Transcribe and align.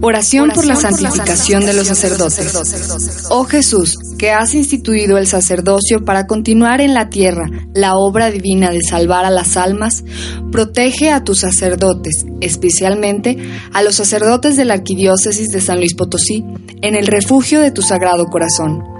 Oración, 0.00 0.50
por, 0.54 0.64
la 0.64 0.76
santificación 0.76 1.66
de 1.66 1.72
los 1.72 1.88
sacerdotes. 1.88 2.54
Oh 3.30 3.44
Jesús, 3.44 3.96
que 4.16 4.30
has 4.30 4.54
instituido 4.54 5.18
el 5.18 5.26
sacerdocio 5.26 6.04
para 6.04 6.26
continuar 6.26 6.80
en 6.80 6.94
la 6.94 7.08
tierra 7.08 7.46
la 7.74 7.96
obra 7.96 8.30
divina 8.30 8.70
de 8.70 8.80
salvar 8.82 9.24
a 9.24 9.30
las 9.30 9.56
almas, 9.56 10.04
protege 10.52 11.10
a 11.10 11.24
tus 11.24 11.40
sacerdotes, 11.40 12.26
especialmente 12.40 13.38
a 13.72 13.82
los 13.82 13.96
sacerdotes 13.96 14.56
de 14.56 14.64
la 14.64 14.74
Arquidiócesis 14.74 15.48
de 15.48 15.60
San 15.60 15.78
Luis 15.78 15.94
Potosí, 15.94 16.44
en 16.80 16.94
el 16.94 17.06
refugio 17.06 17.60
de 17.60 17.72
tu 17.72 17.82
sagrado 17.82 18.26
corazón 18.26 18.97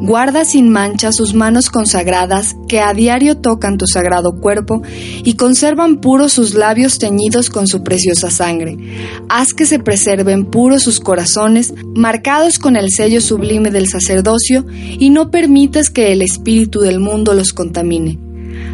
Guarda 0.00 0.46
sin 0.46 0.70
mancha 0.70 1.12
sus 1.12 1.34
manos 1.34 1.68
consagradas 1.68 2.56
que 2.68 2.80
a 2.80 2.94
diario 2.94 3.36
tocan 3.36 3.76
tu 3.76 3.86
sagrado 3.86 4.40
cuerpo 4.40 4.80
y 5.24 5.34
conservan 5.34 5.98
puros 5.98 6.32
sus 6.32 6.54
labios 6.54 6.98
teñidos 6.98 7.50
con 7.50 7.66
su 7.66 7.82
preciosa 7.82 8.30
sangre. 8.30 8.78
Haz 9.28 9.52
que 9.52 9.66
se 9.66 9.78
preserven 9.78 10.46
puros 10.46 10.84
sus 10.84 11.00
corazones, 11.00 11.74
marcados 11.94 12.58
con 12.58 12.76
el 12.76 12.90
sello 12.90 13.20
sublime 13.20 13.70
del 13.70 13.88
sacerdocio, 13.88 14.64
y 14.70 15.10
no 15.10 15.30
permitas 15.30 15.90
que 15.90 16.12
el 16.12 16.22
espíritu 16.22 16.80
del 16.80 16.98
mundo 16.98 17.34
los 17.34 17.52
contamine. 17.52 18.18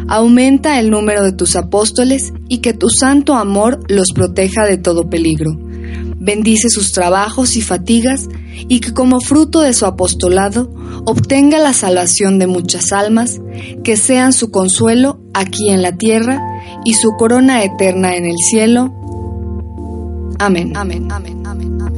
Aumenta 0.07 0.79
el 0.79 0.89
número 0.89 1.23
de 1.23 1.33
tus 1.33 1.57
apóstoles 1.57 2.31
y 2.47 2.59
que 2.59 2.73
tu 2.73 2.89
santo 2.89 3.35
amor 3.35 3.81
los 3.89 4.13
proteja 4.13 4.63
de 4.63 4.77
todo 4.77 5.09
peligro 5.09 5.66
bendice 6.27 6.69
sus 6.69 6.91
trabajos 6.91 7.55
y 7.55 7.61
fatigas, 7.61 8.27
y 8.67 8.81
que 8.81 8.93
como 8.93 9.21
fruto 9.21 9.61
de 9.61 9.73
su 9.73 9.85
apostolado 9.85 10.69
obtenga 11.05 11.57
la 11.57 11.71
salvación 11.71 12.37
de 12.37 12.47
muchas 12.47 12.91
almas, 12.91 13.39
que 13.85 13.95
sean 13.95 14.33
su 14.33 14.51
consuelo 14.51 15.21
aquí 15.33 15.69
en 15.69 15.81
la 15.81 15.95
tierra 15.95 16.41
y 16.83 16.95
su 16.95 17.11
corona 17.17 17.63
eterna 17.63 18.17
en 18.17 18.25
el 18.25 18.37
cielo. 18.37 18.93
Amén. 20.37 20.75
Amén. 20.75 21.07
Amén. 21.09 21.43
Amén. 21.47 21.96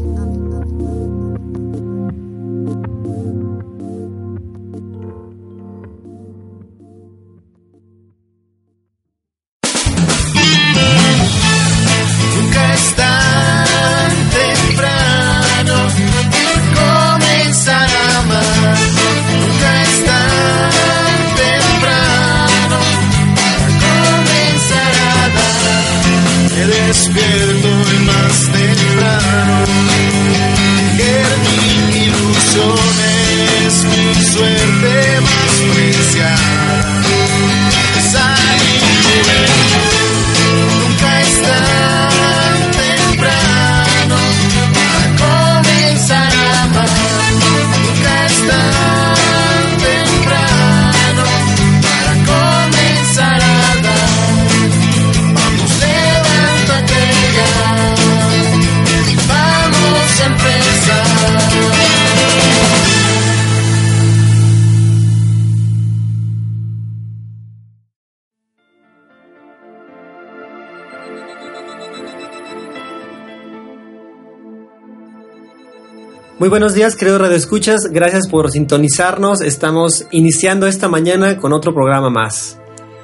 Muy 76.40 76.48
buenos 76.48 76.74
días, 76.74 76.96
queridos 76.96 77.20
radioescuchas. 77.20 77.82
Gracias 77.92 78.30
por 78.30 78.50
sintonizarnos. 78.50 79.42
Estamos 79.42 80.06
iniciando 80.12 80.68
esta 80.68 80.88
mañana 80.88 81.38
con 81.38 81.52
otro 81.52 81.74
programa 81.74 82.10
más. 82.10 82.58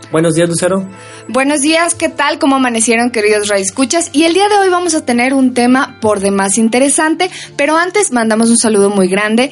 Buenos 0.09 0.35
días, 0.35 0.47
Lucero. 0.47 0.87
Buenos 1.27 1.59
días, 1.59 1.95
¿qué 1.95 2.07
tal? 2.07 2.39
¿Cómo 2.39 2.55
amanecieron, 2.55 3.11
queridos 3.11 3.49
radioescuchas? 3.49 4.09
Y 4.13 4.23
el 4.23 4.33
día 4.33 4.47
de 4.47 4.55
hoy 4.55 4.69
vamos 4.69 4.95
a 4.95 5.03
tener 5.03 5.33
un 5.33 5.53
tema 5.53 5.97
por 5.99 6.21
demás 6.21 6.57
interesante, 6.57 7.29
pero 7.57 7.75
antes 7.75 8.13
mandamos 8.13 8.49
un 8.49 8.57
saludo 8.57 8.89
muy 8.89 9.09
grande 9.09 9.51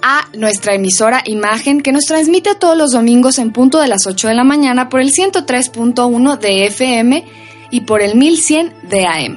a 0.00 0.28
nuestra 0.38 0.74
emisora 0.74 1.20
Imagen 1.24 1.80
que 1.80 1.90
nos 1.90 2.04
transmite 2.04 2.54
todos 2.54 2.78
los 2.78 2.92
domingos 2.92 3.40
en 3.40 3.50
punto 3.50 3.80
de 3.80 3.88
las 3.88 4.06
8 4.06 4.28
de 4.28 4.34
la 4.34 4.44
mañana 4.44 4.88
por 4.88 5.00
el 5.00 5.10
103.1 5.10 6.38
de 6.38 6.66
FM 6.66 7.24
y 7.70 7.82
por 7.82 8.02
el 8.02 8.16
1100 8.16 8.74
de 8.82 9.06
AM. 9.06 9.36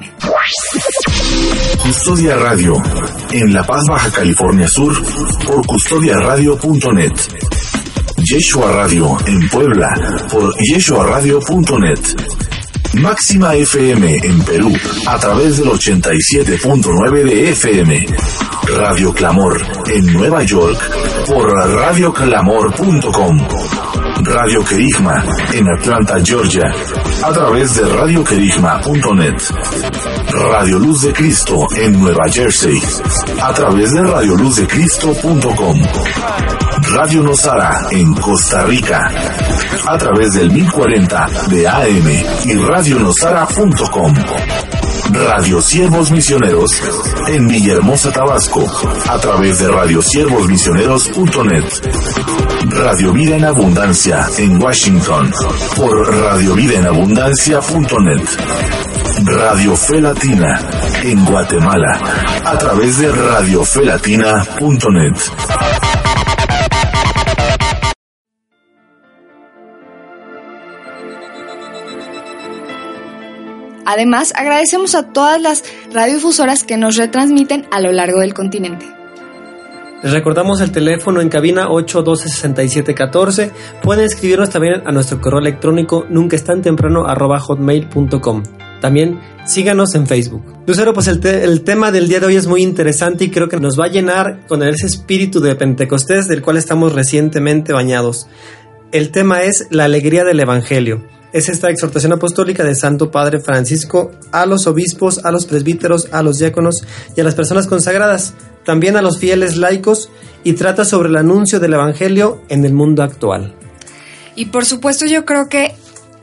Custodia 1.82 2.36
Radio, 2.36 2.82
en 3.32 3.52
La 3.52 3.64
Paz, 3.64 3.82
Baja 3.88 4.10
California 4.10 4.68
Sur, 4.68 4.94
por 5.46 5.66
custodiaradio.net. 5.66 7.12
Yeshua 8.18 8.72
Radio, 8.72 9.16
en 9.26 9.48
Puebla, 9.48 9.88
por 10.30 10.54
yeshuaradio.net. 10.58 12.00
Máxima 12.94 13.54
FM 13.54 14.16
en 14.22 14.42
Perú, 14.42 14.72
a 15.06 15.18
través 15.18 15.58
del 15.58 15.68
87.9 15.68 17.22
de 17.22 17.50
FM. 17.50 18.06
Radio 18.76 19.14
Clamor 19.14 19.62
en 19.86 20.12
Nueva 20.12 20.42
York, 20.42 20.78
por 21.26 21.50
radioclamor.com. 21.50 23.97
Radio 24.22 24.64
Querigma 24.64 25.24
en 25.52 25.66
Atlanta, 25.78 26.16
Georgia, 26.22 26.72
a 27.22 27.32
través 27.32 27.74
de 27.76 27.84
radioquerigma.net. 27.88 29.34
Radio 30.50 30.78
Luz 30.78 31.02
de 31.02 31.12
Cristo 31.12 31.66
en 31.76 32.00
Nueva 32.00 32.24
Jersey, 32.30 32.80
a 33.40 33.52
través 33.52 33.92
de 33.92 34.02
radioluzdecristo.com. 34.02 35.82
Radio 36.94 37.22
Nosara 37.22 37.86
en 37.90 38.14
Costa 38.14 38.64
Rica, 38.64 39.10
a 39.86 39.98
través 39.98 40.32
del 40.34 40.50
1040 40.50 41.26
de 41.48 41.68
AM 41.68 42.08
y 42.44 42.54
radionosara.com. 42.54 44.14
Radio 45.12 45.60
Siervos 45.62 46.10
Misioneros 46.10 46.70
en 47.28 47.46
Villahermosa, 47.48 48.12
Tabasco, 48.12 48.66
a 49.08 49.18
través 49.18 49.58
de 49.58 49.68
radiosiervosmisioneros.net. 49.68 51.64
Radio 52.70 53.12
Vida 53.12 53.36
en 53.36 53.44
Abundancia 53.44 54.26
en 54.36 54.60
Washington, 54.62 55.32
por 55.76 56.14
radiovidaenabundancia.net. 56.14 58.22
Radio 59.24 59.74
Fe 59.76 60.00
Latina 60.00 60.60
en 61.02 61.24
Guatemala, 61.24 61.98
a 62.44 62.56
través 62.58 62.98
de 62.98 63.10
radiofelatina.net. 63.10 65.16
Además, 73.90 74.34
agradecemos 74.36 74.94
a 74.94 75.14
todas 75.14 75.40
las 75.40 75.64
radiodifusoras 75.94 76.62
que 76.62 76.76
nos 76.76 76.96
retransmiten 76.96 77.64
a 77.70 77.80
lo 77.80 77.90
largo 77.90 78.20
del 78.20 78.34
continente. 78.34 78.84
Les 80.02 80.12
recordamos 80.12 80.60
el 80.60 80.72
teléfono 80.72 81.22
en 81.22 81.30
cabina 81.30 81.68
812-6714. 81.68 83.50
Pueden 83.82 84.04
escribirnos 84.04 84.50
también 84.50 84.82
a 84.84 84.92
nuestro 84.92 85.22
correo 85.22 85.40
electrónico 85.40 86.04
nunca 86.10 86.36
es 86.36 86.44
tan 86.44 86.60
temprano 86.60 87.04
hotmail.com. 87.06 88.42
También 88.82 89.20
síganos 89.46 89.94
en 89.94 90.06
Facebook. 90.06 90.44
Lucero, 90.66 90.92
pues 90.92 91.08
el, 91.08 91.26
el, 91.26 91.64
tema 91.64 91.90
del 91.90 92.08
día 92.08 92.20
de 92.20 92.26
hoy 92.26 92.36
es 92.36 92.46
muy 92.46 92.62
interesante 92.62 93.24
y 93.24 93.30
creo 93.30 93.48
que 93.48 93.58
nos 93.58 93.80
va 93.80 93.86
a 93.86 93.88
llenar 93.88 94.46
con 94.46 94.62
ese 94.62 94.84
espíritu 94.84 95.40
de 95.40 95.54
Pentecostés 95.54 96.28
del 96.28 96.42
cual 96.42 96.58
estamos 96.58 96.92
recientemente 96.92 97.72
bañados. 97.72 98.28
El 98.92 99.10
tema 99.12 99.44
es 99.44 99.66
la 99.70 99.84
alegría 99.84 100.24
del 100.24 100.40
Evangelio 100.40 101.06
es 101.32 101.48
esta 101.48 101.70
exhortación 101.70 102.12
apostólica 102.12 102.64
de 102.64 102.74
Santo 102.74 103.10
Padre 103.10 103.40
Francisco 103.40 104.12
a 104.32 104.46
los 104.46 104.66
obispos, 104.66 105.24
a 105.24 105.30
los 105.30 105.46
presbíteros, 105.46 106.08
a 106.12 106.22
los 106.22 106.38
diáconos 106.38 106.82
y 107.16 107.20
a 107.20 107.24
las 107.24 107.34
personas 107.34 107.66
consagradas, 107.66 108.34
también 108.64 108.96
a 108.96 109.02
los 109.02 109.18
fieles 109.18 109.56
laicos, 109.56 110.10
y 110.44 110.54
trata 110.54 110.84
sobre 110.84 111.08
el 111.08 111.16
anuncio 111.16 111.60
del 111.60 111.74
Evangelio 111.74 112.42
en 112.48 112.64
el 112.64 112.72
mundo 112.72 113.02
actual. 113.02 113.54
Y 114.34 114.46
por 114.46 114.64
supuesto 114.64 115.04
yo 115.06 115.24
creo 115.24 115.48
que 115.48 115.74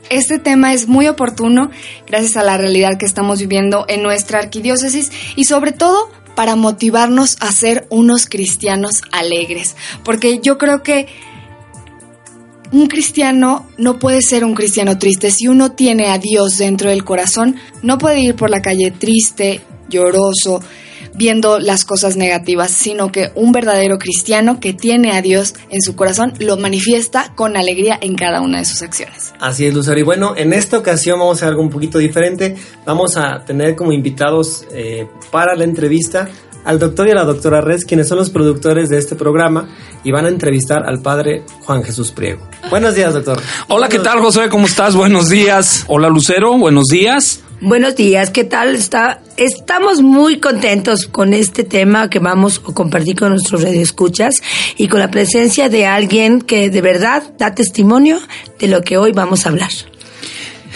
este 0.08 0.38
tema 0.38 0.72
es 0.72 0.88
muy 0.88 1.08
oportuno 1.08 1.70
gracias 2.06 2.36
a 2.36 2.42
la 2.42 2.56
realidad 2.56 2.98
que 2.98 3.06
estamos 3.06 3.40
viviendo 3.40 3.84
en 3.88 4.02
nuestra 4.02 4.38
arquidiócesis 4.38 5.10
y 5.34 5.44
sobre 5.44 5.72
todo 5.72 6.10
para 6.34 6.54
motivarnos 6.54 7.36
a 7.40 7.50
ser 7.50 7.86
unos 7.90 8.26
cristianos 8.26 9.02
alegres, 9.10 9.74
porque 10.04 10.38
yo 10.38 10.58
creo 10.58 10.82
que 10.82 11.08
un 12.72 12.86
cristiano 12.86 13.66
no 13.78 13.98
puede 13.98 14.20
ser 14.22 14.44
un 14.44 14.54
cristiano 14.54 14.98
triste. 14.98 15.30
Si 15.30 15.48
uno 15.48 15.72
tiene 15.72 16.08
a 16.08 16.18
Dios 16.18 16.58
dentro 16.58 16.90
del 16.90 17.04
corazón, 17.04 17.56
no 17.82 17.98
puede 17.98 18.20
ir 18.20 18.34
por 18.34 18.50
la 18.50 18.62
calle 18.62 18.90
triste, 18.90 19.60
lloroso, 19.88 20.60
viendo 21.16 21.58
las 21.58 21.84
cosas 21.84 22.16
negativas, 22.16 22.70
sino 22.70 23.10
que 23.10 23.30
un 23.34 23.52
verdadero 23.52 23.98
cristiano 23.98 24.60
que 24.60 24.72
tiene 24.72 25.12
a 25.12 25.22
Dios 25.22 25.54
en 25.70 25.80
su 25.80 25.96
corazón 25.96 26.34
lo 26.38 26.56
manifiesta 26.56 27.32
con 27.34 27.56
alegría 27.56 27.98
en 28.00 28.16
cada 28.16 28.40
una 28.40 28.58
de 28.58 28.64
sus 28.64 28.82
acciones. 28.82 29.32
Así 29.40 29.66
es, 29.66 29.74
Lucero. 29.74 29.98
Y 29.98 30.02
bueno, 30.02 30.34
en 30.36 30.52
esta 30.52 30.78
ocasión 30.78 31.18
vamos 31.18 31.36
a 31.36 31.38
hacer 31.38 31.48
algo 31.48 31.62
un 31.62 31.70
poquito 31.70 31.98
diferente. 31.98 32.56
Vamos 32.84 33.16
a 33.16 33.44
tener 33.44 33.74
como 33.74 33.92
invitados 33.92 34.66
eh, 34.72 35.06
para 35.30 35.54
la 35.54 35.64
entrevista 35.64 36.28
al 36.66 36.78
doctor 36.78 37.08
y 37.08 37.12
a 37.12 37.14
la 37.14 37.24
doctora 37.24 37.60
Res, 37.60 37.84
quienes 37.84 38.08
son 38.08 38.18
los 38.18 38.28
productores 38.28 38.88
de 38.88 38.98
este 38.98 39.14
programa, 39.14 39.68
y 40.04 40.10
van 40.10 40.26
a 40.26 40.28
entrevistar 40.28 40.82
al 40.84 41.00
padre 41.00 41.44
Juan 41.64 41.82
Jesús 41.82 42.10
Priego. 42.10 42.46
Buenos 42.68 42.94
días, 42.94 43.14
doctor. 43.14 43.40
Hola, 43.68 43.88
¿qué 43.88 44.00
tal, 44.00 44.20
José? 44.20 44.48
¿Cómo 44.50 44.66
estás? 44.66 44.94
Buenos 44.94 45.28
días. 45.28 45.84
Hola, 45.86 46.08
Lucero. 46.08 46.58
Buenos 46.58 46.86
días. 46.86 47.40
Buenos 47.60 47.96
días, 47.96 48.30
¿qué 48.30 48.44
tal? 48.44 48.74
Está, 48.74 49.22
estamos 49.38 50.02
muy 50.02 50.40
contentos 50.40 51.06
con 51.06 51.32
este 51.32 51.64
tema 51.64 52.10
que 52.10 52.18
vamos 52.18 52.60
a 52.68 52.74
compartir 52.74 53.16
con 53.16 53.30
nuestros 53.30 53.62
radioescuchas 53.62 54.34
y 54.76 54.88
con 54.88 55.00
la 55.00 55.10
presencia 55.10 55.70
de 55.70 55.86
alguien 55.86 56.42
que 56.42 56.68
de 56.68 56.82
verdad 56.82 57.22
da 57.38 57.54
testimonio 57.54 58.18
de 58.58 58.68
lo 58.68 58.82
que 58.82 58.98
hoy 58.98 59.12
vamos 59.12 59.46
a 59.46 59.48
hablar. 59.48 59.70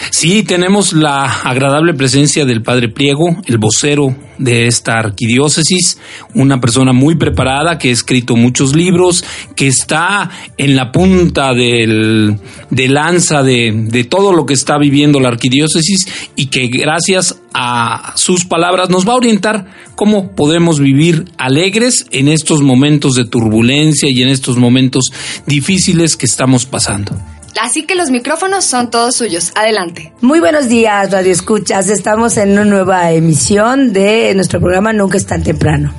Sí, 0.09 0.43
tenemos 0.43 0.93
la 0.93 1.25
agradable 1.25 1.93
presencia 1.93 2.45
del 2.45 2.63
Padre 2.63 2.89
Pliego, 2.89 3.37
el 3.45 3.57
vocero 3.57 4.15
de 4.37 4.65
esta 4.65 4.93
arquidiócesis, 4.93 5.99
una 6.33 6.59
persona 6.59 6.91
muy 6.91 7.15
preparada 7.15 7.77
que 7.77 7.89
ha 7.89 7.91
escrito 7.91 8.35
muchos 8.35 8.75
libros, 8.75 9.23
que 9.55 9.67
está 9.67 10.29
en 10.57 10.75
la 10.75 10.91
punta 10.91 11.53
del, 11.53 12.37
de 12.71 12.87
lanza 12.87 13.43
de, 13.43 13.71
de 13.89 14.03
todo 14.03 14.33
lo 14.33 14.45
que 14.45 14.55
está 14.55 14.77
viviendo 14.79 15.19
la 15.19 15.29
arquidiócesis 15.29 16.07
y 16.35 16.47
que 16.47 16.67
gracias 16.67 17.39
a 17.53 18.13
sus 18.15 18.45
palabras 18.45 18.89
nos 18.89 19.07
va 19.07 19.13
a 19.13 19.17
orientar 19.17 19.67
cómo 19.95 20.35
podemos 20.35 20.79
vivir 20.79 21.25
alegres 21.37 22.07
en 22.11 22.27
estos 22.27 22.61
momentos 22.61 23.13
de 23.13 23.25
turbulencia 23.25 24.09
y 24.09 24.23
en 24.23 24.29
estos 24.29 24.57
momentos 24.57 25.11
difíciles 25.45 26.15
que 26.15 26.25
estamos 26.25 26.65
pasando. 26.65 27.15
Así 27.59 27.83
que 27.83 27.95
los 27.95 28.09
micrófonos 28.09 28.65
son 28.65 28.89
todos 28.89 29.15
suyos. 29.15 29.51
Adelante. 29.55 30.13
Muy 30.21 30.39
buenos 30.39 30.69
días, 30.69 31.11
Radio 31.11 31.31
Escuchas. 31.31 31.89
Estamos 31.89 32.37
en 32.37 32.51
una 32.51 32.65
nueva 32.65 33.11
emisión 33.11 33.93
de 33.93 34.33
nuestro 34.35 34.59
programa 34.59 34.93
Nunca 34.93 35.17
es 35.17 35.25
tan 35.25 35.43
temprano. 35.43 35.93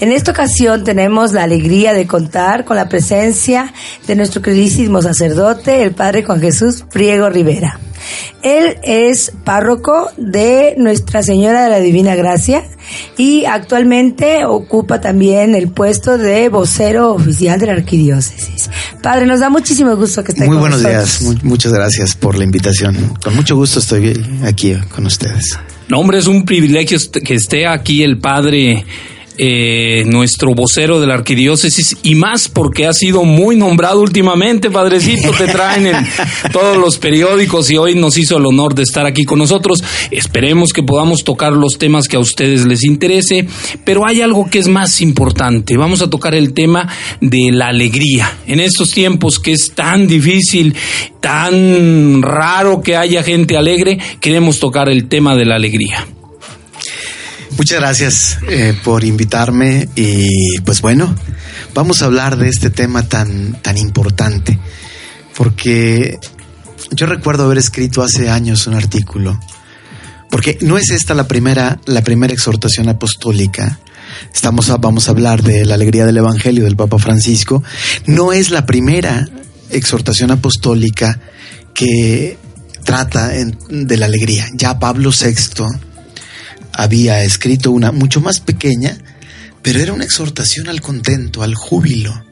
En 0.00 0.12
esta 0.12 0.32
ocasión 0.32 0.84
tenemos 0.84 1.32
la 1.32 1.44
alegría 1.44 1.92
de 1.92 2.06
contar 2.06 2.64
con 2.64 2.76
la 2.76 2.88
presencia 2.88 3.72
de 4.06 4.16
nuestro 4.16 4.42
queridísimo 4.42 5.02
sacerdote, 5.02 5.82
el 5.82 5.92
Padre 5.92 6.24
Juan 6.24 6.40
Jesús 6.40 6.84
Priego 6.90 7.28
Rivera. 7.30 7.78
Él 8.42 8.76
es 8.82 9.32
párroco 9.44 10.10
de 10.16 10.74
Nuestra 10.78 11.22
Señora 11.22 11.64
de 11.64 11.70
la 11.70 11.80
Divina 11.80 12.14
Gracia 12.14 12.64
y 13.16 13.44
actualmente 13.44 14.44
ocupa 14.46 15.00
también 15.00 15.54
el 15.54 15.68
puesto 15.70 16.18
de 16.18 16.48
vocero 16.48 17.12
oficial 17.12 17.58
de 17.60 17.66
la 17.66 17.72
arquidiócesis. 17.72 18.70
Padre, 19.02 19.26
nos 19.26 19.40
da 19.40 19.50
muchísimo 19.50 19.94
gusto 19.96 20.22
que 20.24 20.32
esté 20.32 20.44
Muy 20.44 20.54
con 20.56 20.60
buenos 20.60 20.82
nosotros. 20.82 21.20
días, 21.20 21.42
Mu- 21.44 21.48
muchas 21.50 21.72
gracias 21.72 22.14
por 22.16 22.36
la 22.38 22.44
invitación. 22.44 23.14
Con 23.22 23.36
mucho 23.36 23.56
gusto 23.56 23.78
estoy 23.80 24.14
aquí 24.44 24.74
con 24.94 25.06
ustedes. 25.06 25.58
No, 25.88 26.00
hombre, 26.00 26.18
es 26.18 26.26
un 26.26 26.44
privilegio 26.44 26.98
que 27.24 27.34
esté 27.34 27.66
aquí 27.66 28.02
el 28.02 28.18
padre, 28.18 28.84
eh, 29.38 30.02
nuestro 30.06 30.52
vocero 30.54 31.00
de 31.00 31.06
la 31.06 31.14
arquidiócesis, 31.14 31.96
y 32.02 32.16
más 32.16 32.48
porque 32.48 32.86
ha 32.86 32.92
sido 32.92 33.22
muy 33.24 33.56
nombrado 33.56 34.00
últimamente, 34.00 34.70
padrecito, 34.70 35.30
te 35.30 35.46
traen 35.46 35.86
en 35.86 35.96
todos 36.52 36.76
los 36.76 36.98
periódicos 36.98 37.70
y 37.70 37.76
hoy 37.76 37.94
nos 37.94 38.18
hizo 38.18 38.36
el 38.36 38.46
honor 38.46 38.74
de 38.74 38.82
estar 38.82 39.06
aquí 39.06 39.24
con 39.24 39.38
nosotros. 39.38 39.82
Esperemos 40.10 40.72
que 40.72 40.82
podamos 40.82 41.22
tocar 41.22 41.52
los 41.52 41.78
temas 41.78 42.08
que 42.08 42.16
a 42.16 42.20
ustedes 42.20 42.66
les 42.66 42.82
interese, 42.84 43.46
pero 43.84 44.06
hay 44.06 44.22
algo 44.22 44.50
que 44.50 44.58
es 44.58 44.68
más 44.68 45.00
importante. 45.00 45.76
Vamos 45.76 46.02
a 46.02 46.10
tocar 46.10 46.34
el 46.34 46.52
tema 46.52 46.88
de 47.20 47.50
la 47.52 47.68
alegría. 47.68 48.38
En 48.46 48.60
estos 48.60 48.90
tiempos 48.90 49.38
que 49.38 49.52
es 49.52 49.72
tan 49.74 50.08
difícil, 50.08 50.74
tan 51.20 52.22
raro 52.22 52.82
que 52.82 52.96
haya 52.96 53.22
gente 53.22 53.56
alegre, 53.56 53.98
queremos 54.20 54.58
tocar 54.58 54.88
el 54.88 55.08
tema 55.08 55.36
de 55.36 55.44
la 55.44 55.54
alegría. 55.54 56.06
Muchas 57.58 57.80
gracias 57.80 58.38
eh, 58.48 58.74
por 58.84 59.02
invitarme 59.04 59.88
y 59.96 60.58
pues 60.60 60.80
bueno, 60.80 61.14
vamos 61.74 62.00
a 62.02 62.04
hablar 62.06 62.36
de 62.38 62.48
este 62.48 62.70
tema 62.70 63.02
tan, 63.08 63.60
tan 63.62 63.76
importante 63.76 64.58
porque 65.36 66.18
yo 66.92 67.06
recuerdo 67.06 67.44
haber 67.44 67.58
escrito 67.58 68.02
hace 68.02 68.30
años 68.30 68.66
un 68.68 68.74
artículo 68.74 69.38
porque 70.30 70.56
no 70.60 70.78
es 70.78 70.90
esta 70.90 71.14
la 71.14 71.26
primera, 71.26 71.80
la 71.86 72.02
primera 72.02 72.32
exhortación 72.32 72.88
apostólica. 72.88 73.80
Estamos 74.32 74.68
a- 74.70 74.76
vamos 74.76 75.08
a 75.08 75.12
hablar 75.12 75.42
de 75.42 75.64
la 75.64 75.74
alegría 75.74 76.04
del 76.06 76.18
Evangelio 76.18 76.64
del 76.64 76.76
Papa 76.76 76.98
Francisco. 76.98 77.62
No 78.06 78.32
es 78.34 78.50
la 78.50 78.66
primera 78.66 79.26
exhortación 79.70 80.30
apostólica 80.30 81.18
que 81.74 82.36
trata 82.84 83.36
en- 83.38 83.56
de 83.70 83.96
la 83.96 84.04
alegría. 84.06 84.46
Ya 84.52 84.78
Pablo 84.78 85.10
VI 85.12 85.64
había 86.78 87.24
escrito 87.24 87.72
una 87.72 87.90
mucho 87.90 88.20
más 88.20 88.38
pequeña, 88.38 88.96
pero 89.62 89.80
era 89.80 89.92
una 89.92 90.04
exhortación 90.04 90.68
al 90.68 90.80
contento, 90.80 91.42
al 91.42 91.56
júbilo. 91.56 92.24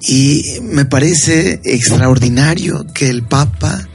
Y 0.00 0.58
me 0.60 0.84
parece 0.84 1.60
extraordinario 1.64 2.84
que 2.92 3.08
el 3.08 3.22
Papa 3.22 3.88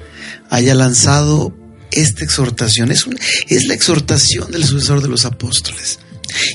haya 0.49 0.73
lanzado 0.73 1.53
esta 1.91 2.23
exhortación. 2.23 2.89
Es, 2.89 3.05
es 3.49 3.67
la 3.67 3.73
exhortación 3.73 4.49
del 4.49 4.63
sucesor 4.63 5.01
de 5.01 5.09
los 5.09 5.25
apóstoles. 5.25 5.99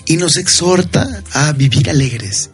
Y 0.07 0.17
nos 0.17 0.39
exhorta 0.39 1.23
a 1.33 1.53
vivir 1.53 1.91
alegres. 1.91 2.49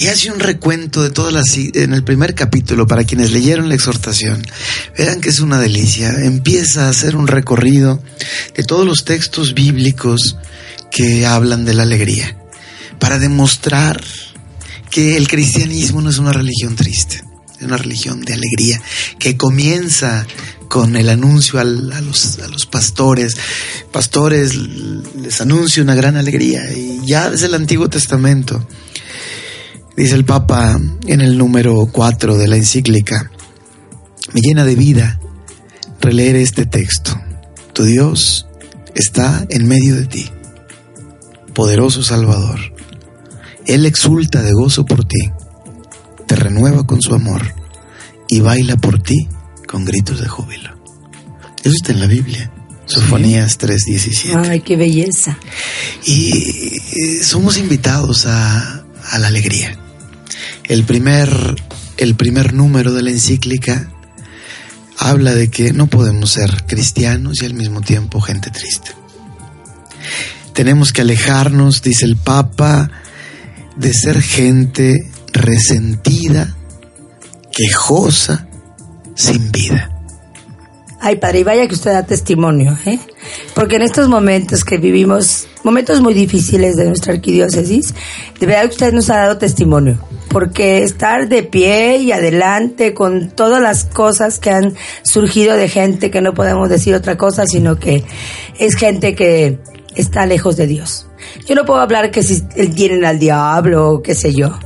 Y 0.00 0.06
hace 0.06 0.30
un 0.30 0.40
recuento 0.40 1.02
de 1.02 1.10
todas 1.10 1.30
las... 1.30 1.44
En 1.74 1.92
el 1.92 2.02
primer 2.02 2.34
capítulo, 2.34 2.86
para 2.86 3.04
quienes 3.04 3.32
leyeron 3.32 3.68
la 3.68 3.74
exhortación, 3.74 4.42
verán 4.96 5.20
que 5.20 5.28
es 5.28 5.40
una 5.40 5.60
delicia. 5.60 6.10
Empieza 6.24 6.86
a 6.86 6.88
hacer 6.88 7.16
un 7.16 7.26
recorrido 7.26 8.02
de 8.56 8.64
todos 8.64 8.86
los 8.86 9.04
textos 9.04 9.52
bíblicos 9.52 10.38
que 10.90 11.26
hablan 11.26 11.66
de 11.66 11.74
la 11.74 11.82
alegría, 11.82 12.34
para 12.98 13.18
demostrar 13.18 14.02
que 14.90 15.18
el 15.18 15.28
cristianismo 15.28 16.00
no 16.00 16.08
es 16.08 16.16
una 16.16 16.32
religión 16.32 16.76
triste, 16.76 17.22
es 17.58 17.66
una 17.66 17.76
religión 17.76 18.22
de 18.22 18.32
alegría, 18.32 18.80
que 19.18 19.36
comienza 19.36 20.26
con 20.70 20.96
el 20.96 21.10
anuncio 21.10 21.60
al- 21.60 21.92
a, 21.92 22.00
los, 22.00 22.38
a 22.38 22.48
los 22.48 22.64
pastores. 22.64 23.34
Pastores, 23.92 24.54
les 24.54 25.40
anuncio 25.42 25.82
una 25.82 25.94
gran 25.94 26.16
alegría. 26.16 26.72
Y 26.72 27.02
ya 27.06 27.28
desde 27.28 27.46
el 27.48 27.54
Antiguo 27.54 27.90
Testamento, 27.90 28.66
dice 29.96 30.14
el 30.14 30.24
Papa 30.24 30.80
en 31.06 31.20
el 31.20 31.38
número 31.38 31.86
4 31.90 32.36
de 32.36 32.48
la 32.48 32.56
encíclica, 32.56 33.30
me 34.32 34.40
llena 34.40 34.64
de 34.64 34.74
vida 34.74 35.20
releer 36.00 36.36
este 36.36 36.66
texto. 36.66 37.18
Tu 37.72 37.84
Dios 37.84 38.46
está 38.94 39.46
en 39.48 39.66
medio 39.66 39.96
de 39.96 40.06
ti, 40.06 40.30
poderoso 41.54 42.02
Salvador. 42.02 42.58
Él 43.66 43.86
exulta 43.86 44.42
de 44.42 44.52
gozo 44.52 44.84
por 44.84 45.04
ti, 45.04 45.30
te 46.26 46.36
renueva 46.36 46.86
con 46.86 47.00
su 47.00 47.14
amor 47.14 47.54
y 48.28 48.40
baila 48.40 48.76
por 48.76 49.02
ti 49.02 49.28
con 49.66 49.84
gritos 49.84 50.20
de 50.20 50.28
júbilo. 50.28 50.76
Eso 51.62 51.74
está 51.74 51.92
en 51.92 52.00
la 52.00 52.06
Biblia. 52.06 52.50
Sofonías 52.86 53.58
3:17. 53.58 54.48
Ay, 54.48 54.60
qué 54.60 54.76
belleza. 54.76 55.38
Y 56.04 56.32
eh, 56.32 57.22
somos 57.22 57.56
invitados 57.58 58.26
a, 58.26 58.84
a 59.10 59.18
la 59.18 59.28
alegría. 59.28 59.78
El 60.70 60.84
primer, 60.84 61.28
el 61.96 62.14
primer 62.14 62.54
número 62.54 62.92
de 62.92 63.02
la 63.02 63.10
encíclica 63.10 63.90
habla 64.98 65.34
de 65.34 65.50
que 65.50 65.72
no 65.72 65.88
podemos 65.88 66.30
ser 66.30 66.64
cristianos 66.64 67.42
y 67.42 67.46
al 67.46 67.54
mismo 67.54 67.80
tiempo 67.80 68.20
gente 68.20 68.52
triste. 68.52 68.92
Tenemos 70.52 70.92
que 70.92 71.00
alejarnos, 71.00 71.82
dice 71.82 72.04
el 72.04 72.16
Papa, 72.16 72.88
de 73.74 73.92
ser 73.92 74.22
gente 74.22 75.10
resentida, 75.32 76.56
quejosa, 77.50 78.46
sin 79.16 79.50
vida. 79.50 79.90
Ay, 81.00 81.16
padre, 81.16 81.40
y 81.40 81.42
vaya 81.42 81.66
que 81.66 81.74
usted 81.74 81.90
da 81.90 82.06
testimonio, 82.06 82.78
¿eh? 82.86 83.00
Porque 83.56 83.74
en 83.74 83.82
estos 83.82 84.08
momentos 84.08 84.62
que 84.62 84.78
vivimos, 84.78 85.48
momentos 85.64 86.00
muy 86.00 86.14
difíciles 86.14 86.76
de 86.76 86.84
nuestra 86.84 87.14
arquidiócesis, 87.14 87.92
de 88.38 88.46
verdad 88.46 88.66
que 88.66 88.74
usted 88.74 88.92
nos 88.92 89.10
ha 89.10 89.16
dado 89.16 89.36
testimonio. 89.36 89.98
Porque 90.30 90.82
estar 90.82 91.28
de 91.28 91.42
pie 91.42 91.98
y 91.98 92.12
adelante 92.12 92.94
con 92.94 93.30
todas 93.30 93.60
las 93.60 93.84
cosas 93.84 94.38
que 94.38 94.50
han 94.50 94.74
surgido 95.02 95.56
de 95.56 95.68
gente 95.68 96.10
que 96.10 96.22
no 96.22 96.34
podemos 96.34 96.68
decir 96.68 96.94
otra 96.94 97.16
cosa, 97.16 97.46
sino 97.46 97.78
que 97.78 98.04
es 98.58 98.76
gente 98.76 99.14
que 99.14 99.58
está 99.96 100.26
lejos 100.26 100.56
de 100.56 100.66
Dios. 100.66 101.06
Yo 101.46 101.54
no 101.54 101.64
puedo 101.64 101.80
hablar 101.80 102.10
que 102.10 102.22
si 102.22 102.40
tienen 102.74 103.04
al 103.04 103.18
diablo 103.18 104.00
qué 104.02 104.14
sé 104.14 104.32
yo. 104.32 104.58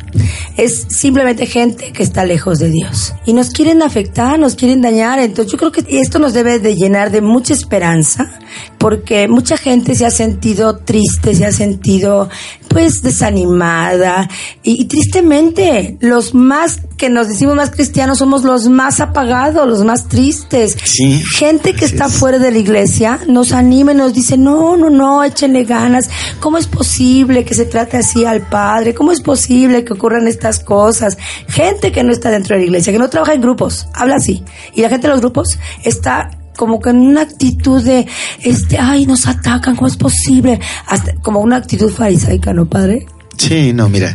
Es 0.57 0.87
simplemente 0.89 1.47
gente 1.47 1.93
que 1.93 2.03
está 2.03 2.25
lejos 2.25 2.59
de 2.59 2.71
Dios. 2.71 3.15
Y 3.27 3.33
nos 3.33 3.51
quieren 3.51 3.83
afectar, 3.83 4.39
nos 4.39 4.55
quieren 4.55 4.83
dañar. 4.83 5.19
Entonces 5.19 5.53
yo 5.53 5.59
creo 5.59 5.73
que 5.73 5.85
esto 6.01 6.19
nos 6.19 6.33
debe 6.33 6.59
de 6.59 6.77
llenar 6.77 7.11
de 7.11 7.21
mucha 7.21 7.55
esperanza 7.55 8.39
porque 8.79 9.29
mucha 9.29 9.57
gente 9.57 9.95
se 9.95 10.07
ha 10.07 10.11
sentido 10.11 10.77
triste, 10.79 11.35
se 11.35 11.45
ha 11.45 11.53
sentido 11.53 12.29
pues 12.69 13.03
desanimada 13.03 14.29
y, 14.63 14.83
y 14.83 14.85
tristemente 14.87 15.97
los 16.01 16.35
más 16.35 16.81
que 16.97 17.09
nos 17.09 17.29
decimos 17.29 17.55
más 17.55 17.71
cristianos 17.71 18.19
somos 18.19 18.45
los 18.45 18.69
más 18.69 19.01
apagados, 19.01 19.69
los 19.69 19.85
más 19.85 20.09
tristes. 20.09 20.77
Sí, 20.85 21.23
gente 21.37 21.75
que 21.75 21.85
está 21.85 22.07
es. 22.07 22.13
fuera 22.15 22.39
de 22.39 22.51
la 22.51 22.59
iglesia 22.59 23.21
nos 23.29 23.53
anima 23.53 23.93
y 23.93 23.97
nos 23.97 24.13
dice, 24.15 24.37
no, 24.37 24.77
no, 24.77 24.91
no, 24.91 25.25
échenle 25.25 25.65
ganas. 25.65 26.09
¿Cómo 26.41 26.59
es 26.59 26.67
posible 26.67 27.45
que 27.45 27.55
se 27.55 27.67
trate 27.67 27.97
así 27.97 28.25
al 28.25 28.47
Padre? 28.47 28.95
¿Cómo 28.95 29.13
es 29.13 29.21
posible 29.21 29.85
que 29.85 29.95
ocurran 30.05 30.29
estas 30.29 30.61
cosas? 30.61 31.17
Gente 31.49 31.91
que 31.91 32.05
no 32.05 32.13
está 32.13 32.31
dentro 32.31 32.55
de 32.55 32.61
la 32.61 32.67
iglesia, 32.67 32.93
que 32.93 32.99
no 32.99 33.09
trabaja 33.09 33.33
en 33.33 33.41
grupos, 33.41 33.87
habla 33.95 34.17
así. 34.17 34.45
Y 34.75 34.83
la 34.83 34.91
gente 34.91 35.07
de 35.07 35.13
los 35.13 35.21
grupos 35.21 35.59
está 35.83 36.31
como 36.57 36.79
que 36.79 36.91
en 36.91 36.99
una 36.99 37.23
actitud 37.23 37.83
de, 37.83 38.07
este, 38.43 38.79
ay, 38.79 39.07
nos 39.07 39.27
atacan, 39.27 39.75
¿cómo 39.75 39.89
es 39.89 39.97
posible? 39.97 40.61
Hasta 40.87 41.15
como 41.23 41.41
una 41.41 41.57
actitud 41.57 41.91
farisaica, 41.91 42.53
¿no, 42.53 42.67
Padre? 42.67 43.07
Sí, 43.39 43.73
no, 43.73 43.89
mira, 43.89 44.15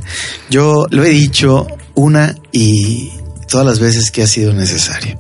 yo 0.50 0.86
lo 0.92 1.04
he 1.04 1.10
dicho 1.10 1.66
una 1.96 2.36
y 2.52 3.12
todas 3.50 3.66
las 3.66 3.80
veces 3.80 4.12
que 4.12 4.22
ha 4.22 4.28
sido 4.28 4.54
necesario. 4.54 5.20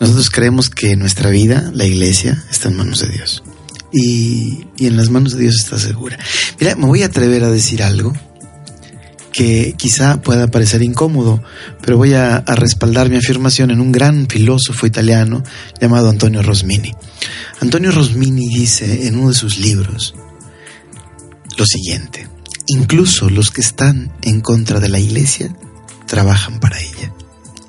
Nosotros 0.00 0.30
creemos 0.30 0.68
que 0.68 0.96
nuestra 0.96 1.30
vida, 1.30 1.70
la 1.72 1.86
iglesia, 1.86 2.44
está 2.50 2.68
en 2.68 2.76
manos 2.76 3.00
de 3.00 3.08
Dios. 3.08 3.42
Y, 3.90 4.66
y 4.76 4.86
en 4.86 4.96
las 4.96 5.08
manos 5.08 5.32
de 5.32 5.40
Dios 5.40 5.56
está 5.58 5.78
segura. 5.78 6.18
Mira, 6.60 6.76
me 6.76 6.86
voy 6.86 7.02
a 7.02 7.06
atrever 7.06 7.44
a 7.44 7.50
decir 7.50 7.82
algo 7.82 8.12
que 9.32 9.74
quizá 9.78 10.20
pueda 10.20 10.48
parecer 10.48 10.82
incómodo, 10.82 11.42
pero 11.80 11.96
voy 11.96 12.12
a, 12.14 12.36
a 12.36 12.54
respaldar 12.54 13.08
mi 13.08 13.16
afirmación 13.16 13.70
en 13.70 13.80
un 13.80 13.90
gran 13.90 14.26
filósofo 14.28 14.86
italiano 14.86 15.42
llamado 15.80 16.10
Antonio 16.10 16.42
Rosmini. 16.42 16.92
Antonio 17.60 17.90
Rosmini 17.90 18.48
dice 18.48 19.06
en 19.06 19.16
uno 19.18 19.28
de 19.30 19.34
sus 19.34 19.58
libros 19.58 20.14
lo 21.56 21.64
siguiente, 21.66 22.28
incluso 22.66 23.30
los 23.30 23.50
que 23.50 23.62
están 23.62 24.12
en 24.22 24.40
contra 24.40 24.80
de 24.80 24.88
la 24.90 24.98
iglesia 24.98 25.54
trabajan 26.06 26.60
para 26.60 26.78
ella 26.80 27.12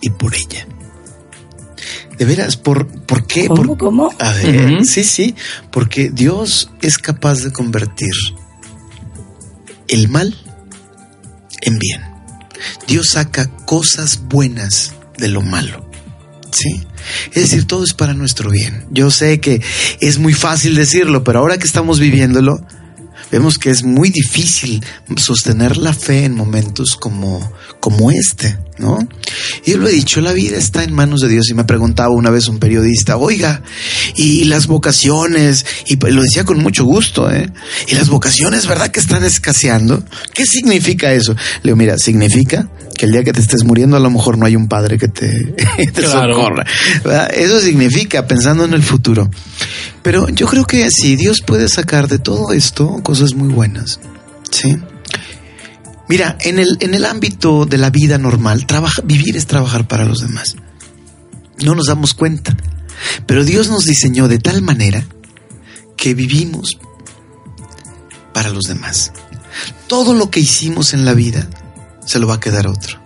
y 0.01 0.09
por 0.09 0.35
ella. 0.35 0.67
De 2.17 2.25
veras, 2.25 2.57
¿por, 2.57 2.87
por 3.05 3.25
qué? 3.25 3.47
¿Cómo, 3.47 3.63
Por- 3.69 3.77
cómo? 3.77 4.09
A 4.19 4.31
ver, 4.33 4.85
sí, 4.85 5.03
sí, 5.03 5.33
porque 5.71 6.09
Dios 6.11 6.69
es 6.81 6.97
capaz 6.97 7.39
de 7.39 7.51
convertir 7.51 8.11
el 9.87 10.09
mal 10.09 10.35
en 11.63 11.79
bien. 11.79 12.01
Dios 12.87 13.09
saca 13.09 13.47
cosas 13.65 14.21
buenas 14.23 14.93
de 15.17 15.27
lo 15.27 15.41
malo. 15.41 15.89
¿Sí? 16.51 16.85
Es 17.33 17.49
decir, 17.49 17.65
todo 17.65 17.83
es 17.83 17.93
para 17.93 18.13
nuestro 18.13 18.49
bien. 18.51 18.85
Yo 18.91 19.09
sé 19.09 19.39
que 19.39 19.61
es 19.99 20.19
muy 20.19 20.33
fácil 20.33 20.75
decirlo, 20.75 21.23
pero 21.23 21.39
ahora 21.39 21.57
que 21.57 21.65
estamos 21.65 21.99
viviéndolo, 21.99 22.65
vemos 23.31 23.57
que 23.57 23.71
es 23.71 23.83
muy 23.83 24.09
difícil 24.09 24.85
sostener 25.17 25.77
la 25.77 25.93
fe 25.93 26.25
en 26.25 26.35
momentos 26.35 26.95
como, 26.95 27.51
como 27.83 28.11
este, 28.11 28.57
¿no? 28.77 28.97
Y 29.65 29.71
yo 29.71 29.77
lo 29.77 29.89
he 29.89 29.91
dicho, 29.91 30.21
la 30.21 30.31
vida 30.31 30.55
está 30.55 30.85
en 30.85 30.93
manos 30.93 31.19
de 31.19 31.27
Dios. 31.27 31.49
Y 31.49 31.53
me 31.53 31.65
preguntaba 31.65 32.11
una 32.15 32.29
vez 32.29 32.47
un 32.47 32.57
periodista, 32.57 33.17
oiga, 33.17 33.61
y 34.15 34.45
las 34.45 34.67
vocaciones, 34.67 35.65
y 35.87 35.97
lo 35.97 36.21
decía 36.21 36.45
con 36.45 36.59
mucho 36.59 36.85
gusto, 36.85 37.29
¿eh? 37.29 37.51
Y 37.89 37.95
las 37.95 38.07
vocaciones, 38.07 38.67
¿verdad 38.67 38.87
que 38.87 39.01
están 39.01 39.25
escaseando? 39.25 40.01
¿Qué 40.33 40.45
significa 40.45 41.11
eso? 41.11 41.33
Le 41.33 41.61
digo, 41.65 41.75
mira, 41.75 41.97
significa 41.97 42.69
que 42.97 43.05
el 43.05 43.11
día 43.11 43.25
que 43.25 43.33
te 43.33 43.41
estés 43.41 43.65
muriendo 43.65 43.97
a 43.97 43.99
lo 43.99 44.09
mejor 44.09 44.37
no 44.37 44.45
hay 44.45 44.55
un 44.55 44.69
padre 44.69 44.97
que 44.97 45.09
te, 45.09 45.27
te 45.77 45.91
Claro. 45.91 46.35
socorra. 46.35 46.65
¿verdad? 47.03 47.31
Eso 47.35 47.59
significa 47.59 48.25
pensando 48.27 48.63
en 48.63 48.73
el 48.73 48.83
futuro. 48.83 49.29
Pero 50.03 50.29
yo 50.29 50.47
creo 50.47 50.63
que 50.63 50.89
sí, 50.89 51.17
Dios 51.17 51.41
puede 51.41 51.67
sacar 51.67 52.07
de 52.07 52.17
todo 52.19 52.53
esto 52.53 53.01
cosas 53.03 53.33
muy 53.33 53.49
buenas. 53.49 53.99
¿Sí? 54.51 54.77
Mira, 56.09 56.37
en 56.41 56.59
el, 56.59 56.77
en 56.81 56.93
el 56.93 57.05
ámbito 57.05 57.65
de 57.65 57.77
la 57.77 57.89
vida 57.89 58.17
normal, 58.17 58.65
trabaja, 58.65 59.01
vivir 59.03 59.37
es 59.37 59.47
trabajar 59.47 59.87
para 59.87 60.05
los 60.05 60.19
demás. 60.19 60.55
No 61.59 61.75
nos 61.75 61.87
damos 61.87 62.13
cuenta. 62.13 62.55
Pero 63.25 63.43
Dios 63.43 63.69
nos 63.69 63.85
diseñó 63.85 64.27
de 64.27 64.39
tal 64.39 64.61
manera 64.61 65.05
que 65.97 66.13
vivimos 66.13 66.77
para 68.33 68.49
los 68.49 68.63
demás. 68.63 69.11
Todo 69.87 70.13
lo 70.13 70.29
que 70.29 70.39
hicimos 70.39 70.93
en 70.93 71.05
la 71.05 71.13
vida 71.13 71.47
se 72.05 72.19
lo 72.19 72.27
va 72.27 72.35
a 72.35 72.39
quedar 72.39 72.67
otro. 72.67 72.99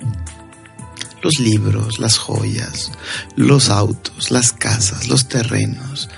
Los 1.22 1.40
libros, 1.40 2.00
las 2.00 2.18
joyas, 2.18 2.92
los 3.36 3.70
autos, 3.70 4.32
las 4.32 4.54
casas, 4.54 5.08
los 5.08 5.28
terrenos, 5.28 6.10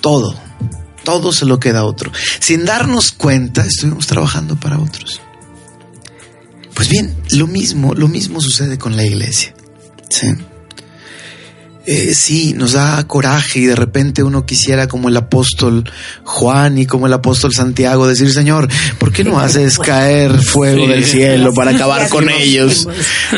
todo, 0.00 0.38
todo 1.04 1.32
se 1.32 1.46
lo 1.46 1.58
queda 1.58 1.80
a 1.80 1.84
otro. 1.84 2.12
Sin 2.40 2.64
darnos 2.64 3.12
cuenta, 3.12 3.64
estuvimos 3.64 4.06
trabajando 4.06 4.58
para 4.58 4.78
otros. 4.78 5.20
Pues 6.78 6.90
bien, 6.90 7.12
lo 7.32 7.48
mismo, 7.48 7.92
lo 7.92 8.06
mismo 8.06 8.40
sucede 8.40 8.78
con 8.78 8.94
la 8.94 9.04
iglesia. 9.04 9.52
Sí. 10.10 10.28
Eh, 11.90 12.12
sí, 12.12 12.52
nos 12.52 12.72
da 12.72 13.02
coraje 13.06 13.60
y 13.60 13.64
de 13.64 13.74
repente 13.74 14.22
uno 14.22 14.44
quisiera 14.44 14.88
como 14.88 15.08
el 15.08 15.16
apóstol 15.16 15.90
Juan 16.22 16.76
y 16.76 16.84
como 16.84 17.06
el 17.06 17.14
apóstol 17.14 17.54
Santiago 17.54 18.06
decir, 18.06 18.30
Señor, 18.30 18.68
¿por 18.98 19.10
qué 19.10 19.24
no 19.24 19.40
haces 19.40 19.78
caer 19.78 20.38
fuego 20.38 20.84
Sí. 20.84 20.92
del 20.92 21.04
cielo 21.06 21.54
para 21.54 21.70
acabar 21.74 22.10
con 22.10 22.28
ellos? 22.28 22.86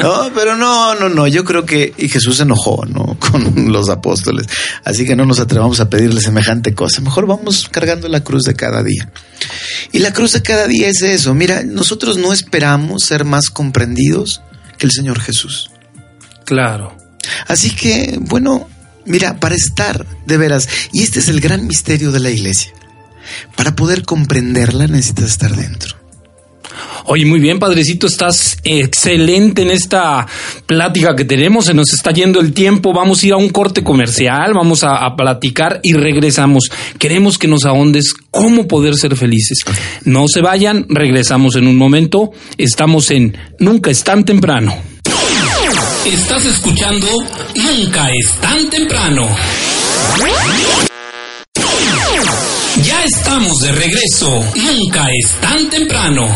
No, 0.03 0.33
pero 0.35 0.57
no, 0.57 0.97
no, 0.97 1.09
no, 1.09 1.29
yo 1.29 1.45
creo 1.45 1.65
que 1.65 1.95
y 1.97 2.09
Jesús 2.09 2.39
se 2.39 2.43
enojó, 2.43 2.85
¿no? 2.87 3.17
Con 3.31 3.73
los 3.73 3.89
apóstoles. 3.89 4.49
Así 4.83 5.05
que 5.07 5.15
no 5.15 5.27
nos 5.27 5.39
atrevamos 5.39 5.79
a 5.79 5.89
pedirle 5.89 6.21
semejante 6.21 6.75
cosa. 6.75 7.01
Mejor 7.03 7.27
vamos 7.27 7.69
cargando 7.71 8.09
la 8.09 8.25
cruz 8.25 8.43
de 8.43 8.55
cada 8.55 8.83
día. 8.83 9.13
Y 9.93 10.01
la 10.01 10.13
cruz 10.13 10.33
de 10.33 10.43
cada 10.43 10.67
día 10.67 10.89
es 10.89 11.03
eso. 11.03 11.35
Mira, 11.35 11.63
nosotros 11.63 12.17
no 12.19 12.33
esperamos 12.33 13.05
ser 13.05 13.25
más 13.25 13.49
comprendidos 13.49 14.43
que 14.77 14.87
el 14.87 14.93
Señor 14.93 15.21
Jesús. 15.21 15.71
Claro. 16.45 16.97
Así 17.47 17.71
que, 17.71 18.19
bueno, 18.21 18.69
mira, 19.05 19.39
para 19.41 19.55
estar 19.55 20.07
de 20.27 20.37
veras, 20.37 20.69
y 20.93 21.03
este 21.03 21.21
es 21.21 21.29
el 21.29 21.41
gran 21.41 21.67
misterio 21.67 22.13
de 22.13 22.21
la 22.21 22.31
iglesia, 22.31 22.73
para 23.57 23.77
poder 23.77 24.05
comprenderla 24.05 24.87
necesitas 24.87 25.27
estar 25.27 25.55
dentro. 25.55 26.01
Oye, 27.07 27.25
muy 27.25 27.41
bien, 27.41 27.59
padrecito, 27.59 28.07
estás 28.07 28.59
excelente 28.63 29.63
en 29.63 29.71
esta 29.71 30.27
plática 30.67 31.17
que 31.17 31.25
tenemos. 31.25 31.65
Se 31.67 31.75
nos 31.75 31.93
está 31.93 32.13
yendo 32.13 32.41
el 32.41 32.53
tiempo. 32.53 32.93
Vamos 32.93 33.23
a 33.23 33.27
ir 33.27 33.33
a 33.33 33.37
un 33.37 33.49
corte 33.49 33.83
comercial, 33.83 34.53
vamos 34.55 34.85
a, 34.85 34.97
a 34.97 35.17
platicar 35.17 35.81
y 35.83 35.95
regresamos. 35.95 36.71
Queremos 36.99 37.39
que 37.39 37.49
nos 37.49 37.65
ahondes 37.65 38.15
cómo 38.31 38.69
poder 38.69 38.95
ser 38.95 39.17
felices. 39.17 39.59
No 40.05 40.27
se 40.29 40.41
vayan, 40.41 40.87
regresamos 40.89 41.57
en 41.57 41.67
un 41.67 41.77
momento. 41.77 42.31
Estamos 42.59 43.11
en 43.11 43.37
Nunca 43.59 43.91
es 43.91 44.05
tan 44.05 44.25
temprano. 44.25 44.90
Estás 46.05 46.47
escuchando 46.47 47.07
Nunca 47.55 48.09
es 48.11 48.35
tan 48.41 48.71
temprano. 48.71 49.23
Ya 52.83 53.05
estamos 53.05 53.59
de 53.61 53.73
regreso. 53.73 54.45
Nunca 54.57 55.05
es 55.13 55.31
tan 55.41 55.69
temprano. 55.69 56.27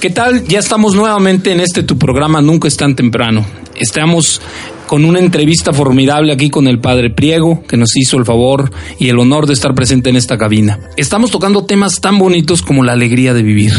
¿Qué 0.00 0.10
tal? 0.10 0.46
Ya 0.46 0.60
estamos 0.60 0.94
nuevamente 0.94 1.50
en 1.50 1.60
este 1.60 1.82
tu 1.82 1.98
programa 1.98 2.40
Nunca 2.40 2.68
es 2.68 2.76
tan 2.76 2.94
temprano. 2.94 3.44
Estamos 3.74 4.40
con 4.86 5.04
una 5.04 5.18
entrevista 5.18 5.72
formidable 5.72 6.32
aquí 6.32 6.50
con 6.50 6.66
el 6.66 6.80
padre 6.80 7.10
Priego, 7.10 7.62
que 7.66 7.76
nos 7.76 7.96
hizo 7.96 8.16
el 8.16 8.24
favor 8.24 8.70
y 8.98 9.08
el 9.08 9.18
honor 9.18 9.46
de 9.46 9.54
estar 9.54 9.74
presente 9.74 10.10
en 10.10 10.16
esta 10.16 10.36
cabina. 10.36 10.80
Estamos 10.96 11.30
tocando 11.30 11.64
temas 11.64 12.00
tan 12.00 12.18
bonitos 12.18 12.62
como 12.62 12.84
la 12.84 12.92
alegría 12.92 13.34
de 13.34 13.42
vivir, 13.42 13.72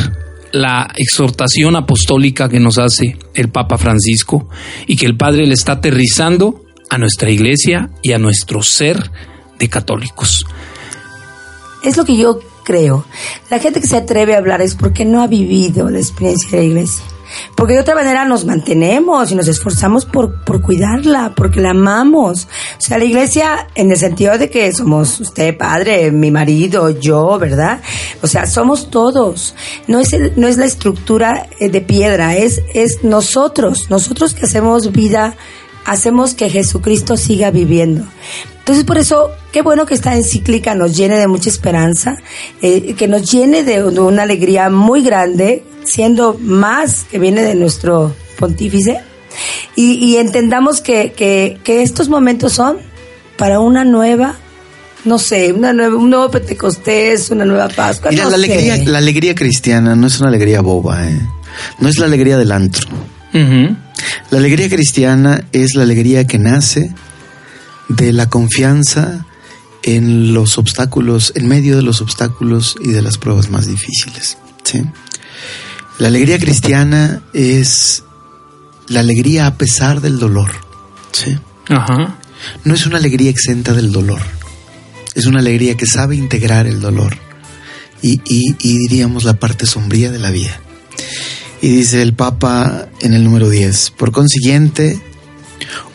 la 0.51 0.91
exhortación 0.95 1.75
apostólica 1.75 2.50
que 2.50 2.59
nos 2.59 2.77
hace 2.77 3.17
el 3.33 3.50
Papa 3.50 3.77
Francisco 3.77 4.50
y 4.88 4.95
que 4.95 5.05
el 5.05 5.17
Padre 5.17 5.45
le 5.45 5.53
está 5.53 5.74
aterrizando 5.74 6.63
a 6.89 6.97
nuestra 6.97 7.29
iglesia 7.29 7.89
y 8.01 8.13
a 8.13 8.17
nuestro 8.17 8.62
ser 8.62 9.12
de 9.59 9.69
católicos. 9.69 10.45
Es 11.83 11.97
lo 11.97 12.05
que 12.05 12.17
yo 12.17 12.39
creo. 12.63 13.05
La 13.50 13.59
gente 13.59 13.79
que 13.79 13.88
se 13.88 13.97
atreve 13.97 14.35
a 14.35 14.39
hablar 14.39 14.62
es 14.62 14.75
porque 14.75 15.05
no 15.05 15.21
ha 15.21 15.27
vivido 15.27 15.89
la 15.89 16.00
experiencia 16.00 16.50
de 16.51 16.57
la 16.57 16.63
iglesia. 16.63 17.05
Porque 17.56 17.74
de 17.74 17.80
otra 17.80 17.96
manera 17.96 18.25
nos 18.25 18.46
mantenemos 18.46 19.32
y 19.32 19.36
nos 19.36 19.48
esforzamos 19.48 20.06
por, 20.06 20.44
por 20.44 20.62
cuidarla, 20.62 21.34
porque 21.36 21.62
la 21.62 21.72
amamos. 21.72 22.48
O 22.77 22.82
sea, 22.82 22.98
la 22.98 23.06
iglesia 23.06 23.68
en 23.75 23.92
el 23.92 23.98
sentido 23.98 24.38
de 24.38 24.50
que 24.50 24.72
somos 24.72 25.20
usted, 25.20 25.58
padre, 25.58 26.12
mi 26.12 26.32
marido, 26.32 26.89
yo, 26.89 27.38
¿verdad? 27.39 27.82
O 28.22 28.27
sea, 28.27 28.46
somos 28.46 28.89
todos. 28.89 29.56
No 29.88 30.00
es, 30.00 30.13
el- 30.13 30.34
no 30.36 30.48
es 30.48 30.58
la 30.58 30.65
estructura 30.65 31.48
eh, 31.60 31.70
de 31.70 31.82
piedra, 31.82 32.36
es, 32.36 32.62
es 32.74 33.04
nosotros, 33.04 33.89
nosotros 33.89 34.34
que 34.34 34.46
hacemos 34.46 34.92
vida, 34.92 35.36
hacemos 35.86 36.34
que 36.34 36.50
Jesucristo 36.50 37.18
siga 37.18 37.51
viviendo. 37.51 38.06
Entonces, 38.65 38.84
por 38.84 38.98
eso, 38.98 39.29
qué 39.51 39.62
bueno 39.62 39.86
que 39.86 39.93
esta 39.93 40.15
encíclica 40.15 40.74
nos 40.74 40.98
llene 40.98 41.17
de 41.19 41.27
mucha 41.27 41.51
esperanza, 41.51 42.17
eh, 42.63 42.95
que 42.98 43.07
nos 43.07 43.31
llene 43.31 43.63
de, 43.63 43.84
de 43.84 44.00
una 44.00 44.24
alegría 44.24 44.72
muy 44.72 45.03
grande, 45.03 45.63
siendo 45.84 46.36
más 46.41 47.05
que 47.12 47.19
viene 47.19 47.43
de 47.43 47.53
nuestro 47.53 48.15
pontífice, 48.39 49.01
Y, 49.75 50.03
y 50.03 50.17
entendamos 50.17 50.81
que, 50.81 51.12
que, 51.12 51.60
que 51.63 51.84
estos 51.84 52.10
momentos 52.10 52.53
son 52.53 52.77
para 53.38 53.60
una 53.60 53.84
nueva 53.86 54.36
no 55.03 55.19
sé, 55.19 55.53
una 55.53 55.72
nueva, 55.72 55.95
un 55.98 56.10
nuevo 56.10 56.31
Pentecostés, 56.31 57.29
una 57.29 57.45
nueva 57.45 57.67
Pascua. 57.67 58.10
Mira, 58.10 58.24
no 58.24 58.31
la, 58.31 58.38
sé. 58.38 58.45
alegría, 58.45 58.77
la 58.86 58.98
alegría 58.98 59.36
cristiana 59.36 59.95
no 59.95 60.07
es 60.07 60.19
una 60.19 60.29
alegría 60.29 60.62
boba, 60.62 61.07
¿eh? 61.07 61.22
no 61.79 61.88
es 61.88 62.00
la 62.00 62.07
alegría 62.07 62.39
del 62.39 62.51
antro. 62.51 62.88
La 64.31 64.38
alegría 64.39 64.69
cristiana 64.69 65.43
es 65.51 65.75
la 65.75 65.84
alegría 65.84 66.25
que 66.25 66.39
nace 66.39 66.91
de 67.89 68.13
la 68.13 68.30
confianza 68.30 69.25
en 69.84 70.34
los 70.34 70.58
obstáculos, 70.58 71.32
en 71.36 71.48
medio 71.48 71.75
de 71.75 71.84
los 71.84 72.01
obstáculos 72.01 72.75
y 72.84 72.89
de 72.89 73.01
las 73.01 73.18
pruebas 73.18 73.50
más 73.50 73.68
difíciles. 73.68 74.38
¿sí? 74.63 74.84
La 76.00 76.08
alegría 76.08 76.39
cristiana 76.39 77.22
es 77.34 78.04
la 78.88 79.01
alegría 79.01 79.48
a 79.48 79.56
pesar 79.58 80.01
del 80.01 80.18
dolor. 80.20 80.51
¿sí? 81.12 81.38
Ajá. 81.70 82.18
No 82.63 82.74
es 82.74 82.86
una 82.86 82.98
alegría 82.98 83.30
exenta 83.30 83.74
del 83.74 83.92
dolor. 83.92 84.22
Es 85.13 85.25
una 85.27 85.39
alegría 85.39 85.77
que 85.77 85.86
sabe 85.86 86.15
integrar 86.15 86.68
el 86.68 86.82
dolor 86.82 87.15
y, 88.01 88.20
y- 88.25 88.56
y 88.60 88.77
diríamos 88.80 89.24
la 89.24 89.36
parte 89.39 89.65
sombría 89.65 90.12
de 90.12 90.20
la 90.20 90.32
vida. 90.32 90.60
Y 91.62 91.70
dice 91.70 92.01
el 92.01 92.13
Papa 92.13 92.89
en 93.01 93.13
el 93.13 93.24
número 93.24 93.50
10, 93.50 93.92
por 93.92 94.12
consiguiente, 94.12 95.00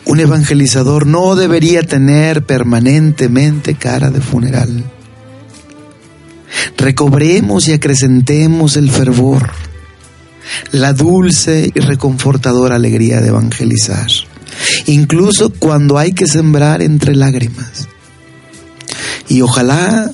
un 0.05 0.19
evangelizador 0.19 1.07
no 1.07 1.35
debería 1.35 1.83
tener 1.83 2.43
permanentemente 2.45 3.75
cara 3.75 4.09
de 4.09 4.21
funeral. 4.21 4.83
Recobremos 6.77 7.67
y 7.67 7.73
acrecentemos 7.73 8.75
el 8.75 8.89
fervor, 8.89 9.51
la 10.71 10.93
dulce 10.93 11.71
y 11.73 11.79
reconfortadora 11.79 12.75
alegría 12.75 13.21
de 13.21 13.29
evangelizar, 13.29 14.09
incluso 14.87 15.53
cuando 15.53 15.97
hay 15.97 16.11
que 16.11 16.27
sembrar 16.27 16.81
entre 16.81 17.15
lágrimas. 17.15 17.87
Y 19.29 19.41
ojalá 19.41 20.11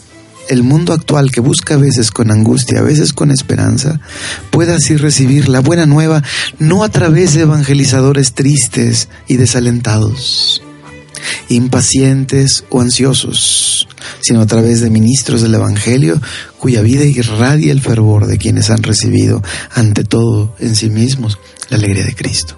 el 0.50 0.64
mundo 0.64 0.94
actual 0.94 1.32
que 1.32 1.42
busca 1.42 1.76
a 1.76 1.78
veces 1.78 2.12
con 2.12 2.32
angustia, 2.32 2.80
a 2.80 2.84
veces 2.84 3.14
con 3.14 3.32
esperanza, 3.32 4.00
pueda 4.50 4.76
así 4.76 4.96
recibir 4.98 5.50
la 5.50 5.60
buena 5.60 5.86
nueva 5.86 6.24
no 6.60 6.84
a 6.84 6.90
través 6.90 7.34
de 7.34 7.42
evangelizadores 7.42 8.34
tristes 8.34 9.10
y 9.28 9.38
desalentados, 9.38 10.62
impacientes 11.50 12.64
o 12.70 12.82
ansiosos, 12.82 13.88
sino 14.22 14.42
a 14.42 14.46
través 14.46 14.82
de 14.82 14.90
ministros 14.90 15.42
del 15.42 15.56
Evangelio 15.56 16.22
cuya 16.58 16.82
vida 16.82 17.04
irradia 17.04 17.72
el 17.72 17.82
fervor 17.82 18.28
de 18.28 18.38
quienes 18.38 18.70
han 18.70 18.84
recibido 18.84 19.44
ante 19.74 20.04
todo 20.04 20.56
en 20.60 20.76
sí 20.76 20.90
mismos 20.90 21.40
la 21.70 21.78
alegría 21.78 22.06
de 22.06 22.16
Cristo. 22.16 22.58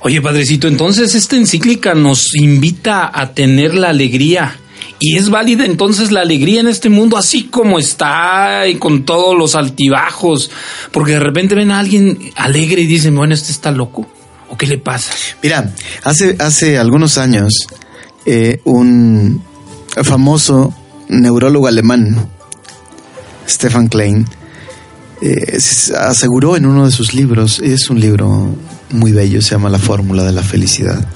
Oye, 0.00 0.22
padrecito, 0.22 0.68
entonces 0.68 1.14
esta 1.14 1.36
encíclica 1.36 1.94
nos 1.94 2.34
invita 2.36 3.10
a 3.12 3.32
tener 3.34 3.74
la 3.74 3.88
alegría. 3.88 4.56
Y 5.00 5.16
es 5.16 5.30
válida 5.30 5.64
entonces 5.64 6.10
la 6.10 6.22
alegría 6.22 6.60
en 6.60 6.68
este 6.68 6.88
mundo 6.88 7.16
así 7.16 7.44
como 7.44 7.78
está 7.78 8.66
y 8.66 8.76
con 8.76 9.04
todos 9.04 9.36
los 9.36 9.54
altibajos. 9.54 10.50
Porque 10.92 11.12
de 11.12 11.20
repente 11.20 11.54
ven 11.54 11.70
a 11.70 11.78
alguien 11.78 12.18
alegre 12.36 12.82
y 12.82 12.86
dicen, 12.86 13.14
bueno, 13.14 13.34
este 13.34 13.52
está 13.52 13.70
loco. 13.70 14.06
¿O 14.50 14.56
qué 14.56 14.66
le 14.66 14.78
pasa? 14.78 15.12
Mira, 15.42 15.72
hace, 16.04 16.36
hace 16.38 16.78
algunos 16.78 17.18
años, 17.18 17.66
eh, 18.24 18.60
un 18.64 19.42
famoso 20.02 20.74
neurólogo 21.08 21.66
alemán, 21.66 22.28
Stefan 23.46 23.88
Klein, 23.88 24.26
eh, 25.20 25.58
aseguró 25.98 26.56
en 26.56 26.66
uno 26.66 26.86
de 26.86 26.92
sus 26.92 27.14
libros, 27.14 27.60
es 27.60 27.90
un 27.90 28.00
libro 28.00 28.54
muy 28.90 29.12
bello, 29.12 29.42
se 29.42 29.50
llama 29.50 29.68
La 29.68 29.78
Fórmula 29.78 30.22
de 30.24 30.32
la 30.32 30.42
Felicidad, 30.42 31.06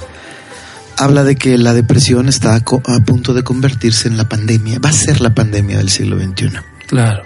habla 1.03 1.25
de 1.25 1.37
que 1.37 1.59
la 1.59 1.75
depresión 1.75 2.29
está 2.29 2.55
a, 2.55 3.01
punto 3.01 3.35
de 3.35 3.43
convertirse 3.43 4.09
en 4.09 4.17
la 4.17 4.29
pandemia, 4.29 4.79
va 4.79 4.91
a 4.91 4.93
ser 4.93 5.21
la 5.21 5.35
pandemia 5.35 5.79
del 5.79 5.89
siglo 5.89 6.19
XXI. 6.19 6.51
Claro. 6.87 7.25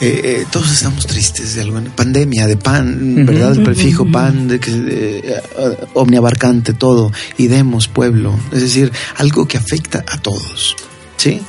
Eh, 0.00 0.20
eh, 0.24 0.46
todos 0.50 0.72
estamos 0.72 1.06
tristes 1.06 1.54
de 1.54 1.62
alguna 1.62 1.94
pandemia, 1.94 2.46
de 2.46 2.56
pan. 2.56 3.26
¿verdad? 3.26 3.52
El 3.52 3.62
prefijo 3.62 4.10
pan, 4.10 4.48
de 4.48 4.60
que 4.60 4.70
eh, 4.72 5.42
omniabarcante 5.94 6.72
todo, 6.72 7.12
y 7.36 7.48
demos 7.48 7.88
pueblo, 7.88 8.38
es 8.52 8.62
decir, 8.62 8.92
algo 9.16 9.46
que 9.46 9.58
afecta 9.58 10.04
a 10.06 10.18
todos, 10.18 10.76
¿sí? 11.16 11.42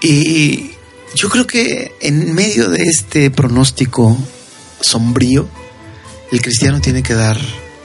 Y 0.00 0.70
yo 1.14 1.28
creo 1.28 1.46
que 1.46 1.96
en 2.00 2.34
medio 2.34 2.70
de 2.70 2.84
este 2.84 3.30
pronóstico 3.30 4.16
sombrío, 4.80 5.48
el 6.30 6.40
cristiano 6.40 6.80
tiene 6.80 7.02
que 7.02 7.14
dar 7.14 7.38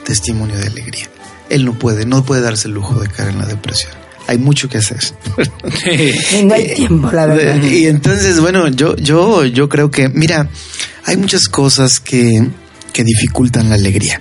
testimonio 0.04 0.56
de 0.56 0.66
alegría. 0.68 1.11
Él 1.52 1.66
no 1.66 1.78
puede, 1.78 2.06
no 2.06 2.24
puede 2.24 2.40
darse 2.40 2.68
el 2.68 2.74
lujo 2.74 2.98
de 2.98 3.08
caer 3.08 3.28
en 3.28 3.38
la 3.38 3.46
depresión. 3.46 3.92
Hay 4.26 4.38
mucho 4.38 4.68
que 4.70 4.78
hacer. 4.78 4.98
Y 6.40 6.44
no 6.44 6.54
hay 6.54 6.74
tiempo, 6.74 7.10
la 7.12 7.26
verdad. 7.26 7.62
Y 7.62 7.86
entonces, 7.86 8.40
bueno, 8.40 8.68
yo, 8.68 8.96
yo, 8.96 9.44
yo 9.44 9.68
creo 9.68 9.90
que, 9.90 10.08
mira, 10.08 10.48
hay 11.04 11.18
muchas 11.18 11.48
cosas 11.48 12.00
que, 12.00 12.48
que 12.94 13.04
dificultan 13.04 13.68
la 13.68 13.74
alegría. 13.74 14.20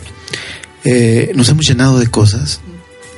Eh, 0.84 1.32
nos 1.36 1.48
hemos 1.48 1.66
llenado 1.66 2.00
de 2.00 2.08
cosas. 2.08 2.60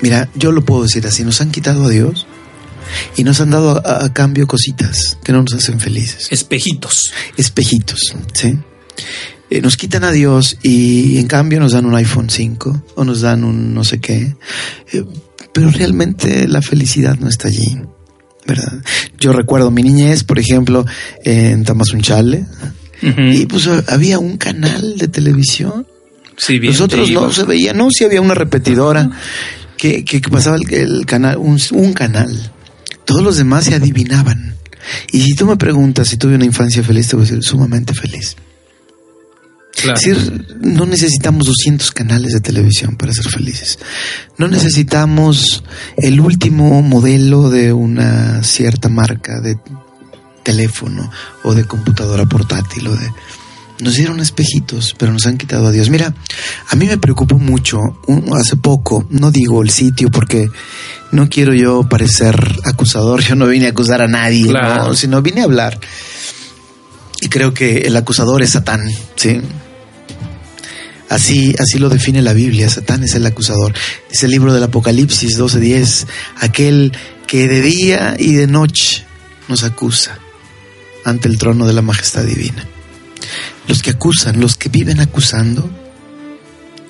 Mira, 0.02 0.30
yo 0.36 0.52
lo 0.52 0.64
puedo 0.64 0.84
decir 0.84 1.08
así, 1.08 1.24
nos 1.24 1.42
han 1.42 1.50
quitado 1.50 1.86
a 1.86 1.90
Dios 1.90 2.28
y 3.16 3.24
nos 3.24 3.42
han 3.42 3.50
dado 3.50 3.82
a, 3.84 4.06
a 4.06 4.14
cambio 4.14 4.46
cositas 4.46 5.18
que 5.24 5.32
no 5.32 5.42
nos 5.42 5.54
hacen 5.54 5.80
felices. 5.80 6.28
Espejitos. 6.30 7.12
Espejitos, 7.36 8.14
¿sí? 8.34 8.60
Eh, 9.50 9.62
nos 9.62 9.78
quitan 9.78 10.04
a 10.04 10.12
Dios 10.12 10.58
y 10.64 11.18
en 11.20 11.28
cambio 11.28 11.60
nos 11.60 11.74
dan 11.74 11.86
un 11.86 11.96
iPhone 11.96 12.30
5 12.30 12.84
o 12.96 13.04
nos 13.04 13.22
dan 13.22 13.44
un 13.44 13.74
no 13.74 13.84
sé 13.84 14.00
qué. 14.00 14.36
Eh, 14.92 15.04
pero 15.54 15.70
realmente 15.70 16.48
la 16.48 16.62
felicidad 16.62 17.18
no 17.20 17.28
está 17.30 17.50
allí, 17.50 17.78
¿verdad? 18.48 18.82
Yo 19.20 19.34
recuerdo 19.34 19.70
mi 19.70 19.84
niñez, 19.84 20.24
por 20.24 20.40
ejemplo, 20.40 20.86
en 21.24 21.64
Tamazunchale, 21.64 22.46
Ujú. 23.04 23.22
y 23.22 23.46
pues 23.46 23.68
había 23.88 24.18
un 24.18 24.38
canal 24.38 24.98
de 24.98 25.08
televisión. 25.08 25.86
Sí, 26.38 26.58
bien 26.58 26.74
Nosotros 26.74 27.12
no 27.12 27.32
se 27.32 27.44
veía, 27.44 27.74
no, 27.74 27.90
sí 27.92 28.04
había 28.06 28.22
una 28.22 28.34
repetidora 28.34 29.12
que, 29.78 30.04
que 30.04 30.20
pasaba 30.22 30.56
el, 30.56 30.74
el 30.74 31.06
canal, 31.06 31.38
un, 31.38 31.60
un 31.74 31.94
canal. 31.94 32.52
Todos 33.06 33.22
los 33.22 33.38
demás 33.38 33.66
se 33.66 33.76
adivinaban. 33.76 34.56
Y 35.12 35.22
si 35.22 35.36
tú 35.36 35.46
me 35.46 35.58
preguntas 35.58 36.08
si 36.08 36.18
tuve 36.18 36.36
una 36.36 36.46
infancia 36.46 36.82
feliz, 36.82 37.08
te 37.08 37.16
voy 37.16 37.26
a 37.26 37.28
decir 37.30 37.44
sumamente 37.44 37.94
feliz. 37.94 38.36
Claro. 39.76 40.00
Es 40.00 40.06
decir, 40.06 40.58
no 40.62 40.86
necesitamos 40.86 41.46
200 41.48 41.92
canales 41.92 42.32
de 42.34 42.40
televisión 42.42 42.96
para 42.96 43.12
ser 43.14 43.26
felices. 43.30 43.80
No 44.38 44.48
necesitamos 44.48 45.64
el 45.98 46.20
último 46.20 46.82
modelo 46.82 47.50
de 47.50 47.74
una 47.74 48.44
cierta 48.44 48.88
marca 48.90 49.42
de 49.42 49.58
teléfono 50.44 51.10
o 51.44 51.54
de 51.54 51.66
computadora 51.66 52.26
portátil 52.26 52.88
o 52.88 52.96
de... 52.96 53.10
Nos 53.80 53.96
dieron 53.96 54.20
espejitos, 54.20 54.94
pero 54.98 55.12
nos 55.12 55.26
han 55.26 55.38
quitado 55.38 55.68
a 55.68 55.72
Dios. 55.72 55.90
Mira, 55.90 56.14
a 56.70 56.76
mí 56.76 56.86
me 56.86 56.98
preocupó 56.98 57.38
mucho 57.40 57.80
un- 58.08 58.32
hace 58.38 58.56
poco, 58.56 59.06
no 59.10 59.32
digo 59.32 59.64
el 59.64 59.72
sitio 59.72 60.10
porque 60.12 60.48
no 61.12 61.28
quiero 61.28 61.54
yo 61.54 61.84
parecer 61.90 62.36
acusador, 62.64 63.22
yo 63.28 63.36
no 63.36 63.48
vine 63.48 63.66
a 63.66 63.70
acusar 63.72 64.02
a 64.02 64.08
nadie, 64.08 64.48
Claro. 64.48 64.90
no, 64.90 64.94
sino 64.94 65.22
vine 65.22 65.42
a 65.42 65.46
hablar. 65.46 65.80
Y 67.20 67.28
creo 67.30 67.54
que 67.54 67.80
el 67.80 67.96
acusador 67.98 68.42
es 68.44 68.52
Satán, 68.52 68.82
¿sí? 69.16 69.42
Así, 71.10 71.54
así 71.60 71.80
lo 71.80 71.90
define 71.90 72.22
la 72.22 72.34
Biblia, 72.34 72.70
Satán 72.70 73.04
es 73.04 73.14
el 73.16 73.26
acusador. 73.26 73.74
Es 74.12 74.24
el 74.24 74.32
libro 74.32 74.54
del 74.54 74.64
Apocalipsis 74.64 75.38
12:10, 75.38 76.08
aquel 76.40 76.94
que 77.28 77.48
de 77.48 77.62
día 77.62 78.16
y 78.18 78.34
de 78.34 78.48
noche 78.48 79.06
nos 79.48 79.64
acusa 79.64 80.20
ante 81.06 81.28
el 81.28 81.38
trono 81.38 81.68
de 81.68 81.74
la 81.74 81.82
majestad 81.82 82.24
divina. 82.24 82.66
Los 83.68 83.82
que 83.82 83.92
acusan, 83.92 84.40
los 84.40 84.56
que 84.56 84.70
viven 84.70 85.00
acusando, 85.00 85.70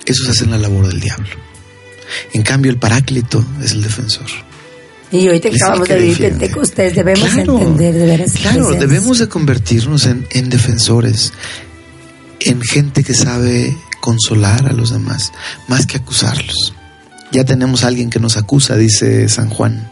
esos 0.06 0.30
hacen 0.30 0.52
la 0.52 0.58
labor 0.58 0.88
del 0.88 1.00
diablo. 1.00 1.30
En 2.34 2.44
cambio, 2.44 2.72
el 2.72 2.78
paráclito 2.78 3.44
es 3.64 3.72
el 3.72 3.82
defensor. 3.82 4.28
Y 5.12 5.28
hoy 5.28 5.40
te 5.40 5.50
acabamos 5.50 5.88
de 5.88 5.96
defiende. 5.96 6.40
Pentecostés, 6.40 6.96
debemos 6.96 7.30
Claro, 7.30 7.60
entender 7.60 7.94
de 7.94 8.06
veras. 8.06 8.34
Claro, 8.34 8.72
debemos 8.72 9.20
de 9.20 9.28
convertirnos 9.28 10.06
en, 10.06 10.26
en 10.32 10.50
defensores, 10.50 11.34
en 12.40 12.62
gente 12.62 13.04
que 13.04 13.14
sabe 13.14 13.76
consolar 14.04 14.68
a 14.68 14.74
los 14.74 14.92
demás, 14.92 15.32
más 15.70 15.86
que 15.86 15.96
acusarlos. 15.96 16.74
Ya 17.32 17.46
tenemos 17.46 17.86
a 17.86 17.88
alguien 17.88 18.10
que 18.10 18.20
nos 18.20 18.36
acusa, 18.36 18.76
dice 18.76 19.30
San 19.30 19.50
Juan. 19.50 19.90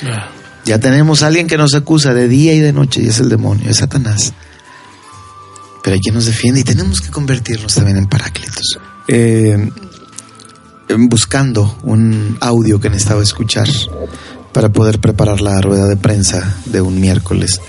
Claro. 0.00 0.26
Ya 0.64 0.80
tenemos 0.80 1.22
a 1.22 1.28
alguien 1.28 1.46
que 1.46 1.56
nos 1.56 1.72
acusa 1.74 2.12
de 2.12 2.26
día 2.26 2.54
y 2.54 2.58
de 2.58 2.72
noche, 2.72 3.02
y 3.04 3.06
es 3.06 3.20
el 3.20 3.28
demonio, 3.28 3.70
es 3.70 3.76
Satanás. 3.76 4.32
Pero 5.84 5.94
hay 5.94 6.00
quien 6.00 6.16
nos 6.16 6.26
defiende 6.26 6.58
y 6.58 6.64
tenemos 6.64 7.00
que 7.00 7.10
convertirnos 7.10 7.72
también 7.72 7.98
en 7.98 8.08
paráclitos. 8.08 8.80
Eh, 9.06 9.70
buscando 10.98 11.78
un 11.84 12.38
audio 12.40 12.80
que 12.80 12.90
necesitaba 12.90 13.22
escuchar 13.22 13.68
para 14.52 14.70
poder 14.70 14.98
preparar 14.98 15.40
la 15.40 15.60
rueda 15.60 15.86
de 15.86 15.96
prensa 15.96 16.56
de 16.64 16.80
un 16.80 17.00
miércoles. 17.00 17.60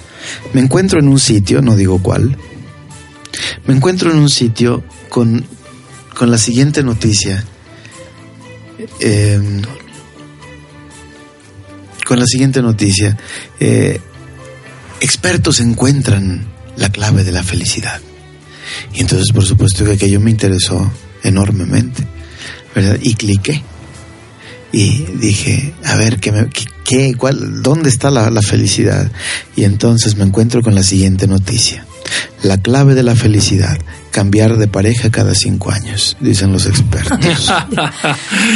Me 0.53 0.61
encuentro 0.61 0.99
en 0.99 1.07
un 1.07 1.19
sitio, 1.19 1.61
no 1.61 1.75
digo 1.75 2.01
cuál, 2.01 2.35
me 3.67 3.75
encuentro 3.75 4.09
en 4.09 4.17
un 4.17 4.29
sitio 4.29 4.83
con, 5.09 5.45
con 6.17 6.29
la 6.31 6.37
siguiente 6.37 6.83
noticia 6.83 7.43
eh, 8.99 9.39
con 12.05 12.19
la 12.19 12.25
siguiente 12.27 12.61
noticia. 12.61 13.17
Eh, 13.59 13.99
expertos 14.99 15.59
encuentran 15.61 16.45
la 16.75 16.89
clave 16.89 17.23
de 17.23 17.31
la 17.31 17.43
felicidad. 17.43 18.01
Y 18.93 19.01
entonces, 19.01 19.31
por 19.33 19.45
supuesto, 19.45 19.85
que 19.85 19.93
aquello 19.93 20.19
me 20.19 20.31
interesó 20.31 20.91
enormemente, 21.23 22.05
¿verdad? 22.75 22.97
Y 23.01 23.15
cliqué. 23.15 23.63
Y 24.71 25.05
dije, 25.19 25.73
a 25.85 25.95
ver, 25.95 26.19
¿qué, 26.19 26.31
me- 26.31 26.49
qué- 26.49 26.65
qué- 26.83 27.15
cuál, 27.15 27.61
¿dónde 27.61 27.89
está 27.89 28.09
la, 28.09 28.29
la 28.31 28.41
felicidad? 28.41 29.11
Y 29.55 29.63
entonces 29.63 30.15
me 30.17 30.23
encuentro 30.25 30.61
con 30.61 30.75
la 30.75 30.83
siguiente 30.83 31.27
noticia. 31.27 31.85
La 32.41 32.57
clave 32.57 32.95
de 32.95 33.03
la 33.03 33.15
felicidad, 33.15 33.77
cambiar 34.13 34.57
de 34.57 34.67
pareja 34.67 35.09
cada 35.09 35.33
cinco 35.33 35.71
años, 35.71 36.15
dicen 36.21 36.53
los 36.53 36.67
expertos. 36.67 37.19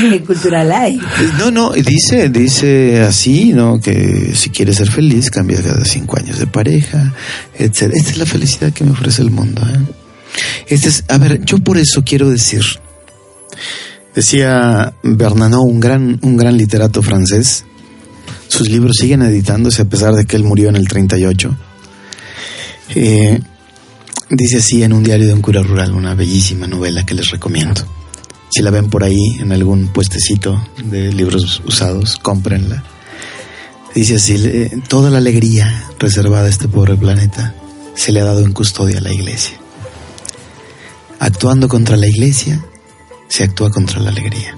¿Qué 0.10 0.22
cultural 0.24 0.72
hay? 0.72 1.02
No, 1.39 1.50
no, 1.50 1.72
dice, 1.72 2.30
dice 2.30 3.02
así, 3.02 3.54
¿no? 3.54 3.80
Que 3.82 4.34
si 4.36 4.52
quieres 4.52 4.78
ser 4.78 4.89
feliz, 4.89 5.32
cambia 5.32 5.60
cada 5.62 5.84
cinco 5.84 6.17
años 6.20 6.38
de 6.38 6.46
pareja, 6.46 7.12
etc. 7.58 7.91
Esta 7.91 8.12
es 8.12 8.17
la 8.17 8.28
felicidad 8.28 8.72
que 8.72 8.84
me 8.84 8.91
ofrece 8.91 9.24
el 9.24 9.32
mundo, 9.32 9.63
¿eh? 9.67 9.80
Este 10.67 10.89
es, 10.89 11.04
a 11.08 11.17
ver, 11.17 11.43
yo 11.43 11.58
por 11.58 11.80
eso 11.80 12.04
quiero 12.06 12.30
decir, 12.30 12.63
decía 14.13 14.93
Bernanot, 15.02 15.63
un 15.63 15.80
gran, 15.80 16.20
un 16.22 16.38
gran 16.38 16.56
literato 16.56 17.02
francés, 17.02 17.65
sus 18.48 18.70
libros 18.70 18.98
siguen 18.98 19.24
editándose 19.24 19.82
a 19.82 19.86
pesar 19.86 20.13
de 20.13 20.26
que 20.26 20.36
él 20.36 20.43
murió 20.43 20.70
en 20.70 20.76
el 20.76 20.88
38. 20.88 21.58
Eh, 22.96 23.39
dice 24.30 24.58
así 24.58 24.84
en 24.84 24.94
un 24.94 25.04
diario 25.04 25.28
de 25.28 25.34
un 25.34 25.42
cura 25.42 25.63
rural, 25.63 25.94
una 25.94 26.16
bellísima 26.16 26.68
novela 26.68 27.06
que 27.06 27.13
les 27.13 27.30
recomiendo. 27.30 27.82
Si 28.50 28.62
la 28.62 28.72
ven 28.72 28.90
por 28.90 29.04
ahí 29.04 29.38
en 29.40 29.52
algún 29.52 29.88
puestecito 29.90 30.62
de 30.84 31.12
libros 31.12 31.62
usados, 31.66 32.18
cómprenla. 32.18 32.84
Dice 33.94 34.16
así, 34.16 34.70
toda 34.88 35.10
la 35.10 35.18
alegría 35.18 35.86
reservada 36.00 36.46
a 36.46 36.50
este 36.50 36.68
pobre 36.68 36.96
planeta 36.96 37.56
se 37.96 38.12
le 38.12 38.22
ha 38.22 38.26
dado 38.26 38.42
en 38.42 38.54
custodia 38.54 39.00
a 39.00 39.02
la 39.02 39.13
iglesia. 39.13 39.58
Actuando 41.20 41.68
contra 41.68 41.98
la 41.98 42.08
iglesia, 42.08 42.63
se 43.28 43.44
actúa 43.44 43.72
contra 43.72 44.00
la 44.00 44.10
alegría. 44.10 44.56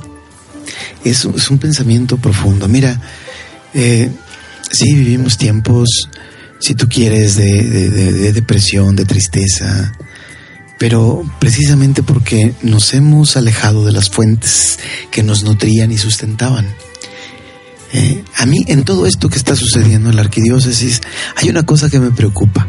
Es, 1.03 1.25
es 1.25 1.49
un 1.49 1.57
pensamiento 1.57 2.17
profundo. 2.17 2.67
Mira, 2.67 3.01
eh, 3.73 4.11
sí 4.69 4.93
vivimos 4.93 5.37
tiempos, 5.37 6.09
si 6.59 6.75
tú 6.75 6.87
quieres, 6.89 7.35
de, 7.35 7.63
de- 7.63 7.89
de- 7.89 8.11
de 8.13 8.33
depresión, 8.33 8.95
de 8.95 9.05
tristeza, 9.05 9.91
pero 10.77 11.23
precisamente 11.39 12.03
porque 12.03 12.53
nos 12.61 12.93
hemos 12.93 13.35
alejado 13.37 13.85
de 13.85 13.91
las 13.91 14.09
fuentes 14.09 14.79
que 15.11 15.23
nos 15.23 15.43
nutrían 15.43 15.91
y 15.91 15.97
sustentaban. 15.97 16.67
Eh, 17.91 18.23
a 18.35 18.45
mí, 18.45 18.63
en 18.67 18.83
todo 18.83 19.05
esto 19.07 19.29
que 19.29 19.37
está 19.37 19.55
sucediendo 19.55 20.09
en 20.09 20.15
la 20.15 20.21
arquidiócesis, 20.21 21.01
hay 21.35 21.49
una 21.49 21.65
cosa 21.65 21.89
que 21.89 21.99
me 21.99 22.11
preocupa 22.11 22.67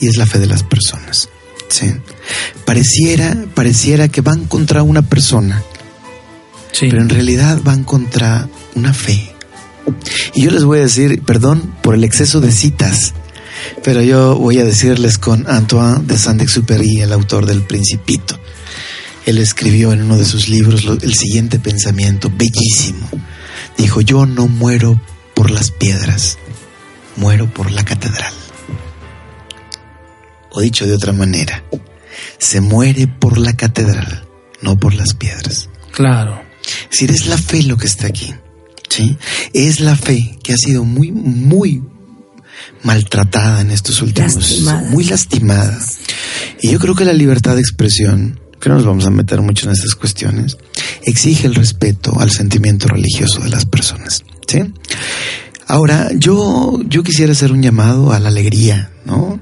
y 0.00 0.08
es 0.08 0.16
la 0.16 0.26
fe 0.26 0.38
de 0.38 0.46
las 0.46 0.64
personas. 0.64 1.28
Sí. 1.68 1.92
Pareciera, 2.64 3.36
pareciera 3.54 4.08
que 4.08 4.20
van 4.20 4.44
contra 4.46 4.82
una 4.82 5.02
persona, 5.02 5.62
Sí. 6.72 6.88
pero 6.90 7.00
en 7.02 7.08
realidad 7.08 7.60
van 7.62 7.84
contra 7.84 8.48
una 8.74 8.92
fe. 8.92 9.32
Y 10.34 10.42
yo 10.42 10.50
les 10.50 10.64
voy 10.64 10.78
a 10.78 10.82
decir, 10.82 11.22
perdón 11.22 11.74
por 11.82 11.94
el 11.94 12.04
exceso 12.04 12.40
de 12.40 12.50
citas, 12.52 13.14
pero 13.82 14.02
yo 14.02 14.36
voy 14.36 14.58
a 14.58 14.64
decirles 14.64 15.18
con 15.18 15.48
Antoine 15.48 16.04
de 16.06 16.18
Saint-Exupéry, 16.18 17.00
el 17.00 17.12
autor 17.12 17.46
del 17.46 17.62
Principito. 17.62 18.38
Él 19.24 19.38
escribió 19.38 19.92
en 19.92 20.02
uno 20.02 20.18
de 20.18 20.24
sus 20.24 20.48
libros 20.48 20.84
el 21.02 21.14
siguiente 21.14 21.58
pensamiento, 21.58 22.30
bellísimo. 22.34 23.08
Dijo, 23.76 24.00
yo 24.00 24.24
no 24.24 24.46
muero 24.46 25.00
por 25.34 25.50
las 25.50 25.70
piedras, 25.70 26.38
muero 27.16 27.52
por 27.52 27.70
la 27.70 27.84
catedral. 27.84 28.32
O 30.50 30.60
dicho 30.60 30.86
de 30.86 30.94
otra 30.94 31.12
manera, 31.12 31.64
se 32.38 32.60
muere 32.60 33.08
por 33.08 33.36
la 33.36 33.54
catedral, 33.54 34.26
no 34.62 34.78
por 34.78 34.94
las 34.94 35.14
piedras. 35.14 35.68
Claro. 35.90 36.40
Es 36.84 36.90
decir, 36.90 37.10
es 37.10 37.26
la 37.26 37.36
fe 37.36 37.62
lo 37.62 37.76
que 37.76 37.86
está 37.86 38.06
aquí. 38.06 38.32
¿sí? 38.88 39.16
Es 39.52 39.80
la 39.80 39.96
fe 39.96 40.38
que 40.42 40.52
ha 40.52 40.56
sido 40.56 40.84
muy, 40.84 41.12
muy 41.12 41.82
maltratada 42.82 43.60
en 43.60 43.70
estos 43.70 44.02
últimos 44.02 44.34
Lastimada. 44.34 44.90
muy 44.90 45.04
lastimada. 45.04 45.78
Y 46.60 46.70
yo 46.70 46.78
creo 46.78 46.94
que 46.94 47.04
la 47.04 47.12
libertad 47.12 47.54
de 47.54 47.60
expresión, 47.60 48.40
que 48.60 48.68
no 48.68 48.76
nos 48.76 48.84
vamos 48.84 49.06
a 49.06 49.10
meter 49.10 49.40
mucho 49.42 49.66
en 49.66 49.72
estas 49.72 49.94
cuestiones, 49.94 50.56
exige 51.04 51.46
el 51.46 51.54
respeto 51.54 52.18
al 52.20 52.30
sentimiento 52.30 52.88
religioso 52.88 53.40
de 53.40 53.50
las 53.50 53.64
personas. 53.64 54.24
¿sí? 54.46 54.62
Ahora, 55.68 56.10
yo, 56.14 56.80
yo 56.86 57.02
quisiera 57.02 57.32
hacer 57.32 57.50
un 57.52 57.62
llamado 57.62 58.12
a 58.12 58.20
la 58.20 58.28
alegría, 58.28 58.90
¿no? 59.04 59.40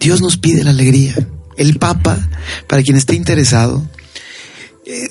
Dios 0.00 0.22
nos 0.22 0.38
pide 0.38 0.64
la 0.64 0.70
alegría. 0.70 1.14
El 1.58 1.78
Papa, 1.78 2.18
para 2.66 2.82
quien 2.82 2.96
esté 2.96 3.14
interesado, 3.14 3.86
eh, 4.86 5.08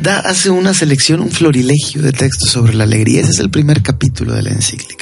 da, 0.00 0.20
hace 0.20 0.50
una 0.50 0.74
selección, 0.74 1.20
un 1.20 1.30
florilegio 1.30 2.02
de 2.02 2.12
textos 2.12 2.50
sobre 2.50 2.74
la 2.74 2.84
alegría. 2.84 3.20
Ese 3.20 3.30
es 3.30 3.38
el 3.38 3.50
primer 3.50 3.82
capítulo 3.82 4.34
de 4.34 4.42
la 4.42 4.50
encíclica. 4.50 4.95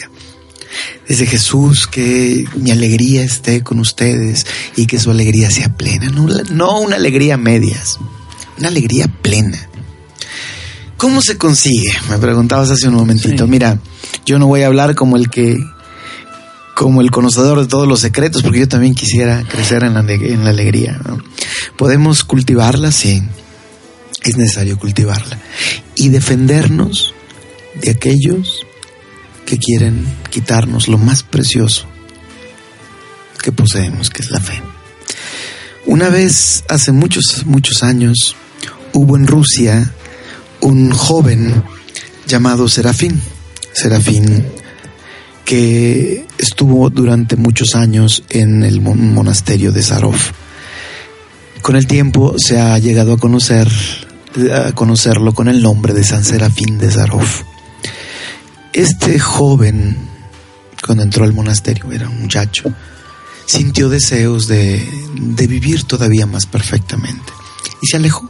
Desde 1.09 1.27
Jesús, 1.27 1.87
que 1.87 2.45
mi 2.57 2.71
alegría 2.71 3.23
esté 3.23 3.63
con 3.63 3.79
ustedes 3.79 4.47
y 4.77 4.87
que 4.87 4.99
su 4.99 5.11
alegría 5.11 5.51
sea 5.51 5.77
plena. 5.77 6.11
No, 6.51 6.81
una 6.81 6.97
alegría 6.97 7.35
a 7.35 7.39
medias, 7.39 7.99
una 8.59 8.69
alegría 8.69 9.07
plena. 9.09 9.69
¿Cómo 10.97 11.21
se 11.21 11.37
consigue? 11.37 11.93
Me 12.09 12.19
preguntabas 12.19 12.71
hace 12.71 12.89
un 12.89 12.95
momentito. 12.95 13.45
Sí. 13.45 13.51
Mira, 13.51 13.79
yo 14.25 14.39
no 14.39 14.47
voy 14.47 14.63
a 14.63 14.67
hablar 14.69 14.95
como 14.95 15.17
el 15.17 15.29
que, 15.29 15.57
como 16.75 17.01
el 17.03 17.11
conocedor 17.11 17.61
de 17.61 17.67
todos 17.67 17.87
los 17.87 18.01
secretos, 18.01 18.43
porque 18.43 18.61
yo 18.61 18.69
también 18.69 18.95
quisiera 18.95 19.43
crecer 19.43 19.83
en 19.85 19.95
la, 19.95 20.01
ale- 20.01 20.33
en 20.33 20.45
la 20.45 20.51
alegría. 20.51 20.99
¿no? 21.07 21.19
Podemos 21.77 22.25
cultivarla, 22.25 22.91
sí. 22.93 23.23
Es 24.23 24.37
necesario 24.39 24.79
cultivarla. 24.79 25.39
Y 25.97 26.09
defendernos 26.09 27.13
de 27.83 27.91
aquellos 27.91 28.65
que 29.47 29.59
quieren 29.59 30.07
quitarnos 30.31 30.89
lo 30.89 30.99
más 30.99 31.23
precioso 31.23 31.87
que 33.43 33.53
poseemos, 33.53 34.11
que 34.11 34.23
es 34.23 34.31
la 34.31 34.41
fe. 34.41 34.61
Una 35.87 36.09
vez, 36.09 36.65
hace 36.69 36.93
muchos, 36.93 37.45
muchos 37.45 37.83
años, 37.83 38.35
hubo 38.95 39.17
en 39.17 39.27
Rusia 39.27 39.93
un 40.61 40.91
joven 40.93 41.63
llamado 42.27 42.69
Serafín. 42.69 43.21
Serafín 43.73 44.47
que 45.45 46.27
estuvo 46.39 46.89
durante 46.89 47.37
muchos 47.37 47.75
años 47.75 48.23
en 48.31 48.63
el 48.63 48.81
mon- 48.81 49.13
monasterio 49.13 49.73
de 49.73 49.83
Sarov. 49.83 50.17
Con 51.61 51.77
el 51.77 51.87
tiempo 51.87 52.35
se 52.39 52.59
ha 52.59 52.79
llegado 52.79 53.13
a 53.13 53.19
conocer 53.19 53.71
a 54.53 54.73
conocerlo 54.73 55.33
con 55.35 55.49
el 55.49 55.63
nombre 55.63 55.93
de 55.93 56.03
San 56.03 56.25
Serafín 56.25 56.79
de 56.79 56.91
Sarov. 56.91 57.27
Este 58.75 59.21
joven, 59.21 59.97
cuando 60.85 61.05
entró 61.05 61.25
al 61.25 61.33
monasterio, 61.33 61.93
era 61.93 62.09
un 62.09 62.23
muchacho, 62.23 62.75
sintió 63.47 63.89
deseos 63.89 64.49
de, 64.49 64.85
de 65.15 65.47
vivir 65.47 65.85
todavía 65.85 66.27
más 66.27 66.47
perfectamente 66.47 67.33
y 67.81 67.87
se 67.87 67.99
alejó. 67.99 68.29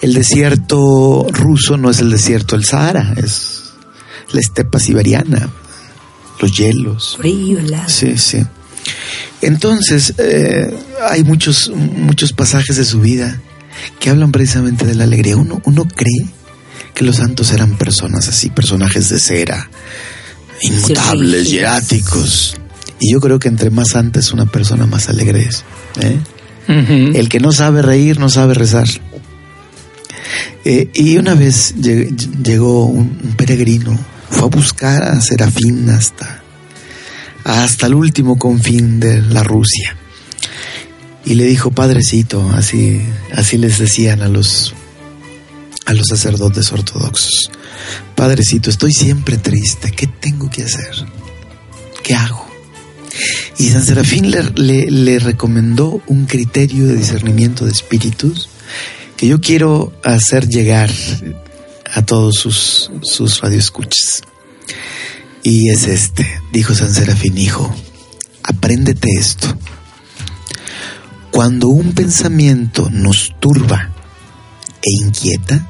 El 0.00 0.14
desierto 0.14 1.26
ruso 1.30 1.76
no 1.76 1.90
es 1.90 1.98
el 1.98 2.10
desierto 2.10 2.56
del 2.56 2.64
Sahara, 2.64 3.14
es 3.16 3.72
la 4.30 4.38
estepa 4.40 4.78
siberiana, 4.78 5.50
los 6.40 6.56
hielos. 6.56 7.16
Frío, 7.18 7.58
helado. 7.58 7.88
Sí, 7.88 8.16
sí. 8.18 8.38
Entonces, 9.42 10.14
eh, 10.18 10.78
hay 11.10 11.24
muchos, 11.24 11.70
muchos 11.74 12.32
pasajes 12.32 12.76
de 12.76 12.84
su 12.84 13.00
vida 13.00 13.40
que 13.98 14.10
hablan 14.10 14.30
precisamente 14.30 14.86
de 14.86 14.94
la 14.94 15.04
alegría. 15.04 15.36
Uno, 15.36 15.60
uno 15.64 15.86
cree 15.86 16.35
que 16.96 17.04
los 17.04 17.16
santos 17.16 17.52
eran 17.52 17.76
personas 17.76 18.26
así, 18.26 18.48
personajes 18.50 19.10
de 19.10 19.18
cera, 19.20 19.70
inmutables, 20.62 21.50
hieráticos. 21.50 22.56
Y 22.98 23.12
yo 23.12 23.20
creo 23.20 23.38
que 23.38 23.48
entre 23.48 23.68
más 23.70 23.88
santa 23.90 24.18
es 24.18 24.32
una 24.32 24.46
persona, 24.46 24.86
más 24.86 25.10
alegre 25.10 25.42
es. 25.42 25.64
¿eh? 26.00 26.18
El 27.14 27.28
que 27.28 27.38
no 27.38 27.52
sabe 27.52 27.82
reír 27.82 28.18
no 28.18 28.30
sabe 28.30 28.54
rezar. 28.54 28.88
Eh, 30.64 30.88
y 30.94 31.18
una 31.18 31.34
vez 31.34 31.74
lleg- 31.76 32.42
llegó 32.42 32.86
un, 32.86 33.20
un 33.22 33.36
peregrino, 33.36 33.96
fue 34.30 34.44
a 34.44 34.50
buscar 34.50 35.02
a 35.04 35.20
Serafín 35.20 35.88
hasta, 35.90 36.42
hasta 37.44 37.86
el 37.86 37.94
último 37.94 38.38
confín 38.38 38.98
de 38.98 39.20
la 39.20 39.42
Rusia. 39.44 39.96
Y 41.26 41.34
le 41.34 41.44
dijo, 41.44 41.70
padrecito, 41.70 42.50
así, 42.52 43.02
así 43.34 43.58
les 43.58 43.78
decían 43.78 44.22
a 44.22 44.28
los, 44.28 44.74
a 45.86 45.94
los 45.94 46.06
sacerdotes 46.08 46.72
ortodoxos, 46.72 47.50
padrecito, 48.14 48.70
estoy 48.70 48.92
siempre 48.92 49.38
triste, 49.38 49.92
¿qué 49.92 50.06
tengo 50.06 50.50
que 50.50 50.64
hacer? 50.64 50.94
¿Qué 52.02 52.14
hago? 52.14 52.44
Y 53.58 53.68
San 53.70 53.84
Serafín 53.84 54.30
le, 54.30 54.90
le- 54.90 55.18
recomendó 55.18 56.02
un 56.06 56.26
criterio 56.26 56.86
de 56.86 56.96
discernimiento 56.96 57.64
de 57.64 57.72
espíritus 57.72 58.48
que 59.16 59.26
yo 59.28 59.40
quiero 59.40 59.98
hacer 60.04 60.48
llegar 60.48 60.90
a 61.94 62.02
todos 62.04 62.34
sus, 62.34 62.90
sus 63.02 63.40
radioescuchas. 63.40 64.22
Y 65.42 65.70
es 65.70 65.86
este, 65.86 66.26
dijo 66.52 66.74
San 66.74 66.92
Serafín, 66.92 67.38
hijo, 67.38 67.74
apréndete 68.42 69.08
esto. 69.18 69.56
Cuando 71.30 71.68
un 71.68 71.92
pensamiento 71.92 72.90
nos 72.90 73.32
turba 73.40 73.92
e 74.82 75.04
inquieta, 75.04 75.66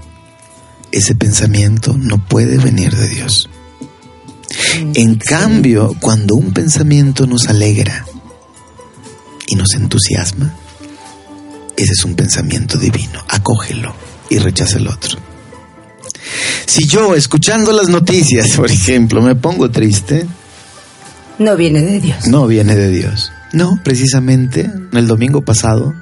ese 0.97 1.15
pensamiento 1.15 1.95
no 1.99 2.19
puede 2.27 2.59
venir 2.59 2.95
de 2.95 3.09
Dios. 3.09 3.49
En 4.95 5.17
cambio, 5.17 5.95
cuando 6.01 6.35
un 6.35 6.53
pensamiento 6.53 7.27
nos 7.27 7.49
alegra 7.49 8.07
y 9.47 9.57
nos 9.57 9.75
entusiasma, 9.75 10.55
ese 11.77 11.93
es 11.93 12.05
un 12.05 12.15
pensamiento 12.15 12.79
divino. 12.79 13.23
Acógelo 13.29 13.95
y 14.31 14.39
rechaza 14.39 14.79
el 14.79 14.89
otro. 14.89 15.19
Si 16.67 16.87
yo, 16.87 17.15
escuchando 17.15 17.73
las 17.73 17.89
noticias, 17.89 18.53
por 18.57 18.71
ejemplo, 18.71 19.21
me 19.23 19.35
pongo 19.35 19.71
triste, 19.71 20.27
No 21.39 21.57
viene 21.57 21.83
de 21.83 22.01
Dios. 22.01 22.27
no 22.27 22.47
viene 22.47 22.75
de 22.75 22.91
Dios. 22.91 23.33
No, 23.53 23.79
precisamente 23.85 24.71
el 24.93 25.07
domingo 25.07 25.43
pasado 25.43 25.95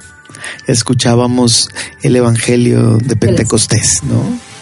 escuchábamos 0.66 1.68
el 2.02 2.16
Evangelio 2.16 2.98
de 2.98 3.16
Pentecostés, 3.16 4.00
¿no? 4.04 4.53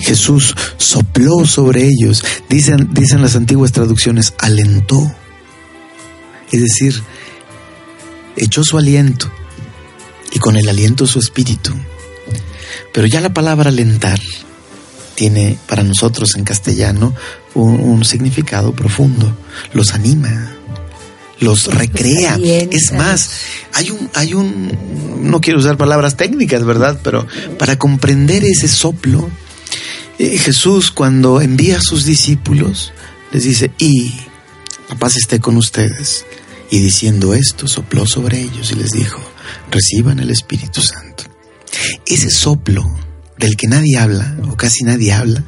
Jesús 0.00 0.54
sopló 0.76 1.46
sobre 1.46 1.86
ellos, 1.86 2.24
dicen, 2.48 2.88
dicen 2.92 3.22
las 3.22 3.36
antiguas 3.36 3.72
traducciones, 3.72 4.34
alentó. 4.38 5.14
Es 6.52 6.60
decir, 6.60 7.02
echó 8.36 8.64
su 8.64 8.78
aliento 8.78 9.30
y 10.32 10.38
con 10.38 10.56
el 10.56 10.68
aliento 10.68 11.06
su 11.06 11.18
espíritu. 11.18 11.72
Pero 12.92 13.06
ya 13.06 13.20
la 13.20 13.32
palabra 13.32 13.68
alentar 13.68 14.20
tiene 15.14 15.58
para 15.66 15.82
nosotros 15.82 16.34
en 16.36 16.44
castellano 16.44 17.14
un, 17.54 17.80
un 17.80 18.04
significado 18.04 18.72
profundo. 18.72 19.36
Los 19.72 19.94
anima, 19.94 20.56
los 21.40 21.66
recrea. 21.74 22.38
Es 22.42 22.92
más, 22.92 23.30
hay 23.72 23.90
un, 23.90 24.10
hay 24.14 24.34
un, 24.34 25.20
no 25.22 25.40
quiero 25.40 25.58
usar 25.58 25.76
palabras 25.76 26.16
técnicas, 26.16 26.64
¿verdad? 26.64 27.00
Pero 27.02 27.26
para 27.58 27.78
comprender 27.78 28.44
ese 28.44 28.68
soplo, 28.68 29.28
Jesús 30.20 30.90
cuando 30.90 31.40
envía 31.40 31.78
a 31.78 31.82
sus 31.82 32.04
discípulos, 32.04 32.92
les 33.32 33.44
dice, 33.44 33.70
y 33.78 34.12
la 34.88 34.96
paz 34.96 35.16
esté 35.16 35.40
con 35.40 35.56
ustedes. 35.56 36.26
Y 36.70 36.78
diciendo 36.78 37.34
esto, 37.34 37.66
sopló 37.66 38.06
sobre 38.06 38.40
ellos 38.40 38.70
y 38.70 38.74
les 38.74 38.90
dijo, 38.90 39.20
reciban 39.70 40.20
el 40.20 40.30
Espíritu 40.30 40.82
Santo. 40.82 41.24
Ese 42.06 42.30
soplo 42.30 42.84
del 43.38 43.56
que 43.56 43.66
nadie 43.66 43.96
habla, 43.96 44.36
o 44.48 44.56
casi 44.56 44.84
nadie 44.84 45.12
habla, 45.12 45.44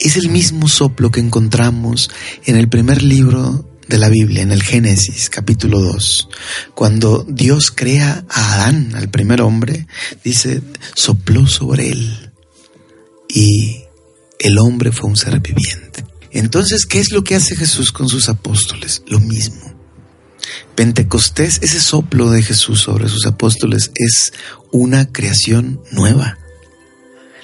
es 0.00 0.16
el 0.16 0.30
mismo 0.30 0.68
soplo 0.68 1.10
que 1.10 1.20
encontramos 1.20 2.10
en 2.44 2.56
el 2.56 2.68
primer 2.68 3.02
libro 3.02 3.68
de 3.88 3.98
la 3.98 4.08
Biblia, 4.08 4.42
en 4.42 4.50
el 4.50 4.62
Génesis, 4.62 5.30
capítulo 5.30 5.80
2. 5.80 6.28
Cuando 6.74 7.24
Dios 7.28 7.70
crea 7.70 8.24
a 8.28 8.54
Adán, 8.54 8.94
al 8.96 9.08
primer 9.10 9.42
hombre, 9.42 9.86
dice, 10.24 10.60
sopló 10.94 11.46
sobre 11.46 11.90
él 11.90 12.25
y 13.28 13.84
el 14.38 14.58
hombre 14.58 14.92
fue 14.92 15.08
un 15.10 15.16
ser 15.16 15.40
viviente. 15.40 16.04
Entonces, 16.30 16.86
¿qué 16.86 17.00
es 17.00 17.12
lo 17.12 17.24
que 17.24 17.34
hace 17.34 17.56
Jesús 17.56 17.92
con 17.92 18.08
sus 18.08 18.28
apóstoles? 18.28 19.02
Lo 19.06 19.20
mismo. 19.20 19.74
Pentecostés, 20.74 21.58
ese 21.62 21.80
soplo 21.80 22.30
de 22.30 22.42
Jesús 22.42 22.80
sobre 22.80 23.08
sus 23.08 23.26
apóstoles 23.26 23.90
es 23.94 24.32
una 24.70 25.10
creación 25.10 25.80
nueva. 25.92 26.38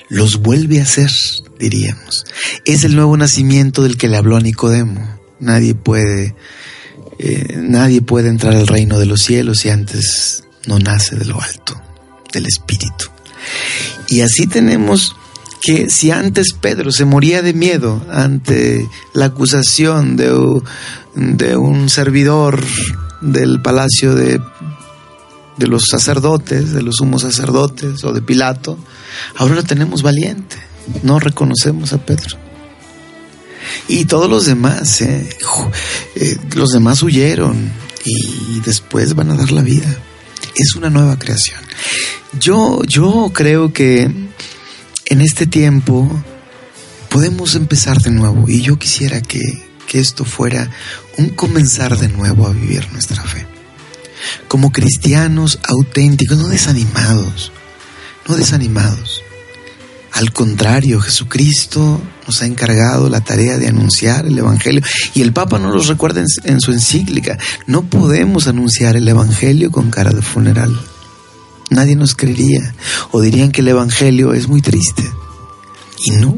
Los 0.08 0.42
vuelve 0.42 0.80
a 0.80 0.82
hacer, 0.82 1.10
diríamos. 1.58 2.26
Es 2.66 2.84
el 2.84 2.94
nuevo 2.94 3.16
nacimiento 3.16 3.82
del 3.82 3.96
que 3.96 4.08
le 4.08 4.18
habló 4.18 4.36
a 4.36 4.40
Nicodemo. 4.40 5.18
Nadie 5.40 5.74
puede, 5.74 6.36
eh, 7.18 7.56
nadie 7.56 8.02
puede 8.02 8.28
entrar 8.28 8.54
al 8.54 8.66
reino 8.66 8.98
de 8.98 9.06
los 9.06 9.22
cielos 9.22 9.60
si 9.60 9.70
antes 9.70 10.44
no 10.66 10.78
nace 10.78 11.16
de 11.16 11.24
lo 11.24 11.40
alto, 11.40 11.80
del 12.32 12.44
Espíritu. 12.44 13.06
Y 14.08 14.20
así 14.20 14.46
tenemos 14.46 15.16
que 15.62 15.88
si 15.88 16.10
antes 16.10 16.54
Pedro 16.60 16.90
se 16.90 17.04
moría 17.04 17.40
de 17.40 17.54
miedo 17.54 18.04
ante 18.10 18.88
la 19.12 19.26
acusación 19.26 20.16
de, 20.16 20.60
de 21.14 21.56
un 21.56 21.88
servidor 21.88 22.60
del 23.20 23.62
palacio 23.62 24.16
de, 24.16 24.40
de 25.56 25.66
los 25.68 25.84
sacerdotes, 25.86 26.72
de 26.72 26.82
los 26.82 26.96
sumos 26.96 27.22
sacerdotes 27.22 28.02
o 28.02 28.12
de 28.12 28.20
Pilato, 28.20 28.76
ahora 29.36 29.54
lo 29.54 29.62
tenemos 29.62 30.02
valiente, 30.02 30.56
no 31.04 31.20
reconocemos 31.20 31.92
a 31.92 32.04
Pedro. 32.04 32.36
Y 33.86 34.06
todos 34.06 34.28
los 34.28 34.46
demás, 34.46 35.00
eh, 35.00 35.28
eh, 36.16 36.36
los 36.56 36.70
demás 36.70 37.04
huyeron 37.04 37.70
y 38.04 38.58
después 38.64 39.14
van 39.14 39.30
a 39.30 39.36
dar 39.36 39.52
la 39.52 39.62
vida. 39.62 39.96
Es 40.56 40.74
una 40.74 40.90
nueva 40.90 41.16
creación. 41.20 41.60
Yo, 42.38 42.82
yo 42.84 43.30
creo 43.32 43.72
que 43.72 44.10
en 45.12 45.20
este 45.20 45.46
tiempo 45.46 46.08
podemos 47.10 47.54
empezar 47.54 48.00
de 48.00 48.10
nuevo 48.10 48.48
y 48.48 48.62
yo 48.62 48.78
quisiera 48.78 49.20
que, 49.20 49.40
que 49.86 49.98
esto 50.00 50.24
fuera 50.24 50.70
un 51.18 51.28
comenzar 51.28 51.98
de 51.98 52.08
nuevo 52.08 52.46
a 52.46 52.52
vivir 52.52 52.90
nuestra 52.92 53.22
fe. 53.22 53.46
Como 54.48 54.72
cristianos 54.72 55.58
auténticos, 55.64 56.38
no 56.38 56.48
desanimados, 56.48 57.52
no 58.26 58.36
desanimados. 58.36 59.20
Al 60.12 60.32
contrario, 60.32 60.98
Jesucristo 60.98 62.00
nos 62.26 62.40
ha 62.40 62.46
encargado 62.46 63.10
la 63.10 63.20
tarea 63.20 63.58
de 63.58 63.68
anunciar 63.68 64.24
el 64.24 64.38
Evangelio 64.38 64.80
y 65.12 65.20
el 65.20 65.34
Papa 65.34 65.58
nos 65.58 65.74
lo 65.74 65.82
recuerda 65.92 66.20
en, 66.20 66.26
en 66.44 66.58
su 66.58 66.72
encíclica. 66.72 67.36
No 67.66 67.82
podemos 67.82 68.46
anunciar 68.46 68.96
el 68.96 69.06
Evangelio 69.06 69.70
con 69.70 69.90
cara 69.90 70.12
de 70.12 70.22
funeral. 70.22 70.74
Nadie 71.72 71.96
nos 71.96 72.14
creería 72.14 72.74
o 73.10 73.20
dirían 73.20 73.50
que 73.50 73.62
el 73.62 73.68
Evangelio 73.68 74.34
es 74.34 74.48
muy 74.48 74.60
triste. 74.60 75.10
Y 76.04 76.12
no. 76.12 76.36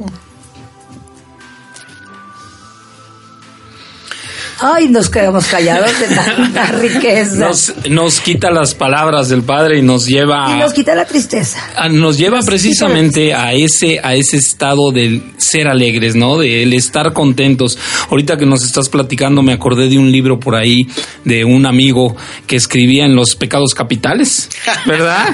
Ay, 4.61 4.89
nos 4.89 5.11
quedamos 5.11 5.47
callados 5.47 5.91
de 6.01 6.15
tanta 6.15 6.67
riqueza. 6.81 7.37
Nos, 7.37 7.73
nos 7.91 8.21
quita 8.21 8.51
las 8.51 8.75
palabras 8.75 9.29
del 9.29 9.43
Padre 9.43 9.79
y 9.79 9.83
nos 9.83 10.07
lleva 10.07 10.55
y 10.55 10.59
nos 10.59 10.73
quita 10.73 10.95
la 10.95 11.05
tristeza. 11.05 11.59
a- 11.77 11.89
nos 11.89 12.19
lleva 12.19 12.41
precisamente 12.41 13.35
a 13.35 13.53
ese 13.53 14.01
a 14.03 14.15
ese 14.15 14.37
estado 14.37 14.91
del 14.93 15.23
ser 15.39 15.69
alegres, 15.69 16.15
¿no? 16.15 16.39
De 16.39 16.63
el 16.63 16.73
estar 16.73 17.13
contentos. 17.13 17.79
Ahorita 18.11 18.37
que 18.37 18.47
nos 18.47 18.65
estás 18.65 18.89
platicando 18.89 19.43
me 19.43 19.53
acordé 19.53 19.89
de 19.89 19.99
un 19.99 20.11
libro 20.13 20.39
por 20.41 20.55
ahí 20.55 20.87
de 21.25 21.45
un 21.45 21.67
amigo 21.67 22.17
que 22.47 22.57
escribía 22.57 23.05
en 23.05 23.15
los 23.17 23.37
pecados 23.37 23.75
capitales, 23.75 24.49
¿verdad? 24.87 25.27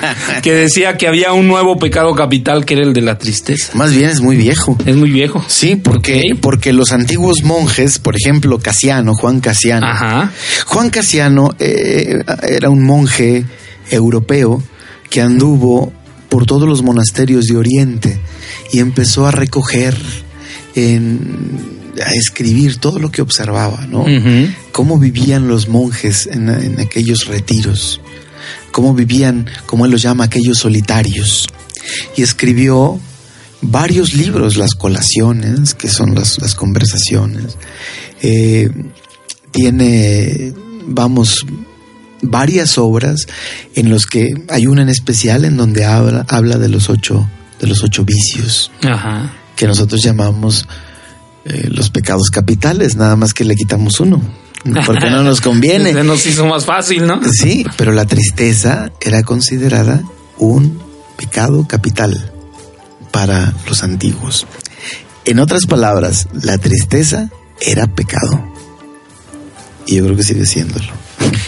que 0.43 0.53
decía 0.53 0.97
que 0.97 1.07
había 1.09 1.33
un 1.33 1.47
nuevo 1.47 1.79
pecado 1.79 2.15
capital 2.15 2.65
que 2.65 2.75
era 2.75 2.83
el 2.85 2.93
de 2.93 3.03
la 3.03 3.19
tristeza. 3.19 3.73
Más 3.75 3.93
bien 3.95 4.09
es 4.11 4.21
muy 4.21 4.37
viejo. 4.37 4.77
Es 4.87 4.97
muy 4.97 5.11
viejo. 5.11 5.45
Sí, 5.47 5.77
porque, 5.77 6.23
porque 6.41 6.73
los 6.73 6.93
antiguos 6.93 7.43
monjes, 7.43 7.99
por 7.99 8.15
ejemplo, 8.17 8.59
Casiano, 8.59 9.10
Juan 9.15 9.41
Casiano. 9.41 9.87
Ajá. 9.87 10.33
Juan 10.67 10.91
Casiano 10.91 11.55
eh, 11.59 12.23
era 12.49 12.71
un 12.71 12.83
monje 12.85 13.45
europeo 13.91 14.63
que 15.09 15.21
anduvo 15.21 15.93
por 16.29 16.47
todos 16.47 16.69
los 16.69 16.83
monasterios 16.83 17.47
de 17.47 17.57
Oriente 17.57 18.21
y 18.73 18.79
empezó 18.79 19.27
a 19.27 19.33
recoger, 19.33 19.97
en- 20.75 21.81
a 22.05 22.13
escribir 22.15 22.77
todo 22.79 22.99
lo 23.01 23.11
que 23.11 23.21
observaba, 23.21 23.87
¿no? 23.87 24.05
Cómo 24.73 24.99
vivían 24.99 25.49
los 25.49 25.69
monjes 25.69 26.27
en, 26.29 26.49
en 26.49 26.79
aquellos 26.81 27.27
retiros, 27.27 28.01
cómo 28.71 28.95
vivían, 28.95 29.47
como 29.67 29.85
él 29.85 29.91
los 29.91 30.03
llama, 30.03 30.25
aquellos 30.25 30.59
solitarios. 30.59 31.49
Y 32.17 32.23
escribió 32.23 33.01
varios 33.63 34.15
libros, 34.15 34.57
las 34.57 34.75
colaciones, 34.75 35.75
que 35.75 35.89
son 35.89 36.15
las, 36.15 36.39
las 36.41 36.55
conversaciones. 36.55 37.57
Eh, 38.23 38.71
tiene, 39.51 40.53
vamos, 40.87 41.47
varias 42.23 42.79
obras 42.79 43.27
en 43.75 43.91
los 43.91 44.07
que 44.07 44.33
hay 44.49 44.67
una 44.67 44.83
en 44.83 44.89
especial 44.89 45.45
en 45.45 45.57
donde 45.57 45.85
habla, 45.85 46.25
habla 46.29 46.59
de 46.59 46.69
los 46.69 46.91
ocho, 46.91 47.29
de 47.61 47.67
los 47.67 47.83
ocho 47.83 48.05
vicios 48.05 48.71
Ajá. 48.83 49.33
que 49.57 49.67
nosotros 49.67 50.03
llamamos 50.03 50.67
eh, 51.45 51.69
los 51.71 51.91
pecados 51.91 52.31
capitales, 52.31 52.97
nada 52.97 53.17
más 53.17 53.33
que 53.33 53.45
le 53.45 53.55
quitamos 53.57 54.01
uno, 54.01 54.21
porque 54.85 55.09
no 55.11 55.23
nos 55.23 55.39
Se 55.43 55.45
conviene. 55.45 55.93
nos 56.05 56.27
hizo 56.27 56.47
más 56.47 56.65
fácil, 56.67 57.07
¿no? 57.07 57.21
Sí, 57.33 57.65
pero 57.77 57.93
la 57.93 58.05
tristeza 58.05 58.93
era 59.01 59.23
considerada 59.23 60.03
un 60.39 60.79
pecado 61.17 61.67
capital 61.67 62.31
para 63.11 63.53
los 63.67 63.83
antiguos. 63.83 64.47
En 65.25 65.39
otras 65.39 65.67
palabras, 65.67 66.29
la 66.33 66.59
tristeza 66.59 67.31
era 67.61 67.87
pecado. 67.87 68.50
Y 69.91 69.97
yo 69.97 70.05
creo 70.05 70.17
que 70.17 70.23
sigue 70.23 70.47
siéndolo. 70.47 70.87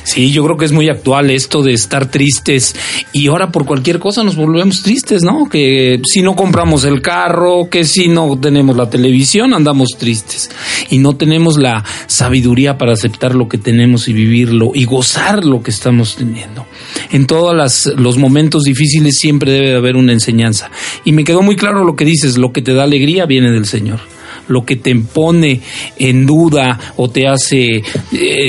Sí, 0.02 0.32
yo 0.32 0.44
creo 0.44 0.56
que 0.56 0.64
es 0.64 0.72
muy 0.72 0.88
actual 0.88 1.30
esto 1.30 1.62
de 1.62 1.72
estar 1.72 2.10
tristes 2.10 2.74
y 3.12 3.28
ahora 3.28 3.52
por 3.52 3.64
cualquier 3.64 4.00
cosa 4.00 4.24
nos 4.24 4.34
volvemos 4.34 4.82
tristes, 4.82 5.22
¿no? 5.22 5.48
Que 5.48 6.00
si 6.04 6.22
no 6.22 6.34
compramos 6.34 6.84
el 6.84 7.00
carro, 7.00 7.68
que 7.70 7.84
si 7.84 8.08
no 8.08 8.36
tenemos 8.38 8.76
la 8.76 8.90
televisión, 8.90 9.54
andamos 9.54 9.90
tristes 9.96 10.50
y 10.90 10.98
no 10.98 11.14
tenemos 11.14 11.56
la 11.56 11.84
sabiduría 12.08 12.78
para 12.78 12.94
aceptar 12.94 13.36
lo 13.36 13.48
que 13.48 13.58
tenemos 13.58 14.08
y 14.08 14.12
vivirlo 14.12 14.72
y 14.74 14.86
gozar 14.86 15.44
lo 15.44 15.62
que 15.62 15.70
estamos 15.70 16.16
teniendo. 16.16 16.66
En 17.12 17.28
todos 17.28 17.86
los 17.96 18.18
momentos 18.18 18.64
difíciles 18.64 19.18
siempre 19.20 19.52
debe 19.52 19.70
de 19.70 19.76
haber 19.76 19.94
una 19.94 20.12
enseñanza. 20.12 20.72
Y 21.04 21.12
me 21.12 21.22
quedó 21.22 21.42
muy 21.42 21.54
claro 21.54 21.84
lo 21.84 21.94
que 21.94 22.04
dices, 22.04 22.38
lo 22.38 22.52
que 22.52 22.60
te 22.60 22.74
da 22.74 22.82
alegría 22.82 23.24
viene 23.24 23.52
del 23.52 23.66
Señor 23.66 24.00
lo 24.48 24.64
que 24.64 24.76
te 24.76 24.94
pone 24.96 25.60
en 25.98 26.26
duda 26.26 26.78
o 26.96 27.10
te 27.10 27.26
hace 27.26 27.76
eh, 27.76 27.82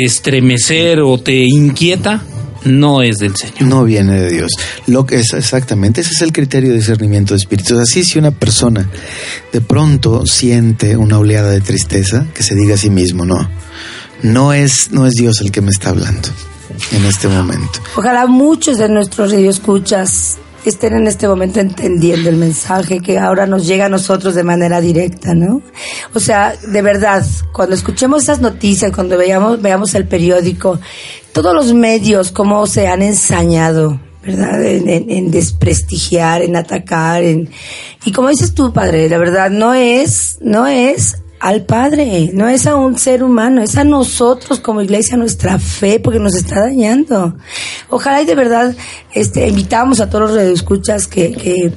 estremecer 0.04 1.00
o 1.00 1.18
te 1.18 1.44
inquieta, 1.44 2.24
no 2.66 3.02
es 3.02 3.18
del 3.18 3.36
Señor. 3.36 3.62
No 3.64 3.84
viene 3.84 4.20
de 4.20 4.30
Dios. 4.30 4.52
Lo 4.88 5.06
que 5.06 5.18
es 5.18 5.34
exactamente, 5.34 6.02
ese 6.02 6.12
es 6.12 6.22
el 6.22 6.32
criterio 6.32 6.72
de 6.72 6.78
discernimiento 6.78 7.34
de 7.34 7.40
espíritus. 7.40 7.78
Así 7.80 8.04
si 8.04 8.20
una 8.20 8.32
persona 8.32 8.90
de 9.52 9.62
pronto 9.62 10.26
siente 10.26 10.96
una 10.98 11.20
oleada 11.20 11.50
de 11.50 11.62
tristeza, 11.62 12.26
que 12.34 12.44
se 12.44 12.56
diga 12.56 12.76
a 12.76 12.78
sí 12.78 12.90
mismo, 12.90 13.26
no, 13.26 13.50
no 14.22 14.54
es, 14.54 14.92
no 14.92 15.06
es 15.06 15.14
Dios 15.14 15.42
el 15.42 15.52
que 15.52 15.62
me 15.62 15.72
está 15.72 15.90
hablando 15.90 16.30
en 16.92 17.06
este 17.06 17.28
momento. 17.28 17.80
Ojalá 17.96 18.26
muchos 18.28 18.78
de 18.78 18.90
nuestros 18.90 19.32
radioescuchas 19.32 20.38
estén 20.70 20.94
en 20.94 21.08
este 21.08 21.28
momento 21.28 21.60
entendiendo 21.60 22.30
el 22.30 22.38
mensaje 22.38 23.00
que 23.00 23.20
ahora 23.20 23.46
nos 23.46 23.66
llega 23.68 23.86
a 23.86 23.90
nosotros 23.90 24.36
de 24.36 24.44
manera 24.44 24.82
directa, 24.82 25.34
¿no? 25.34 25.62
O 26.14 26.20
sea, 26.20 26.56
de 26.56 26.82
verdad, 26.82 27.26
cuando 27.52 27.76
escuchemos 27.76 28.24
esas 28.24 28.42
noticias, 28.42 28.92
cuando 28.92 29.18
veamos, 29.18 29.62
veamos 29.62 29.94
el 29.96 30.08
periódico, 30.08 30.80
todos 31.32 31.54
los 31.54 31.74
medios, 31.74 32.32
cómo 32.32 32.66
se 32.68 32.88
han 32.88 33.02
ensañado, 33.02 34.00
¿verdad? 34.24 34.64
En, 34.64 35.10
en, 35.10 35.32
desprestigiar, 35.32 36.42
en 36.42 36.56
atacar, 36.56 37.24
en, 37.24 37.50
y 38.06 38.12
como 38.12 38.30
dices 38.30 38.54
tú, 38.54 38.72
padre, 38.72 39.10
la 39.10 39.18
verdad 39.18 39.50
no 39.50 39.74
es, 39.74 40.38
no 40.42 40.68
es 40.68 41.23
al 41.44 41.66
Padre, 41.66 42.32
no 42.34 42.48
es 42.48 42.66
a 42.68 42.78
un 42.78 42.98
ser 42.98 43.22
humano, 43.22 43.62
es 43.62 43.76
a 43.76 43.84
nosotros 43.84 44.62
como 44.62 44.82
iglesia, 44.82 45.18
nuestra 45.18 45.60
fe, 45.60 46.00
porque 46.00 46.18
nos 46.18 46.36
está 46.36 46.62
dañando. 46.62 47.36
Ojalá 47.90 48.22
y 48.22 48.26
de 48.26 48.34
verdad 48.34 48.74
este, 49.12 49.50
invitamos 49.50 50.00
a 50.00 50.10
todos 50.10 50.30
los 50.30 50.38
radioescuchas 50.38 51.06
que, 51.06 51.34
que 51.34 51.74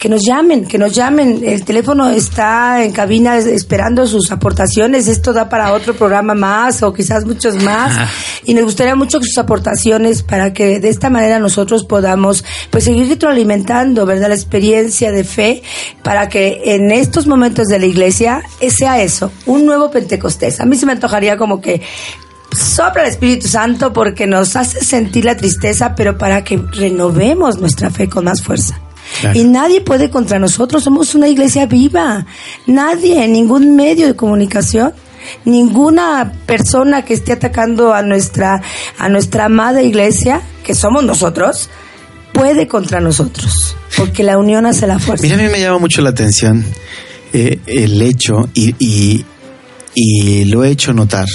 que 0.00 0.08
nos 0.08 0.22
llamen, 0.24 0.64
que 0.64 0.78
nos 0.78 0.94
llamen. 0.94 1.42
El 1.44 1.62
teléfono 1.62 2.08
está 2.08 2.82
en 2.82 2.90
cabina 2.90 3.36
esperando 3.36 4.06
sus 4.06 4.32
aportaciones. 4.32 5.06
Esto 5.08 5.34
da 5.34 5.50
para 5.50 5.74
otro 5.74 5.92
programa 5.92 6.34
más 6.34 6.82
o 6.82 6.90
quizás 6.94 7.26
muchos 7.26 7.62
más. 7.62 8.08
Y 8.46 8.54
nos 8.54 8.64
gustaría 8.64 8.96
mucho 8.96 9.20
sus 9.20 9.36
aportaciones 9.36 10.22
para 10.22 10.54
que 10.54 10.80
de 10.80 10.88
esta 10.88 11.10
manera 11.10 11.38
nosotros 11.38 11.84
podamos 11.84 12.42
pues 12.70 12.84
seguir 12.84 13.10
retroalimentando, 13.10 14.06
¿verdad? 14.06 14.28
La 14.28 14.34
experiencia 14.34 15.12
de 15.12 15.22
fe 15.22 15.62
para 16.02 16.30
que 16.30 16.62
en 16.64 16.90
estos 16.92 17.26
momentos 17.26 17.66
de 17.66 17.78
la 17.78 17.84
iglesia 17.84 18.42
sea 18.70 19.02
eso, 19.02 19.30
un 19.44 19.66
nuevo 19.66 19.90
Pentecostés. 19.90 20.60
A 20.60 20.64
mí 20.64 20.78
se 20.78 20.86
me 20.86 20.92
antojaría 20.92 21.36
como 21.36 21.60
que 21.60 21.82
sopla 22.56 23.02
el 23.02 23.10
Espíritu 23.10 23.48
Santo 23.48 23.92
porque 23.92 24.26
nos 24.26 24.56
hace 24.56 24.82
sentir 24.82 25.26
la 25.26 25.36
tristeza, 25.36 25.94
pero 25.94 26.16
para 26.16 26.42
que 26.42 26.56
renovemos 26.72 27.58
nuestra 27.58 27.90
fe 27.90 28.08
con 28.08 28.24
más 28.24 28.42
fuerza. 28.42 28.80
Y 29.34 29.44
nadie 29.44 29.80
puede 29.80 30.10
contra 30.10 30.38
nosotros, 30.38 30.84
somos 30.84 31.14
una 31.14 31.28
iglesia 31.28 31.66
viva. 31.66 32.26
Nadie, 32.66 33.26
ningún 33.28 33.76
medio 33.76 34.06
de 34.06 34.16
comunicación, 34.16 34.92
ninguna 35.44 36.32
persona 36.46 37.04
que 37.04 37.14
esté 37.14 37.32
atacando 37.32 37.94
a 37.94 38.02
nuestra, 38.02 38.62
a 38.98 39.08
nuestra 39.08 39.46
amada 39.46 39.82
iglesia, 39.82 40.42
que 40.64 40.74
somos 40.74 41.04
nosotros, 41.04 41.68
puede 42.32 42.68
contra 42.68 43.00
nosotros. 43.00 43.76
Porque 43.96 44.22
la 44.22 44.38
unión 44.38 44.66
hace 44.66 44.86
la 44.86 44.98
fuerza. 44.98 45.22
Mira, 45.22 45.36
a 45.36 45.38
mí 45.38 45.48
me 45.48 45.60
llama 45.60 45.78
mucho 45.78 46.00
la 46.00 46.10
atención 46.10 46.64
eh, 47.32 47.58
el 47.66 48.00
hecho 48.00 48.48
y, 48.54 48.74
y, 48.78 49.24
y, 49.94 50.44
lo 50.46 50.64
he 50.64 50.70
hecho 50.70 50.92
notar. 50.92 51.26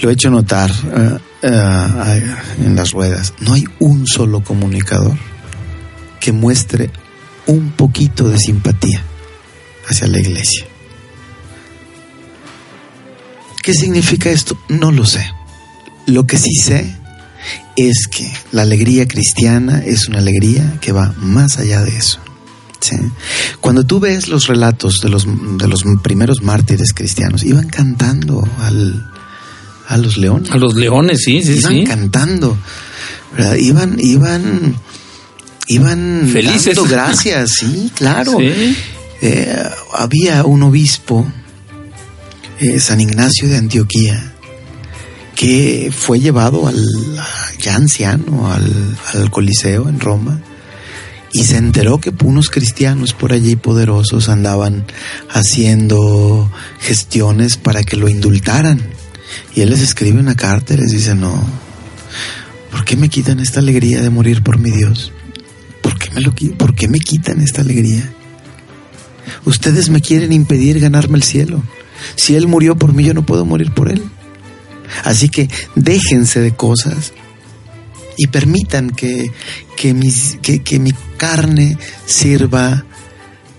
Lo 0.00 0.08
he 0.08 0.12
hecho 0.12 0.30
notar 0.30 0.70
uh, 0.70 1.46
uh, 1.46 2.64
en 2.64 2.76
las 2.76 2.92
ruedas. 2.92 3.34
No 3.40 3.54
hay 3.54 3.64
un 3.80 4.06
solo 4.06 4.42
comunicador 4.42 5.16
que 6.20 6.32
muestre 6.32 6.90
un 7.46 7.72
poquito 7.72 8.28
de 8.28 8.38
simpatía 8.38 9.02
hacia 9.88 10.06
la 10.06 10.20
iglesia. 10.20 10.66
¿Qué 13.62 13.74
significa 13.74 14.30
esto? 14.30 14.58
No 14.68 14.92
lo 14.92 15.04
sé. 15.04 15.26
Lo 16.06 16.26
que 16.26 16.38
sí 16.38 16.54
sé 16.54 16.96
es 17.76 18.06
que 18.08 18.30
la 18.52 18.62
alegría 18.62 19.06
cristiana 19.06 19.82
es 19.84 20.08
una 20.08 20.18
alegría 20.18 20.78
que 20.80 20.92
va 20.92 21.14
más 21.18 21.58
allá 21.58 21.82
de 21.82 21.96
eso. 21.96 22.20
Cuando 23.60 23.84
tú 23.84 24.00
ves 24.00 24.28
los 24.28 24.46
relatos 24.46 25.00
de 25.02 25.10
los, 25.10 25.26
de 25.26 25.68
los 25.68 25.84
primeros 26.02 26.42
mártires 26.42 26.92
cristianos, 26.92 27.44
iban 27.44 27.68
cantando 27.68 28.46
al, 28.58 29.06
a 29.86 29.96
los 29.98 30.16
leones. 30.16 30.50
A 30.50 30.56
los 30.56 30.74
leones, 30.74 31.20
sí, 31.24 31.42
sí, 31.42 31.58
iban 31.58 31.84
cantando. 31.84 32.56
Iban, 33.58 33.98
iban 34.00 34.76
iban 35.70 36.28
felices. 36.32 36.76
Dando 36.76 36.90
gracias, 36.90 37.50
sí, 37.58 37.90
claro. 37.94 38.38
Eh, 38.40 39.64
había 39.92 40.44
un 40.44 40.62
obispo, 40.62 41.26
eh, 42.58 42.80
San 42.80 43.00
Ignacio 43.00 43.48
de 43.48 43.56
Antioquía, 43.56 44.32
que 45.34 45.92
fue 45.96 46.20
llevado 46.20 46.66
al 46.66 46.76
ya 47.58 47.76
anciano 47.76 48.50
al, 48.50 48.98
al 49.12 49.30
Coliseo 49.30 49.88
en 49.88 50.00
Roma 50.00 50.40
y 51.32 51.44
se 51.44 51.56
enteró 51.56 51.98
que 51.98 52.12
unos 52.24 52.50
cristianos 52.50 53.12
por 53.12 53.32
allí 53.32 53.56
poderosos 53.56 54.28
andaban 54.28 54.84
haciendo 55.28 56.50
gestiones 56.80 57.56
para 57.56 57.84
que 57.84 57.96
lo 57.96 58.08
indultaran. 58.08 58.80
Y 59.54 59.60
él 59.60 59.70
les 59.70 59.80
escribe 59.80 60.18
una 60.18 60.34
carta 60.34 60.74
y 60.74 60.78
les 60.78 60.90
dice, 60.90 61.14
no, 61.14 61.40
¿por 62.72 62.84
qué 62.84 62.96
me 62.96 63.08
quitan 63.08 63.38
esta 63.38 63.60
alegría 63.60 64.02
de 64.02 64.10
morir 64.10 64.42
por 64.42 64.58
mi 64.58 64.70
Dios? 64.70 65.12
¿Por 66.58 66.74
qué 66.74 66.88
me 66.88 66.98
quitan 66.98 67.40
esta 67.40 67.62
alegría? 67.62 68.12
Ustedes 69.44 69.88
me 69.90 70.00
quieren 70.00 70.32
impedir 70.32 70.80
ganarme 70.80 71.16
el 71.16 71.22
cielo. 71.22 71.62
Si 72.16 72.34
Él 72.34 72.46
murió 72.46 72.76
por 72.76 72.92
mí, 72.92 73.04
yo 73.04 73.14
no 73.14 73.24
puedo 73.24 73.44
morir 73.44 73.72
por 73.72 73.90
Él. 73.90 74.02
Así 75.04 75.28
que 75.28 75.48
déjense 75.76 76.40
de 76.40 76.52
cosas 76.52 77.12
y 78.16 78.26
permitan 78.26 78.90
que, 78.90 79.30
que, 79.76 80.62
que, 80.62 80.78
mi 80.78 80.92
carne 81.16 81.78
sirva 82.06 82.84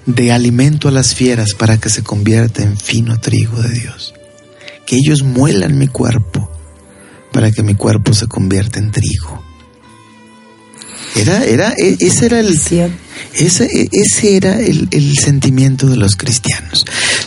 de 0.06 0.32
alimento 0.32 0.88
a 0.88 0.92
las 0.92 1.16
fieras 1.16 1.54
para 1.54 1.80
que 1.80 1.90
se 1.90 2.04
convierta 2.04 2.62
en 2.64 2.78
fino 2.78 3.20
trigo 3.20 3.62
de 3.62 3.70
Dios. 3.70 4.14
Que 4.86 4.98
ellos 4.98 5.24
muelan 5.24 5.78
mi 5.78 5.88
cuerpo 5.88 6.52
para 7.32 7.52
que 7.52 7.64
mi 7.64 7.76
cuerpo 7.76 8.14
se 8.14 8.28
convierta 8.28 8.80
en 8.80 8.92
trigo. 8.92 9.51
Era, 11.16 11.44
era, 11.44 11.74
e, 11.78 11.98
ese 12.00 12.28
era 12.28 12.40
el, 12.40 12.50
ese, 13.34 13.66
e, 13.66 13.90
ese 13.92 14.38
era 14.38 14.60
el, 14.60 14.88
el 14.92 15.18
sentimiento 15.18 15.88
de 15.88 15.98
los 15.98 16.16
cristianos. 16.16 16.86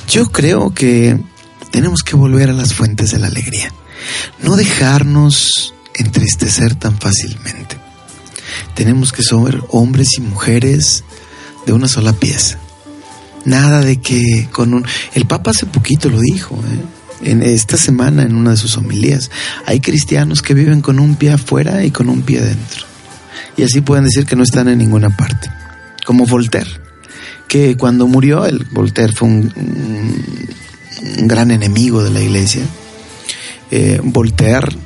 Yo 0.09 0.33
creo 0.33 0.73
que 0.73 1.18
tenemos 1.70 2.03
que 2.03 2.16
volver 2.16 2.51
a 2.51 2.55
las 2.55 2.73
fuentes 2.73 3.11
de 3.11 3.18
la 3.18 3.27
alegría. 3.27 3.73
No 4.42 4.57
dejarnos 4.57 5.75
entristecer 5.94 6.75
tan 6.75 6.99
fácilmente. 6.99 7.77
Tenemos 8.75 9.12
que 9.12 9.23
ser 9.23 9.62
hombres 9.68 10.09
y 10.18 10.20
mujeres 10.23 11.05
de 11.66 11.73
una 11.73 11.88
sola 11.88 12.12
pieza. 12.12 12.59
Nada 13.44 13.83
de 13.83 13.99
que 14.01 14.49
con 14.51 14.73
un... 14.73 14.87
El 15.14 15.27
Papa 15.27 15.51
hace 15.51 15.66
poquito 15.66 16.09
lo 16.09 16.20
dijo, 16.20 16.57
¿eh? 16.57 17.31
en 17.31 17.42
esta 17.42 17.77
semana 17.77 18.23
en 18.23 18.35
una 18.35 18.53
de 18.53 18.57
sus 18.57 18.77
homilías. 18.77 19.31
Hay 19.66 19.81
cristianos 19.81 20.40
que 20.40 20.55
viven 20.55 20.81
con 20.81 20.99
un 20.99 21.16
pie 21.16 21.33
afuera 21.33 21.85
y 21.85 21.90
con 21.90 22.09
un 22.09 22.23
pie 22.23 22.38
adentro 22.38 22.94
y 23.57 23.63
así 23.63 23.81
pueden 23.81 24.05
decir 24.05 24.27
que 24.27 24.37
no 24.37 24.42
están 24.42 24.69
en 24.69 24.79
ninguna 24.79 25.11
parte. 25.11 25.50
Como 26.05 26.27
Voltaire, 26.27 26.71
que 27.48 27.77
cuando 27.77 28.07
murió, 28.07 28.44
el 28.46 28.65
Voltaire 28.73 29.13
fue 29.13 29.29
un, 29.29 29.52
gran 31.27 31.50
enemigo 31.50 32.02
de 32.02 32.11
la 32.11 32.21
iglesia. 32.21 32.63
Eh, 33.71 34.00
Voltaire 34.02 34.77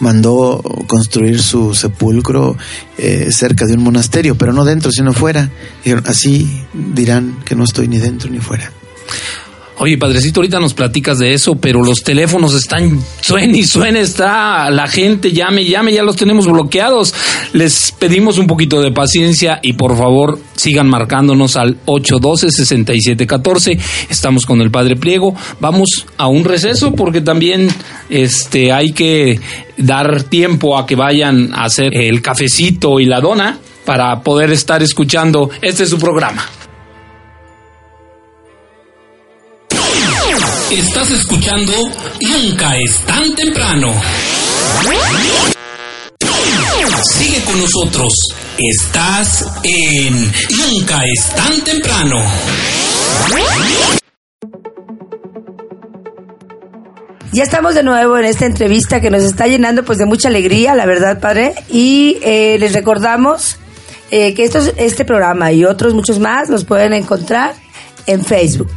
mandó 0.00 0.62
construir 0.86 1.40
su 1.40 1.74
sepulcro 1.74 2.56
eh, 2.98 3.28
cerca 3.30 3.66
de 3.66 3.74
un 3.74 3.82
monasterio, 3.82 4.36
pero 4.36 4.52
no 4.52 4.64
dentro, 4.64 4.90
sino 4.90 5.12
fuera. 5.12 5.50
Así 6.06 6.62
dirán 6.72 7.38
que 7.44 7.54
no 7.54 7.64
estoy 7.64 7.88
ni 7.88 7.98
dentro 7.98 8.30
ni 8.30 8.38
fuera. 8.38 8.72
Oye, 9.82 9.96
padrecito, 9.96 10.40
ahorita 10.40 10.60
nos 10.60 10.74
platicas 10.74 11.18
de 11.18 11.32
eso, 11.32 11.54
pero 11.54 11.82
los 11.82 12.02
teléfonos 12.02 12.52
están 12.54 13.02
suena 13.22 13.56
y 13.56 13.62
suena, 13.62 13.98
está 14.00 14.68
la 14.70 14.86
gente, 14.86 15.32
llame, 15.32 15.64
llame, 15.64 15.94
ya 15.94 16.02
los 16.02 16.16
tenemos 16.16 16.46
bloqueados. 16.46 17.14
Les 17.54 17.90
pedimos 17.98 18.36
un 18.36 18.46
poquito 18.46 18.82
de 18.82 18.92
paciencia 18.92 19.58
y 19.62 19.72
por 19.72 19.96
favor 19.96 20.38
sigan 20.54 20.86
marcándonos 20.86 21.56
al 21.56 21.82
812-6714. 21.86 23.80
Estamos 24.10 24.44
con 24.44 24.60
el 24.60 24.70
Padre 24.70 24.96
Pliego. 24.96 25.34
Vamos 25.60 26.04
a 26.18 26.26
un 26.26 26.44
receso 26.44 26.92
porque 26.92 27.22
también 27.22 27.70
este, 28.10 28.72
hay 28.72 28.92
que 28.92 29.40
dar 29.78 30.24
tiempo 30.24 30.76
a 30.76 30.84
que 30.86 30.94
vayan 30.94 31.54
a 31.54 31.64
hacer 31.64 31.96
el 31.96 32.20
cafecito 32.20 33.00
y 33.00 33.06
la 33.06 33.22
dona 33.22 33.58
para 33.86 34.20
poder 34.20 34.50
estar 34.50 34.82
escuchando 34.82 35.48
este 35.62 35.86
su 35.86 35.98
programa. 35.98 36.59
Estás 40.70 41.10
escuchando 41.10 41.72
Nunca 42.20 42.76
es 42.76 42.98
tan 43.04 43.34
temprano. 43.34 43.92
Sigue 47.12 47.42
con 47.42 47.58
nosotros. 47.58 48.12
Estás 48.56 49.48
en 49.64 50.32
Nunca 50.56 51.00
es 51.12 51.34
tan 51.34 51.60
temprano. 51.62 52.16
Ya 57.32 57.42
estamos 57.42 57.74
de 57.74 57.82
nuevo 57.82 58.16
en 58.18 58.26
esta 58.26 58.46
entrevista 58.46 59.00
que 59.00 59.10
nos 59.10 59.24
está 59.24 59.48
llenando 59.48 59.84
pues 59.84 59.98
de 59.98 60.06
mucha 60.06 60.28
alegría, 60.28 60.76
la 60.76 60.86
verdad, 60.86 61.18
padre. 61.18 61.54
Y 61.68 62.18
eh, 62.22 62.58
les 62.60 62.74
recordamos 62.74 63.56
eh, 64.12 64.34
que 64.34 64.44
este 64.44 65.04
programa 65.04 65.50
y 65.50 65.64
otros 65.64 65.94
muchos 65.94 66.20
más 66.20 66.48
los 66.48 66.64
pueden 66.64 66.92
encontrar 66.92 67.54
en 68.06 68.24
Facebook. 68.24 68.70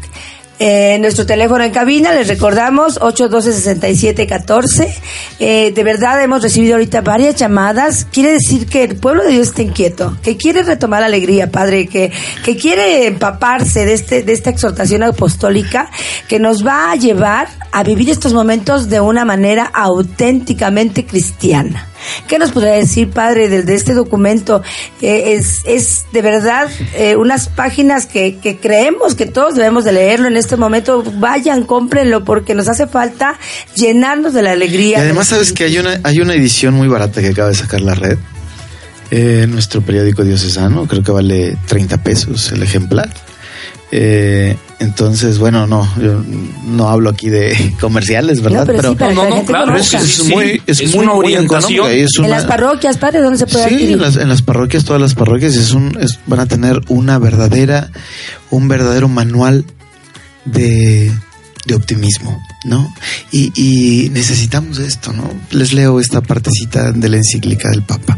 Eh, 0.60 0.98
nuestro 1.00 1.26
teléfono 1.26 1.64
en 1.64 1.72
cabina, 1.72 2.14
les 2.14 2.28
recordamos, 2.28 3.00
812-6714. 3.00 4.88
Eh, 5.40 5.72
de 5.74 5.84
verdad 5.84 6.22
hemos 6.24 6.44
recibido 6.44 6.76
ahorita 6.76 7.02
varias 7.02 7.36
llamadas. 7.36 8.06
Quiere 8.12 8.34
decir 8.34 8.68
que 8.68 8.84
el 8.84 8.96
pueblo 8.96 9.24
de 9.24 9.32
Dios 9.32 9.48
está 9.48 9.64
inquieto, 9.64 10.16
que 10.22 10.38
quiere 10.38 10.64
retomar 10.64 11.02
la 11.02 11.08
alegría, 11.08 11.52
Padre, 11.52 11.88
que, 11.88 12.12
que 12.46 12.56
quiere 12.56 13.08
empaparse 13.08 13.86
de, 13.86 13.94
este, 13.94 14.22
de 14.24 14.34
esta 14.34 14.52
exhortación 14.52 15.04
apostólica 15.04 15.90
que 16.28 16.40
nos 16.40 16.66
va 16.66 16.92
a 16.92 16.96
llevar 16.96 17.48
a 17.72 17.84
vivir 17.84 18.10
estos 18.10 18.34
momentos 18.34 18.90
de 18.90 19.02
una 19.02 19.26
manera 19.26 19.66
auténticamente 19.74 21.06
cristiana. 21.06 21.93
¿Qué 22.28 22.40
nos 22.40 22.52
podría 22.52 22.74
decir, 22.74 23.10
padre, 23.10 23.50
de, 23.50 23.74
este 23.74 23.94
documento? 23.94 24.62
Eh, 25.02 25.34
es, 25.34 25.62
es 25.66 26.06
de 26.12 26.22
verdad 26.22 26.70
eh, 26.96 27.16
unas 27.16 27.48
páginas 27.50 28.06
que, 28.06 28.38
que, 28.38 28.58
creemos 28.58 29.16
que 29.16 29.26
todos 29.26 29.56
debemos 29.56 29.84
de 29.84 29.94
leerlo 29.94 30.28
en 30.28 30.38
este 30.38 30.58
momento. 30.58 31.04
Vayan, 31.18 31.64
cómprenlo, 31.64 32.24
porque 32.24 32.56
nos 32.56 32.68
hace 32.68 32.88
falta 32.88 33.38
llenarnos 33.76 34.34
de 34.34 34.42
la 34.42 34.52
alegría. 34.52 35.00
Y 35.00 35.02
además, 35.02 35.28
sabes 35.28 35.54
que 35.54 35.66
hay 35.66 35.78
una, 35.78 36.00
hay 36.04 36.20
una 36.20 36.34
edición 36.34 36.74
muy 36.74 36.88
barata 36.88 37.22
que 37.22 37.30
acaba 37.30 37.50
de 37.50 37.56
sacar 37.56 37.82
la 37.82 37.96
red. 37.96 38.18
Eh, 39.12 39.46
nuestro 39.48 39.82
periódico 39.82 40.24
diocesano, 40.24 40.88
creo 40.88 41.04
que 41.04 41.12
vale 41.12 41.58
30 41.68 42.02
pesos 42.04 42.52
el 42.52 42.64
ejemplar. 42.64 43.10
Eh, 43.96 44.58
entonces, 44.80 45.38
bueno, 45.38 45.68
no, 45.68 45.88
yo 46.02 46.24
no 46.66 46.90
hablo 46.90 47.12
aquí 47.12 47.30
de 47.30 47.76
comerciales, 47.80 48.42
¿verdad? 48.42 48.66
pero, 48.66 48.96
pero, 48.96 49.14
no, 49.14 49.30
no, 49.30 49.46
claro, 49.46 49.76
es, 49.76 49.94
es, 49.94 50.24
muy, 50.30 50.60
es, 50.66 50.82
es 50.82 50.96
muy, 50.96 51.04
una 51.06 51.14
orientación. 51.14 51.88
Muy 51.88 52.00
en 52.02 52.30
las 52.32 52.46
parroquias, 52.46 52.98
padre, 52.98 53.20
¿dónde 53.20 53.38
se 53.38 53.46
puede 53.46 53.68
sí, 53.68 53.74
adquirir? 53.76 53.94
En 53.94 54.02
las, 54.02 54.16
en 54.16 54.30
las 54.30 54.42
parroquias, 54.42 54.84
todas 54.84 55.00
las 55.00 55.14
parroquias, 55.14 55.56
es 55.56 55.74
un, 55.74 55.96
es, 56.02 56.18
van 56.26 56.40
a 56.40 56.48
tener 56.48 56.82
una 56.88 57.20
verdadera, 57.20 57.92
un 58.50 58.68
verdadero 58.68 59.10
manual 59.10 59.64
de, 60.46 61.12
de 61.68 61.76
optimismo, 61.76 62.42
¿no? 62.66 62.92
Y, 63.32 63.52
y 63.54 64.10
necesitamos 64.10 64.80
esto, 64.80 65.14
¿no? 65.14 65.30
Les 65.52 65.72
leo 65.72 66.00
esta 66.00 66.22
partecita 66.22 66.94
de 66.94 67.10
la 67.10 67.18
encíclica 67.18 67.70
del 67.70 67.84
Papa. 67.84 68.18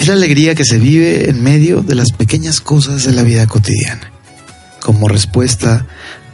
Es 0.00 0.08
la 0.08 0.14
alegría 0.14 0.54
que 0.54 0.64
se 0.64 0.78
vive 0.78 1.28
en 1.28 1.42
medio 1.42 1.82
de 1.82 1.94
las 1.94 2.12
pequeñas 2.12 2.62
cosas 2.62 3.04
de 3.04 3.12
la 3.12 3.22
vida 3.22 3.46
cotidiana, 3.46 4.10
como 4.80 5.08
respuesta 5.08 5.86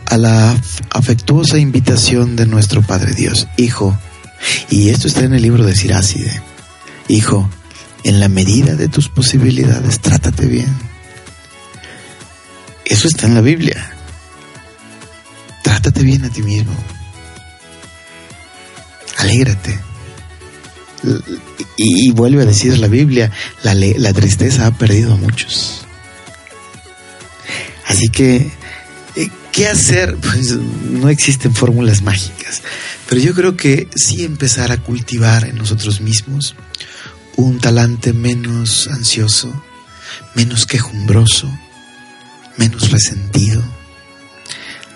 a 0.06 0.16
la 0.16 0.56
afectuosa 0.90 1.58
invitación 1.58 2.36
de 2.36 2.46
nuestro 2.46 2.80
Padre 2.82 3.12
Dios. 3.12 3.48
Hijo, 3.56 3.98
y 4.70 4.90
esto 4.90 5.08
está 5.08 5.24
en 5.24 5.34
el 5.34 5.42
libro 5.42 5.64
de 5.64 5.74
Siráside, 5.74 6.40
hijo, 7.08 7.50
en 8.04 8.20
la 8.20 8.28
medida 8.28 8.76
de 8.76 8.86
tus 8.86 9.08
posibilidades, 9.08 9.98
trátate 9.98 10.46
bien. 10.46 10.72
Eso 12.84 13.08
está 13.08 13.26
en 13.26 13.34
la 13.34 13.40
Biblia. 13.40 13.90
Trátate 15.64 16.04
bien 16.04 16.24
a 16.24 16.30
ti 16.30 16.40
mismo. 16.42 16.72
Alégrate. 19.16 19.95
Y, 21.76 22.12
vuelve 22.12 22.42
a 22.42 22.46
decir 22.46 22.78
la 22.78 22.88
Biblia, 22.88 23.30
la, 23.62 23.74
la, 23.74 24.12
tristeza 24.12 24.66
ha 24.66 24.70
perdido 24.72 25.12
a 25.12 25.16
muchos. 25.16 25.86
Así 27.86 28.08
que, 28.08 28.50
¿qué 29.52 29.68
hacer? 29.68 30.16
Pues 30.20 30.52
no 30.52 31.08
existen 31.08 31.54
fórmulas 31.54 32.02
mágicas, 32.02 32.62
pero 33.08 33.20
yo 33.20 33.34
creo 33.34 33.56
que 33.56 33.88
sí 33.94 34.24
empezar 34.24 34.72
a 34.72 34.78
cultivar 34.78 35.44
en 35.44 35.56
nosotros 35.56 36.00
mismos 36.00 36.54
un 37.36 37.58
talante 37.58 38.12
menos 38.12 38.88
ansioso, 38.88 39.52
menos 40.34 40.66
quejumbroso, 40.66 41.50
menos 42.56 42.90
resentido, 42.90 43.62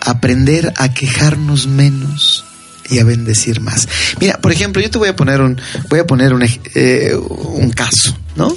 aprender 0.01 0.73
a 0.77 0.93
quejarnos 0.95 1.67
menos 1.67 2.45
y 2.91 2.99
a 2.99 3.05
bendecir 3.05 3.61
más. 3.61 3.89
Mira, 4.21 4.39
por 4.41 4.53
ejemplo, 4.53 4.83
yo 4.83 4.91
te 4.91 4.99
voy 4.99 5.09
a 5.09 5.17
poner 5.17 5.41
un, 5.41 5.61
voy 5.89 6.01
a 6.01 6.07
poner 6.07 6.35
un, 6.35 6.43
eh, 6.75 7.15
un 7.15 7.71
caso, 7.71 8.17
¿no? 8.37 8.57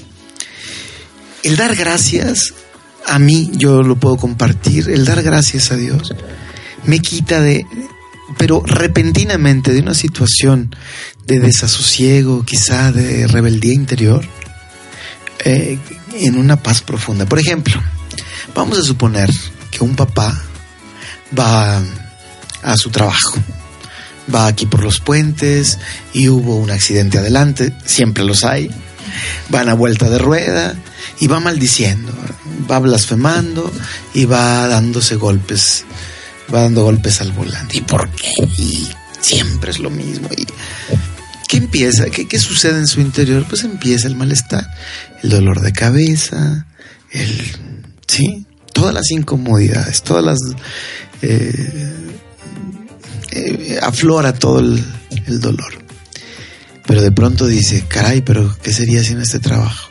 El 1.44 1.56
dar 1.56 1.76
gracias, 1.76 2.54
a 3.06 3.20
mí 3.20 3.52
yo 3.54 3.84
lo 3.84 3.98
puedo 3.98 4.18
compartir, 4.18 4.90
el 4.90 5.06
dar 5.06 5.22
gracias 5.22 5.72
a 5.72 5.76
Dios 5.76 6.14
me 6.86 7.00
quita 7.00 7.42
de, 7.42 7.66
pero 8.38 8.62
repentinamente 8.66 9.74
de 9.74 9.82
una 9.82 9.94
situación 9.94 10.76
de 11.26 11.40
desasosiego, 11.40 12.44
quizá 12.44 12.92
de 12.92 13.28
rebeldía 13.28 13.74
interior, 13.74 14.26
eh, 15.46 15.78
en 16.14 16.38
una 16.38 16.58
paz 16.58 16.82
profunda. 16.82 17.26
Por 17.26 17.40
ejemplo, 17.40 17.82
vamos 18.54 18.78
a 18.78 18.84
suponer 18.84 19.30
que 19.72 19.84
un 19.84 19.96
papá 19.96 20.42
va 21.38 21.82
a 22.62 22.78
su 22.78 22.90
trabajo 22.90 23.36
va 24.34 24.48
aquí 24.48 24.66
por 24.66 24.84
los 24.84 25.00
puentes 25.00 25.80
y 26.14 26.30
hubo 26.30 26.58
un 26.58 26.72
accidente 26.72 27.18
adelante, 27.18 27.74
siempre 27.86 28.24
los 28.24 28.44
hay, 28.44 28.70
van 29.50 29.70
a 29.70 29.74
vuelta 29.74 30.10
de 30.10 30.18
rueda 30.18 30.76
y 31.20 31.28
va 31.28 31.40
maldiciendo, 31.40 32.12
va 32.70 32.80
blasfemando 32.80 33.72
y 34.14 34.26
va 34.26 34.68
dándose 34.68 35.16
golpes, 35.16 35.86
va 36.54 36.62
dando 36.62 36.84
golpes 36.84 37.22
al 37.22 37.32
volante. 37.32 37.78
¿Y 37.78 37.82
por 37.82 38.10
qué? 38.12 38.32
Y 38.58 38.88
siempre 39.22 39.72
es 39.72 39.80
lo 39.80 39.90
mismo. 39.90 40.30
¿Y 40.36 40.46
¿Qué 41.48 41.58
empieza? 41.58 42.06
¿Qué, 42.06 42.28
¿Qué 42.28 42.40
sucede 42.40 42.80
en 42.80 42.88
su 42.88 43.00
interior? 43.00 43.46
Pues 43.48 43.64
empieza 43.64 44.08
el 44.08 44.16
malestar, 44.16 44.68
el 45.22 45.30
dolor 45.30 45.62
de 45.62 45.72
cabeza, 45.72 46.66
el... 47.12 47.52
¿Sí? 48.08 48.46
Todas 48.74 48.94
las 48.94 49.12
incomodidades, 49.12 50.02
todas 50.02 50.24
las... 50.26 50.40
Eh, 51.22 52.13
eh, 53.36 53.80
aflora 53.82 54.34
todo 54.34 54.60
el, 54.60 54.84
el, 55.28 55.40
dolor. 55.40 55.74
Pero 56.86 57.02
de 57.02 57.12
pronto 57.12 57.48
dice, 57.48 57.86
caray, 57.88 58.22
pero 58.22 58.56
¿qué 58.62 58.72
sería 58.72 59.04
sin 59.04 59.20
este 59.20 59.40
trabajo? 59.40 59.90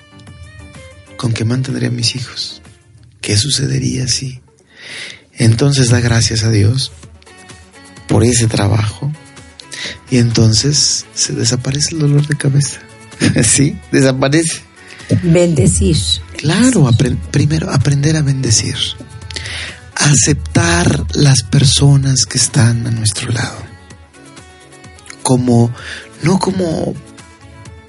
¿Con 1.16 1.32
qué 1.32 1.44
mantendría 1.44 1.88
a 1.88 1.92
mis 1.92 2.14
hijos? 2.14 2.62
¿Qué 3.20 3.36
sucedería 3.36 4.06
si? 4.06 4.40
Entonces 5.34 5.88
da 5.88 6.00
gracias 6.00 6.44
a 6.44 6.50
Dios 6.50 6.92
por 8.06 8.24
ese 8.24 8.46
trabajo 8.46 9.12
y 10.10 10.18
entonces 10.18 11.06
se 11.14 11.32
desaparece 11.32 11.94
el 11.94 12.00
dolor 12.00 12.26
de 12.26 12.36
cabeza. 12.36 12.80
sí, 13.42 13.76
desaparece. 13.90 14.62
Bendecir. 15.22 15.96
Claro, 16.36 16.88
primero 17.30 17.70
aprender 17.70 18.16
a 18.16 18.22
bendecir 18.22 18.76
aceptar 20.10 21.06
las 21.14 21.42
personas 21.42 22.24
que 22.26 22.38
están 22.38 22.86
a 22.86 22.90
nuestro 22.90 23.30
lado. 23.30 23.58
Como, 25.22 25.72
no 26.22 26.38
como 26.38 26.94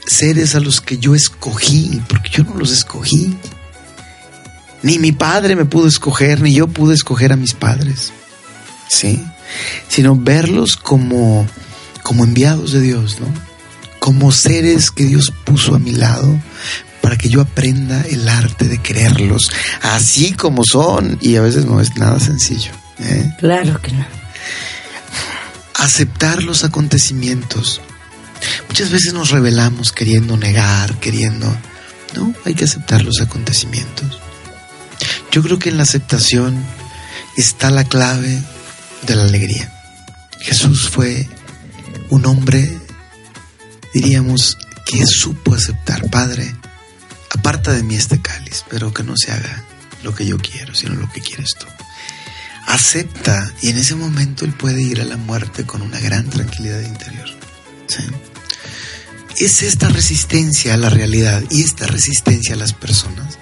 seres 0.05 0.55
a 0.55 0.59
los 0.59 0.81
que 0.81 0.97
yo 0.97 1.15
escogí, 1.15 2.01
porque 2.07 2.29
yo 2.29 2.43
no 2.43 2.55
los 2.55 2.71
escogí. 2.71 3.35
Ni 4.83 4.99
mi 4.99 5.11
padre 5.11 5.55
me 5.55 5.65
pudo 5.65 5.87
escoger, 5.87 6.41
ni 6.41 6.53
yo 6.53 6.67
pude 6.67 6.93
escoger 6.93 7.31
a 7.31 7.37
mis 7.37 7.53
padres. 7.53 8.11
¿Sí? 8.89 9.23
Sino 9.87 10.15
verlos 10.15 10.77
como, 10.77 11.47
como 12.03 12.23
enviados 12.23 12.73
de 12.73 12.81
Dios, 12.81 13.19
¿no? 13.19 13.27
Como 13.99 14.31
seres 14.31 14.91
que 14.91 15.05
Dios 15.05 15.33
puso 15.45 15.75
a 15.75 15.79
mi 15.79 15.91
lado 15.91 16.39
para 17.03 17.17
que 17.17 17.27
yo 17.27 17.41
aprenda 17.41 18.01
el 18.09 18.29
arte 18.29 18.69
de 18.69 18.77
quererlos 18.77 19.51
así 19.81 20.31
como 20.31 20.63
son 20.63 21.17
y 21.19 21.35
a 21.35 21.41
veces 21.41 21.65
no 21.65 21.81
es 21.81 21.97
nada 21.97 22.17
sencillo. 22.17 22.71
¿eh? 22.99 23.29
Claro 23.39 23.81
que 23.81 23.91
no. 23.91 24.05
Aceptar 25.75 26.41
los 26.43 26.63
acontecimientos. 26.63 27.81
Muchas 28.69 28.89
veces 28.89 29.13
nos 29.13 29.31
rebelamos 29.31 29.91
queriendo 29.91 30.37
negar, 30.37 30.97
queriendo... 30.99 31.53
No, 32.15 32.33
hay 32.45 32.53
que 32.53 32.63
aceptar 32.63 33.03
los 33.03 33.19
acontecimientos. 33.19 34.19
Yo 35.29 35.43
creo 35.43 35.59
que 35.59 35.69
en 35.69 35.77
la 35.77 35.83
aceptación 35.83 36.55
está 37.35 37.69
la 37.69 37.83
clave 37.83 38.41
de 39.01 39.15
la 39.15 39.23
alegría. 39.23 39.73
Jesús 40.39 40.89
fue 40.89 41.27
un 42.09 42.25
hombre, 42.25 42.79
diríamos, 43.93 44.57
que 44.85 45.05
supo 45.05 45.53
aceptar, 45.53 46.09
Padre, 46.09 46.53
aparta 47.33 47.73
de 47.73 47.83
mí 47.83 47.95
este 47.95 48.21
cáliz, 48.21 48.63
pero 48.69 48.93
que 48.93 49.03
no 49.03 49.15
se 49.17 49.31
haga 49.31 49.63
lo 50.03 50.13
que 50.13 50.25
yo 50.25 50.37
quiero, 50.37 50.73
sino 50.75 50.95
lo 50.95 51.11
que 51.11 51.21
quieres 51.21 51.55
tú. 51.59 51.65
Acepta 52.67 53.51
y 53.61 53.69
en 53.69 53.77
ese 53.77 53.95
momento 53.95 54.45
él 54.45 54.53
puede 54.53 54.81
ir 54.81 55.01
a 55.01 55.05
la 55.05 55.17
muerte 55.17 55.65
con 55.65 55.81
una 55.81 55.99
gran 55.99 56.29
tranquilidad 56.29 56.81
interior. 56.81 57.29
Es 59.37 59.63
esta 59.63 59.89
resistencia 59.89 60.75
a 60.75 60.77
la 60.77 60.89
realidad 60.89 61.43
y 61.49 61.63
esta 61.63 61.87
resistencia 61.87 62.55
a 62.55 62.57
las 62.57 62.73
personas 62.73 63.37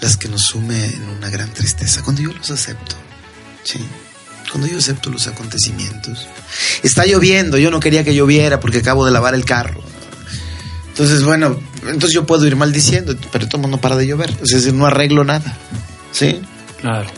las 0.00 0.16
que 0.16 0.28
nos 0.28 0.42
sume 0.42 0.84
en 0.84 1.08
una 1.08 1.30
gran 1.30 1.52
tristeza. 1.52 2.02
Cuando 2.02 2.22
yo 2.22 2.32
los 2.32 2.50
acepto, 2.50 2.96
cuando 4.50 4.68
yo 4.68 4.78
acepto 4.78 5.10
los 5.10 5.26
acontecimientos. 5.26 6.26
Está 6.82 7.04
lloviendo, 7.06 7.58
yo 7.58 7.70
no 7.70 7.80
quería 7.80 8.04
que 8.04 8.14
lloviera 8.14 8.60
porque 8.60 8.78
acabo 8.78 9.04
de 9.04 9.12
lavar 9.12 9.34
el 9.34 9.44
carro. 9.44 9.82
Entonces, 10.96 11.24
bueno, 11.24 11.60
entonces 11.82 12.12
yo 12.12 12.24
puedo 12.24 12.46
ir 12.46 12.56
maldiciendo, 12.56 13.14
pero 13.30 13.46
todo 13.46 13.68
no 13.68 13.78
para 13.78 13.96
de 13.96 14.06
llover. 14.06 14.30
Es 14.42 14.48
decir, 14.48 14.72
no 14.72 14.86
arreglo 14.86 15.24
nada. 15.24 15.54
¿Sí? 16.10 16.40
Claro. 16.80 17.10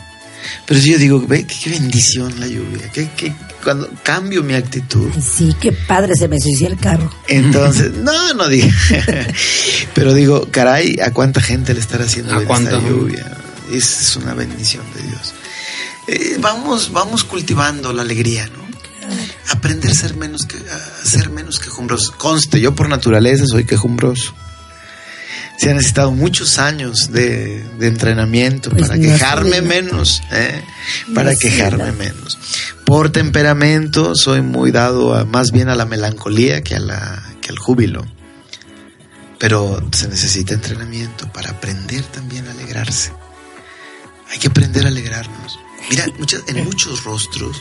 Pero 0.67 0.81
si 0.81 0.91
yo 0.91 0.99
digo, 0.99 1.25
ve, 1.25 1.47
qué 1.47 1.71
bendición 1.71 2.41
la 2.41 2.49
lluvia, 2.49 2.91
que, 2.91 3.09
que 3.11 3.33
cuando 3.63 3.89
cambio 4.03 4.43
mi 4.43 4.55
actitud. 4.55 5.09
Sí, 5.23 5.55
qué 5.61 5.71
padre 5.71 6.17
se 6.17 6.27
me 6.27 6.41
sucia 6.41 6.67
el 6.67 6.77
carro. 6.77 7.09
Entonces, 7.29 7.93
no, 8.03 8.35
no 8.35 8.49
digo. 8.49 8.67
Pero 9.95 10.13
digo, 10.13 10.49
caray, 10.51 10.99
¿a 11.01 11.13
cuánta 11.13 11.41
gente 11.41 11.73
le 11.73 11.79
estará 11.79 12.05
haciendo 12.05 12.35
¿A 12.35 12.43
esta 12.43 12.81
lluvia? 12.81 13.31
Es, 13.71 14.01
es 14.01 14.17
una 14.17 14.35
bendición 14.35 14.83
de 14.97 15.03
Dios. 15.03 15.35
Eh, 16.09 16.37
vamos, 16.41 16.91
vamos 16.91 17.23
cultivando 17.23 17.93
la 17.93 18.03
alegría, 18.03 18.49
¿no? 18.49 18.68
Aprender 19.51 19.91
a 19.91 19.95
ser 19.95 20.15
menos 20.17 20.45
que, 20.45 20.57
a 20.57 21.07
ser 21.07 21.31
menos 21.31 21.59
quejumbroso. 21.59 22.15
Conste, 22.19 22.61
yo 22.61 22.75
por 22.75 22.89
naturaleza 22.89 23.47
soy 23.47 23.65
quejumbroso. 23.65 24.35
Se 25.59 25.71
han 25.71 25.77
necesitado 25.77 26.13
muchos 26.13 26.59
años 26.59 27.11
de, 27.11 27.65
de 27.79 27.89
entrenamiento 27.89 28.71
Pues 28.71 28.83
para 28.87 29.01
quejarme 29.01 29.61
menos, 29.61 30.23
¿eh? 30.31 30.63
para 31.15 31.33
No 31.33 31.39
quejarme 31.39 31.91
¿no? 31.91 31.93
menos. 31.95 32.39
Por 32.85 33.11
temperamento 33.11 34.15
soy 34.15 34.41
muy 34.41 34.71
dado 34.71 35.15
a, 35.15 35.25
más 35.25 35.51
bien 35.51 35.69
a 35.69 35.75
la 35.75 35.85
melancolía 35.85 36.63
que, 36.63 36.77
a 36.77 36.81
la, 36.81 37.23
que 37.41 37.49
al 37.49 37.59
júbilo. 37.59 38.07
Pero 39.39 39.83
se 39.93 40.09
necesita 40.09 40.55
entrenamiento 40.55 41.31
para 41.33 41.51
aprender 41.51 42.05
también 42.05 42.47
a 42.47 42.53
alegrarse. 42.53 43.13
Hay 44.31 44.39
que 44.39 44.49
aprender 44.49 44.85
a 44.85 44.89
alegrarnos. 44.89 45.59
Mira, 45.91 46.07
muchas, 46.19 46.43
en 46.47 46.65
muchos 46.65 47.03
rostros 47.03 47.61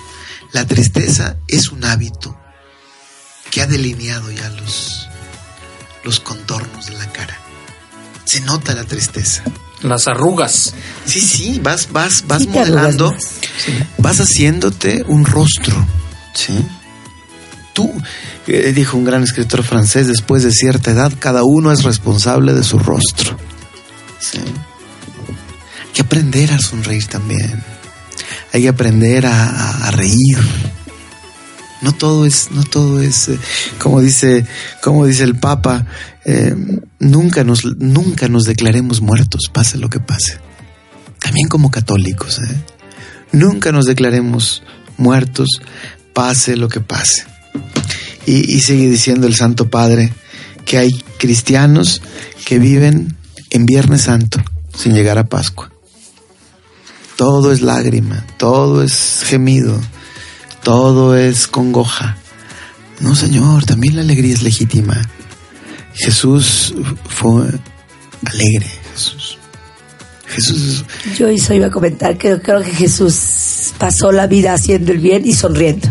la 0.52 0.66
tristeza 0.66 1.38
es 1.48 1.72
un 1.72 1.84
hábito 1.86 2.38
que 3.52 3.62
ha 3.62 3.68
delineado 3.68 4.32
ya 4.32 4.50
los, 4.50 5.08
los 6.04 6.20
contornos 6.20 6.88
de 6.88 6.94
la 6.94 7.12
cara. 7.12 7.38
Se 8.26 8.42
nota 8.42 8.74
la 8.74 8.84
tristeza. 8.84 9.44
Las 9.82 10.08
arrugas. 10.08 10.74
Sí, 11.06 11.22
sí, 11.22 11.60
vas, 11.64 11.92
vas, 11.92 12.26
vas 12.28 12.42
Sí 12.42 12.48
modelando, 12.48 13.16
vas 14.00 14.20
haciéndote 14.20 15.04
un 15.08 15.26
rostro, 15.26 15.76
¿sí? 16.34 16.66
Tú, 17.74 17.94
eh, 18.48 18.74
dijo 18.74 18.98
un 18.98 19.06
gran 19.06 19.22
escritor 19.22 19.64
francés, 19.64 20.08
después 20.08 20.42
de 20.42 20.52
cierta 20.52 20.92
edad, 20.92 21.14
cada 21.20 21.44
uno 21.44 21.72
es 21.72 21.84
responsable 21.84 22.54
de 22.54 22.64
su 22.64 22.80
rostro. 22.80 23.38
¿sí? 24.20 24.40
Hay 24.40 25.94
que 25.94 26.02
aprender 26.02 26.52
a 26.54 26.60
sonreír 26.60 27.06
también. 27.06 27.64
Hay 28.54 28.62
que 28.64 28.70
aprender 28.70 29.26
a, 29.26 29.92
reír. 29.92 30.38
No 31.82 31.92
todo 31.92 32.26
es, 32.26 32.50
no 32.52 32.64
todo 32.64 33.02
es, 33.02 33.30
eh, 33.30 33.40
como 33.80 34.02
dice, 34.02 34.46
como 34.82 35.06
dice 35.06 35.24
el 35.24 35.36
Papa, 35.36 35.86
eh, 36.26 36.56
nunca 37.00 37.44
nos, 37.44 37.66
nunca 37.66 38.28
nos 38.28 38.46
declaremos 38.46 39.02
muertos, 39.02 39.50
pase 39.54 39.78
lo 39.78 39.90
que 39.90 40.00
pase. 40.00 40.40
También 41.20 41.48
como 41.48 41.70
católicos, 41.70 42.40
¿eh? 42.40 42.64
nunca 43.32 43.72
nos 43.72 43.86
declaremos 43.86 44.64
muertos, 44.98 45.62
pase 46.14 46.56
lo 46.56 46.68
que 46.68 46.80
pase. 46.80 47.26
Y, 48.26 48.56
y 48.56 48.60
sigue 48.62 48.90
diciendo 48.90 49.28
el 49.28 49.36
Santo 49.36 49.70
Padre 49.70 50.12
que 50.66 50.80
hay 50.80 50.92
cristianos 51.18 52.02
que 52.46 52.60
viven 52.60 53.16
en 53.52 53.66
Viernes 53.66 54.02
Santo 54.02 54.42
sin 54.76 54.94
llegar 54.94 55.18
a 55.18 55.28
Pascua. 55.28 55.72
Todo 57.18 57.52
es 57.52 57.62
lágrima, 57.62 58.24
todo 58.38 58.84
es 58.84 59.24
gemido, 59.26 59.78
todo 60.64 61.18
es 61.18 61.48
congoja. 61.48 62.16
No, 63.00 63.16
Señor, 63.16 63.66
también 63.66 63.96
la 63.96 64.02
alegría 64.02 64.34
es 64.34 64.44
legítima. 64.44 65.02
Jesús 65.96 66.76
fue 67.10 67.48
alegre, 68.26 68.68
Jesús. 68.94 69.38
Jesús 70.28 70.86
Yo 71.18 71.28
eso 71.28 71.54
iba 71.54 71.68
a 71.68 71.72
comentar 71.72 72.18
que 72.18 72.40
creo 72.40 72.62
que 72.62 72.72
Jesús 72.72 73.74
pasó 73.78 74.12
la 74.12 74.28
vida 74.28 74.54
haciendo 74.54 74.92
el 74.92 75.00
bien 75.00 75.26
y 75.26 75.34
sonriendo. 75.34 75.88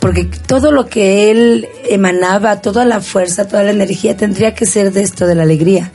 Porque 0.00 0.24
todo 0.24 0.72
lo 0.72 0.86
que 0.86 1.30
él 1.30 1.68
emanaba, 1.88 2.60
toda 2.60 2.84
la 2.84 3.00
fuerza, 3.00 3.46
toda 3.46 3.62
la 3.62 3.70
energía 3.70 4.16
tendría 4.16 4.54
que 4.54 4.66
ser 4.66 4.92
de 4.92 5.02
esto, 5.02 5.26
de 5.26 5.34
la 5.34 5.42
alegría. 5.42 5.92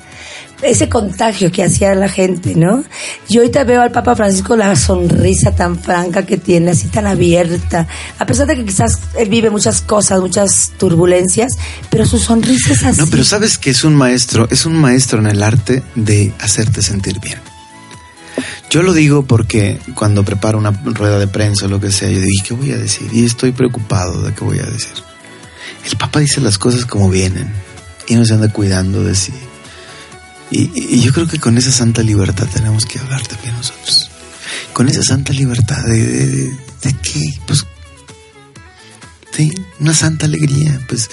Ese 0.63 0.87
contagio 0.87 1.51
que 1.51 1.63
hacía 1.63 1.93
la 1.93 2.07
gente, 2.07 2.55
¿no? 2.55 2.83
Yo 3.29 3.41
ahorita 3.41 3.63
veo 3.65 3.81
al 3.81 3.91
Papa 3.91 4.15
Francisco 4.15 4.55
la 4.55 4.75
sonrisa 4.75 5.55
tan 5.55 5.77
franca 5.77 6.25
que 6.25 6.37
tiene, 6.37 6.71
así 6.71 6.87
tan 6.87 7.05
abierta. 7.05 7.87
A 8.17 8.25
pesar 8.25 8.47
de 8.47 8.55
que 8.55 8.65
quizás 8.65 8.99
él 9.17 9.29
vive 9.29 9.49
muchas 9.49 9.81
cosas, 9.81 10.21
muchas 10.21 10.71
turbulencias, 10.77 11.57
pero 11.89 12.05
su 12.05 12.17
sonrisa 12.17 12.73
es 12.73 12.83
así. 12.83 12.99
No, 12.99 13.07
pero 13.07 13.23
sabes 13.23 13.57
que 13.57 13.71
es 13.71 13.83
un 13.83 13.95
maestro, 13.95 14.47
es 14.49 14.65
un 14.65 14.75
maestro 14.75 15.19
en 15.19 15.27
el 15.27 15.43
arte 15.43 15.83
de 15.95 16.33
hacerte 16.39 16.81
sentir 16.81 17.19
bien. 17.19 17.39
Yo 18.69 18.81
lo 18.81 18.93
digo 18.93 19.23
porque 19.23 19.79
cuando 19.93 20.25
preparo 20.25 20.57
una 20.57 20.71
rueda 20.71 21.19
de 21.19 21.27
prensa 21.27 21.65
o 21.65 21.69
lo 21.69 21.79
que 21.79 21.91
sea, 21.91 22.09
yo 22.09 22.19
digo, 22.19 22.43
¿qué 22.43 22.53
voy 22.53 22.71
a 22.71 22.77
decir? 22.77 23.07
Y 23.13 23.25
estoy 23.25 23.51
preocupado 23.51 24.23
de 24.23 24.33
qué 24.33 24.43
voy 24.43 24.59
a 24.59 24.65
decir. 24.65 24.93
El 25.85 25.97
Papa 25.97 26.19
dice 26.19 26.41
las 26.41 26.57
cosas 26.57 26.85
como 26.85 27.09
vienen 27.09 27.53
y 28.07 28.15
no 28.15 28.25
se 28.25 28.33
anda 28.33 28.51
cuidando 28.51 29.03
de 29.03 29.13
sí. 29.13 29.33
Y, 30.55 30.99
yo 31.01 31.11
creo 31.11 31.27
que 31.27 31.39
con 31.39 31.57
esa 31.57 31.71
santa 31.71 32.03
libertad 32.03 32.47
tenemos 32.53 32.85
que 32.85 32.99
hablar 32.99 33.25
también 33.25 33.55
nosotros. 33.55 34.09
Con 34.71 34.87
esa 34.87 35.03
santa 35.03 35.33
libertad 35.33 35.83
de, 35.83 36.05
de, 36.05 36.27
de, 36.27 36.43
de 36.81 36.93
qué, 37.01 37.21
pues 37.47 37.65
Sí, 39.35 39.51
una 39.79 39.93
santa 39.95 40.27
alegría. 40.27 40.79
Pues 40.87 41.09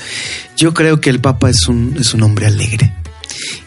yo 0.57 0.75
creo 0.75 1.01
que 1.01 1.09
el 1.11 1.21
Papa 1.21 1.49
es 1.49 1.69
un, 1.69 1.97
es 1.99 2.13
un 2.13 2.23
hombre 2.23 2.47
alegre. 2.47 2.93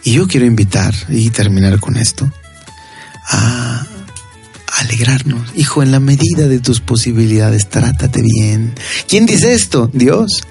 Y 0.04 0.12
yo 0.12 0.28
quiero 0.28 0.46
invitar 0.46 0.94
y 1.08 1.30
terminar 1.30 1.80
con 1.80 1.96
esto 1.96 2.30
a 3.26 3.84
alegrarnos. 4.78 5.50
Hijo, 5.56 5.82
en 5.82 5.90
la 5.90 5.98
medida 5.98 6.46
de 6.46 6.60
tus 6.60 6.80
posibilidades, 6.80 7.68
trátate 7.68 8.22
bien. 8.22 8.74
¿Quién 9.08 9.26
dice 9.26 9.54
esto? 9.54 9.90
Dios. 9.92 10.42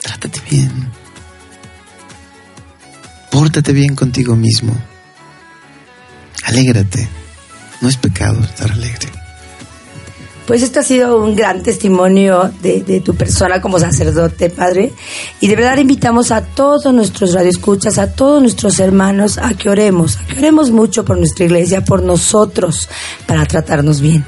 Trátate 0.00 0.40
bien. 0.50 0.88
Pórtate 3.32 3.72
bien 3.72 3.96
contigo 3.96 4.36
mismo. 4.36 4.76
Alégrate. 6.44 7.08
No 7.80 7.88
es 7.88 7.96
pecado 7.96 8.38
estar 8.42 8.70
alegre. 8.70 9.08
Pues 10.46 10.62
esto 10.62 10.80
ha 10.80 10.82
sido 10.82 11.22
un 11.22 11.34
gran 11.34 11.62
testimonio 11.62 12.52
de, 12.62 12.82
de 12.82 13.00
tu 13.00 13.14
persona 13.14 13.62
como 13.62 13.78
sacerdote, 13.78 14.50
Padre. 14.50 14.92
Y 15.40 15.46
de 15.46 15.56
verdad 15.56 15.78
invitamos 15.78 16.30
a 16.30 16.42
todos 16.42 16.92
nuestros 16.92 17.32
radioescuchas, 17.32 17.96
a 17.96 18.12
todos 18.12 18.42
nuestros 18.42 18.80
hermanos, 18.80 19.38
a 19.38 19.54
que 19.54 19.70
oremos, 19.70 20.18
a 20.18 20.26
que 20.26 20.38
oremos 20.38 20.70
mucho 20.70 21.04
por 21.04 21.16
nuestra 21.16 21.46
iglesia, 21.46 21.84
por 21.84 22.02
nosotros, 22.02 22.88
para 23.26 23.46
tratarnos 23.46 24.00
bien. 24.00 24.26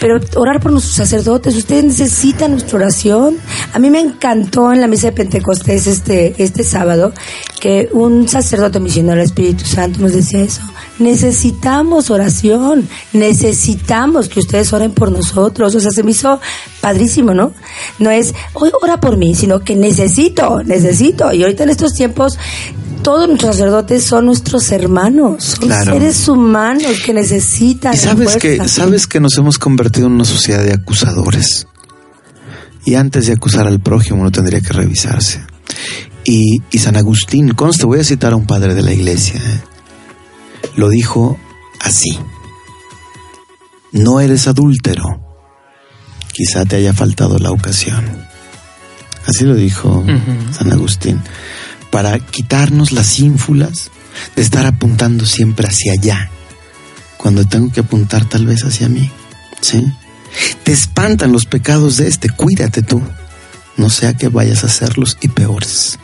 Pero 0.00 0.18
orar 0.36 0.60
por 0.60 0.72
nuestros 0.72 0.96
sacerdotes, 0.96 1.54
ustedes 1.54 1.84
necesitan 1.84 2.52
nuestra 2.52 2.78
oración. 2.78 3.36
A 3.74 3.78
mí 3.78 3.90
me 3.90 4.00
encantó 4.00 4.72
en 4.72 4.80
la 4.80 4.86
misa 4.86 5.08
de 5.08 5.12
Pentecostés 5.12 5.86
este, 5.86 6.42
este 6.42 6.64
sábado 6.64 7.12
que 7.60 7.88
un 7.92 8.26
sacerdote 8.26 8.80
misionero 8.80 9.16
del 9.16 9.26
Espíritu 9.26 9.64
Santo 9.66 10.00
nos 10.00 10.12
decía 10.12 10.40
eso. 10.40 10.62
Necesitamos 10.98 12.10
oración, 12.10 12.88
necesitamos 13.12 14.28
que 14.28 14.40
ustedes 14.40 14.72
oren 14.72 14.92
por 14.92 15.12
nosotros. 15.12 15.74
O 15.74 15.80
sea, 15.80 15.90
se 15.90 16.02
me 16.02 16.10
hizo 16.12 16.40
padrísimo, 16.80 17.34
¿no? 17.34 17.52
No 17.98 18.10
es, 18.10 18.34
hoy 18.54 18.70
ora 18.82 18.98
por 18.98 19.16
mí, 19.16 19.34
sino 19.34 19.60
que 19.60 19.76
necesito, 19.76 20.62
necesito. 20.64 21.32
Y 21.32 21.42
ahorita 21.42 21.64
en 21.64 21.70
estos 21.70 21.92
tiempos 21.92 22.38
todos 23.02 23.28
nuestros 23.28 23.56
sacerdotes 23.56 24.04
son 24.04 24.26
nuestros 24.26 24.70
hermanos, 24.72 25.44
son 25.44 25.68
Claro. 25.68 25.92
seres 25.92 26.28
humanos 26.28 27.00
que 27.04 27.14
necesitan 27.14 27.94
Y 27.94 27.96
sabes 27.96 28.36
que, 28.36 28.68
sabes 28.68 29.06
que 29.06 29.20
nos 29.20 29.36
hemos 29.38 29.58
convertido 29.58 30.06
en 30.06 30.14
una 30.14 30.24
sociedad 30.24 30.62
de 30.62 30.72
acusadores. 30.72 31.66
Y 32.84 32.94
antes 32.94 33.26
de 33.26 33.34
acusar 33.34 33.66
al 33.66 33.80
prójimo 33.80 34.20
uno 34.20 34.30
tendría 34.32 34.60
que 34.60 34.72
revisarse. 34.72 35.42
Y, 36.32 36.62
y 36.70 36.78
San 36.78 36.96
Agustín, 36.96 37.54
conste, 37.54 37.86
voy 37.86 37.98
a 37.98 38.04
citar 38.04 38.34
a 38.34 38.36
un 38.36 38.46
padre 38.46 38.76
de 38.76 38.82
la 38.82 38.92
iglesia, 38.92 39.40
¿eh? 39.44 39.60
lo 40.76 40.88
dijo 40.88 41.36
así. 41.80 42.16
No 43.90 44.20
eres 44.20 44.46
adúltero. 44.46 45.02
Quizá 46.32 46.64
te 46.66 46.76
haya 46.76 46.94
faltado 46.94 47.36
la 47.40 47.50
ocasión. 47.50 48.04
Así 49.26 49.44
lo 49.44 49.56
dijo 49.56 50.04
San 50.52 50.72
Agustín. 50.72 51.20
Para 51.90 52.16
quitarnos 52.20 52.92
las 52.92 53.18
ínfulas 53.18 53.90
de 54.36 54.42
estar 54.42 54.66
apuntando 54.66 55.26
siempre 55.26 55.66
hacia 55.66 55.94
allá 55.94 56.30
cuando 57.16 57.44
tengo 57.44 57.72
que 57.72 57.80
apuntar 57.80 58.24
tal 58.26 58.46
vez 58.46 58.62
hacia 58.62 58.88
mí. 58.88 59.10
¿Sí? 59.60 59.84
Te 60.62 60.70
espantan 60.70 61.32
los 61.32 61.46
pecados 61.46 61.96
de 61.96 62.06
este, 62.06 62.30
cuídate 62.30 62.82
tú. 62.82 63.02
No 63.76 63.90
sea 63.90 64.14
que 64.14 64.28
vayas 64.28 64.62
a 64.62 64.68
hacerlos 64.68 65.18
y 65.20 65.26
peores. 65.26 65.98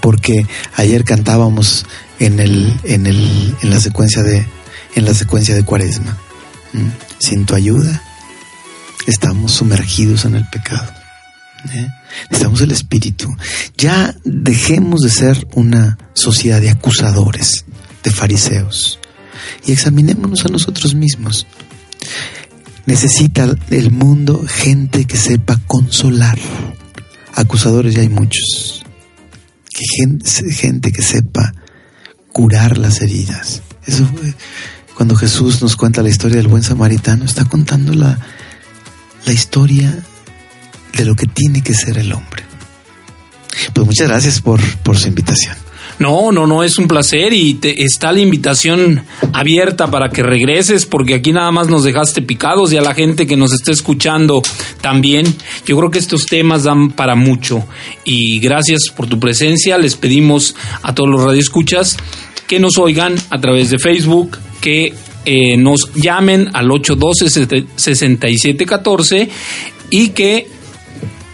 Porque 0.00 0.46
ayer 0.74 1.04
cantábamos 1.04 1.86
en 2.18 2.40
el, 2.40 2.78
en 2.84 3.06
el, 3.06 3.54
en 3.62 3.70
la 3.70 3.80
secuencia 3.80 4.22
de, 4.22 4.46
en 4.94 5.04
la 5.04 5.14
secuencia 5.14 5.54
de 5.54 5.64
Cuaresma. 5.64 6.16
¿Mm? 6.72 6.88
Sin 7.18 7.46
tu 7.46 7.54
ayuda, 7.54 8.02
estamos 9.06 9.52
sumergidos 9.52 10.24
en 10.24 10.36
el 10.36 10.48
pecado. 10.48 10.92
¿eh? 11.72 11.88
Necesitamos 12.30 12.60
el 12.60 12.70
espíritu. 12.72 13.34
Ya 13.76 14.14
dejemos 14.24 15.02
de 15.02 15.10
ser 15.10 15.46
una 15.54 15.98
sociedad 16.14 16.60
de 16.60 16.70
acusadores, 16.70 17.64
de 18.02 18.10
fariseos 18.10 18.98
y 19.64 19.72
examinémonos 19.72 20.44
a 20.44 20.48
nosotros 20.48 20.94
mismos. 20.94 21.46
Necesita 22.86 23.52
el 23.70 23.90
mundo 23.90 24.44
gente 24.46 25.06
que 25.06 25.16
sepa 25.16 25.60
consolar. 25.66 26.38
Acusadores 27.34 27.94
ya 27.94 28.02
hay 28.02 28.08
muchos. 28.08 28.85
Que 29.76 30.52
gente, 30.52 30.90
que 30.90 31.02
sepa 31.02 31.52
curar 32.32 32.78
las 32.78 33.02
heridas. 33.02 33.62
Eso 33.86 34.06
fue 34.06 34.34
cuando 34.96 35.14
Jesús 35.14 35.60
nos 35.60 35.76
cuenta 35.76 36.02
la 36.02 36.08
historia 36.08 36.38
del 36.38 36.48
buen 36.48 36.62
samaritano, 36.62 37.26
está 37.26 37.44
contando 37.44 37.92
la, 37.92 38.18
la 39.26 39.32
historia 39.32 40.02
de 40.96 41.04
lo 41.04 41.14
que 41.14 41.26
tiene 41.26 41.60
que 41.60 41.74
ser 41.74 41.98
el 41.98 42.14
hombre. 42.14 42.44
Pues 43.74 43.86
muchas 43.86 44.08
gracias 44.08 44.40
por, 44.40 44.60
por 44.78 44.96
su 44.96 45.08
invitación. 45.08 45.65
No, 45.98 46.30
no, 46.30 46.46
no, 46.46 46.62
es 46.62 46.76
un 46.78 46.86
placer 46.88 47.32
y 47.32 47.54
te, 47.54 47.82
está 47.82 48.12
la 48.12 48.20
invitación 48.20 49.02
abierta 49.32 49.90
para 49.90 50.10
que 50.10 50.22
regreses 50.22 50.84
porque 50.84 51.14
aquí 51.14 51.32
nada 51.32 51.50
más 51.50 51.68
nos 51.68 51.84
dejaste 51.84 52.20
picados 52.20 52.70
y 52.72 52.76
a 52.76 52.82
la 52.82 52.94
gente 52.94 53.26
que 53.26 53.36
nos 53.36 53.54
está 53.54 53.72
escuchando 53.72 54.42
también. 54.82 55.24
Yo 55.64 55.78
creo 55.78 55.90
que 55.90 55.98
estos 55.98 56.26
temas 56.26 56.64
dan 56.64 56.90
para 56.90 57.14
mucho 57.14 57.64
y 58.04 58.40
gracias 58.40 58.90
por 58.94 59.06
tu 59.06 59.18
presencia. 59.18 59.78
Les 59.78 59.96
pedimos 59.96 60.54
a 60.82 60.94
todos 60.94 61.08
los 61.08 61.22
radioescuchas 61.22 61.96
que 62.46 62.60
nos 62.60 62.76
oigan 62.78 63.14
a 63.30 63.40
través 63.40 63.70
de 63.70 63.78
Facebook, 63.78 64.36
que 64.60 64.92
eh, 65.24 65.56
nos 65.56 65.94
llamen 65.94 66.50
al 66.52 66.68
812-6714 66.68 69.30
y 69.90 70.10
que 70.10 70.46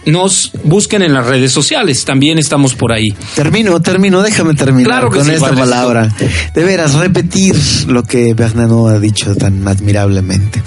nos 0.05 0.51
busquen 0.63 1.01
en 1.01 1.13
las 1.13 1.25
redes 1.25 1.51
sociales. 1.51 2.05
También 2.05 2.37
estamos 2.37 2.75
por 2.75 2.91
ahí. 2.91 3.09
Termino, 3.35 3.81
termino, 3.81 4.21
déjame 4.21 4.53
terminar 4.53 4.85
Claro 4.85 5.09
que 5.09 5.17
con 5.19 5.27
sí, 5.27 5.33
esta 5.33 5.53
palabra. 5.53 6.13
De 6.53 6.63
veras, 6.63 6.93
repetir 6.95 7.55
lo 7.87 8.03
que 8.03 8.33
Bernardo 8.33 8.87
ha 8.87 8.99
dicho 8.99 9.35
tan 9.35 9.67
admirablemente. 9.67 10.61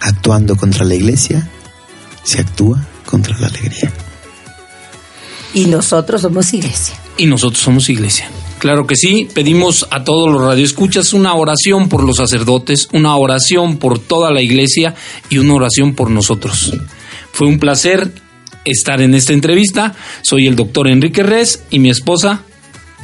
Actuando 0.00 0.56
contra 0.56 0.84
la 0.84 0.94
iglesia, 0.94 1.48
se 2.22 2.40
actúa 2.40 2.86
contra 3.04 3.38
la 3.38 3.48
alegría. 3.48 3.90
Y 5.54 5.66
nosotros 5.66 6.20
somos 6.22 6.52
iglesia. 6.52 6.94
y 7.16 7.26
nosotros 7.26 7.60
somos 7.60 7.88
iglesia. 7.88 8.30
Claro 8.58 8.86
que 8.86 8.96
sí, 8.96 9.28
pedimos 9.32 9.86
a 9.90 10.02
todos 10.02 10.30
los 10.30 10.42
radioescuchas 10.42 11.12
una 11.12 11.34
oración 11.34 11.88
por 11.88 12.02
los 12.02 12.16
sacerdotes, 12.16 12.88
una 12.92 13.16
oración 13.16 13.78
por 13.78 13.98
toda 13.98 14.32
la 14.32 14.42
iglesia 14.42 14.94
y 15.30 15.38
una 15.38 15.54
oración 15.54 15.94
por 15.94 16.10
nosotros. 16.10 16.76
Fue 17.32 17.46
un 17.46 17.58
placer 17.60 18.12
estar 18.70 19.00
en 19.00 19.14
esta 19.14 19.32
entrevista. 19.32 19.94
Soy 20.22 20.46
el 20.46 20.56
doctor 20.56 20.88
Enrique 20.88 21.22
Res 21.22 21.62
y 21.70 21.78
mi 21.78 21.90
esposa. 21.90 22.42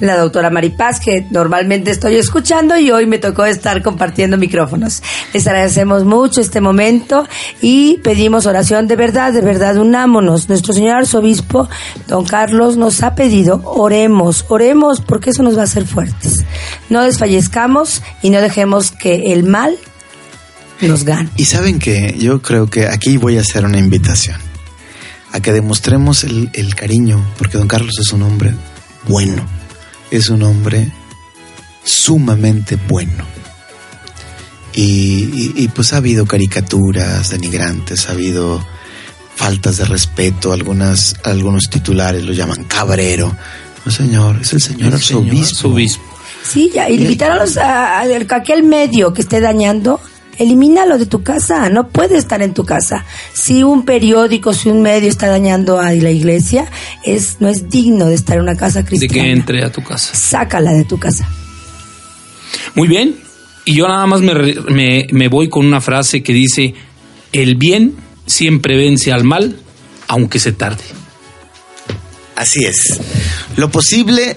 La 0.00 0.16
doctora 0.16 0.50
Maripaz, 0.50 0.98
que 0.98 1.24
normalmente 1.30 1.92
estoy 1.92 2.16
escuchando 2.16 2.76
y 2.76 2.90
hoy 2.90 3.06
me 3.06 3.18
tocó 3.18 3.44
estar 3.44 3.80
compartiendo 3.80 4.36
micrófonos. 4.36 5.02
Les 5.32 5.46
agradecemos 5.46 6.04
mucho 6.04 6.40
este 6.40 6.60
momento 6.60 7.28
y 7.62 7.98
pedimos 7.98 8.46
oración 8.46 8.88
de 8.88 8.96
verdad, 8.96 9.32
de 9.32 9.40
verdad, 9.40 9.76
unámonos. 9.78 10.48
Nuestro 10.48 10.74
señor 10.74 10.96
arzobispo, 10.96 11.68
don 12.08 12.24
Carlos, 12.24 12.76
nos 12.76 13.04
ha 13.04 13.14
pedido, 13.14 13.62
oremos, 13.64 14.44
oremos 14.48 15.00
porque 15.00 15.30
eso 15.30 15.44
nos 15.44 15.56
va 15.56 15.60
a 15.60 15.64
hacer 15.64 15.86
fuertes. 15.86 16.44
No 16.90 17.04
desfallezcamos 17.04 18.02
y 18.20 18.30
no 18.30 18.40
dejemos 18.40 18.90
que 18.90 19.32
el 19.32 19.44
mal 19.44 19.76
nos 20.80 21.04
gane. 21.04 21.30
Y 21.36 21.44
saben 21.44 21.78
que 21.78 22.16
yo 22.18 22.42
creo 22.42 22.68
que 22.68 22.88
aquí 22.88 23.16
voy 23.16 23.38
a 23.38 23.42
hacer 23.42 23.64
una 23.64 23.78
invitación 23.78 24.53
a 25.34 25.40
que 25.40 25.52
demostremos 25.52 26.22
el, 26.24 26.48
el 26.54 26.74
cariño, 26.74 27.22
porque 27.36 27.58
don 27.58 27.66
Carlos 27.68 27.94
es 28.00 28.12
un 28.12 28.22
hombre 28.22 28.54
bueno, 29.08 29.44
es 30.10 30.28
un 30.30 30.42
hombre 30.44 30.90
sumamente 31.84 32.76
bueno. 32.88 33.24
Y, 34.72 34.82
y- 34.82 35.52
y, 35.56 35.68
pues 35.68 35.92
ha 35.92 35.98
habido 35.98 36.26
caricaturas 36.26 37.30
denigrantes, 37.30 38.08
ha 38.08 38.12
habido 38.12 38.64
faltas 39.36 39.76
de 39.76 39.84
respeto, 39.84 40.52
algunas, 40.52 41.16
algunos 41.24 41.64
titulares 41.70 42.24
lo 42.24 42.32
llaman 42.32 42.64
cabrero. 42.64 43.36
No, 43.84 43.92
señor, 43.92 44.38
es 44.40 44.52
el 44.52 44.60
señor 44.62 44.94
El 44.94 45.00
señor 45.02 45.26
arzobispo. 45.36 46.02
Sí, 46.48 46.70
ya, 46.74 46.88
y 46.90 46.94
invitar 46.94 47.32
a, 47.32 47.36
los, 47.36 47.56
a 47.56 48.00
aquel 48.36 48.62
medio 48.64 49.12
que 49.12 49.22
esté 49.22 49.40
dañando, 49.40 50.00
elimínalo 50.38 50.98
de 50.98 51.06
tu 51.06 51.22
casa, 51.22 51.68
no 51.70 51.88
puede 51.88 52.16
estar 52.16 52.42
en 52.42 52.54
tu 52.54 52.64
casa. 52.64 53.04
Si 53.32 53.62
un 53.62 53.84
periódico, 53.84 54.52
si 54.52 54.68
un 54.68 54.82
medio 54.82 55.08
está 55.08 55.28
dañando 55.28 55.78
a 55.80 55.92
la 55.92 56.10
iglesia, 56.10 56.70
es 57.04 57.36
no 57.40 57.48
es 57.48 57.68
digno 57.70 58.06
de 58.06 58.14
estar 58.14 58.36
en 58.36 58.42
una 58.42 58.56
casa 58.56 58.80
De 58.80 58.84
cristiana. 58.86 59.14
que 59.24 59.30
entre 59.32 59.64
a 59.64 59.70
tu 59.72 59.82
casa. 59.82 60.14
Sácala 60.14 60.72
de 60.72 60.84
tu 60.84 60.98
casa. 60.98 61.28
Muy 62.74 62.88
bien. 62.88 63.16
Y 63.64 63.74
yo 63.74 63.88
nada 63.88 64.06
más 64.06 64.20
me, 64.20 64.34
re- 64.34 64.60
me, 64.68 65.06
me 65.10 65.28
voy 65.28 65.48
con 65.48 65.64
una 65.66 65.80
frase 65.80 66.22
que 66.22 66.32
dice, 66.32 66.74
el 67.32 67.56
bien 67.56 67.94
siempre 68.26 68.76
vence 68.76 69.10
al 69.12 69.24
mal, 69.24 69.56
aunque 70.08 70.38
se 70.38 70.52
tarde. 70.52 70.82
Así 72.36 72.64
es. 72.64 73.00
Lo 73.56 73.70
posible 73.70 74.36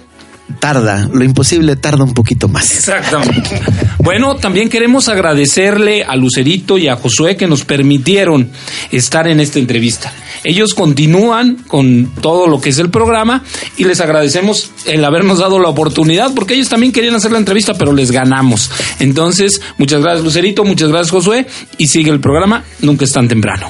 tarda, 0.59 1.09
lo 1.11 1.23
imposible 1.23 1.75
tarda 1.75 2.03
un 2.03 2.13
poquito 2.13 2.47
más. 2.47 2.71
Exactamente. 2.71 3.61
Bueno, 3.99 4.35
también 4.35 4.69
queremos 4.69 5.09
agradecerle 5.09 6.03
a 6.03 6.15
Lucerito 6.15 6.77
y 6.77 6.87
a 6.87 6.95
Josué 6.95 7.35
que 7.35 7.47
nos 7.47 7.65
permitieron 7.65 8.49
estar 8.91 9.27
en 9.27 9.39
esta 9.39 9.59
entrevista. 9.59 10.13
Ellos 10.43 10.73
continúan 10.73 11.55
con 11.67 12.13
todo 12.21 12.47
lo 12.47 12.61
que 12.61 12.69
es 12.69 12.79
el 12.79 12.89
programa 12.89 13.43
y 13.75 13.83
les 13.83 13.99
agradecemos 13.99 14.71
el 14.85 15.03
habernos 15.03 15.39
dado 15.39 15.59
la 15.59 15.69
oportunidad 15.69 16.33
porque 16.33 16.53
ellos 16.53 16.69
también 16.69 16.91
querían 16.91 17.15
hacer 17.15 17.31
la 17.31 17.39
entrevista, 17.39 17.73
pero 17.73 17.91
les 17.91 18.11
ganamos. 18.11 18.71
Entonces, 18.99 19.61
muchas 19.77 20.01
gracias 20.01 20.23
Lucerito, 20.23 20.63
muchas 20.63 20.89
gracias 20.89 21.11
Josué 21.11 21.47
y 21.77 21.87
sigue 21.87 22.11
el 22.11 22.19
programa, 22.19 22.63
nunca 22.81 23.05
es 23.05 23.11
tan 23.11 23.27
temprano. 23.27 23.69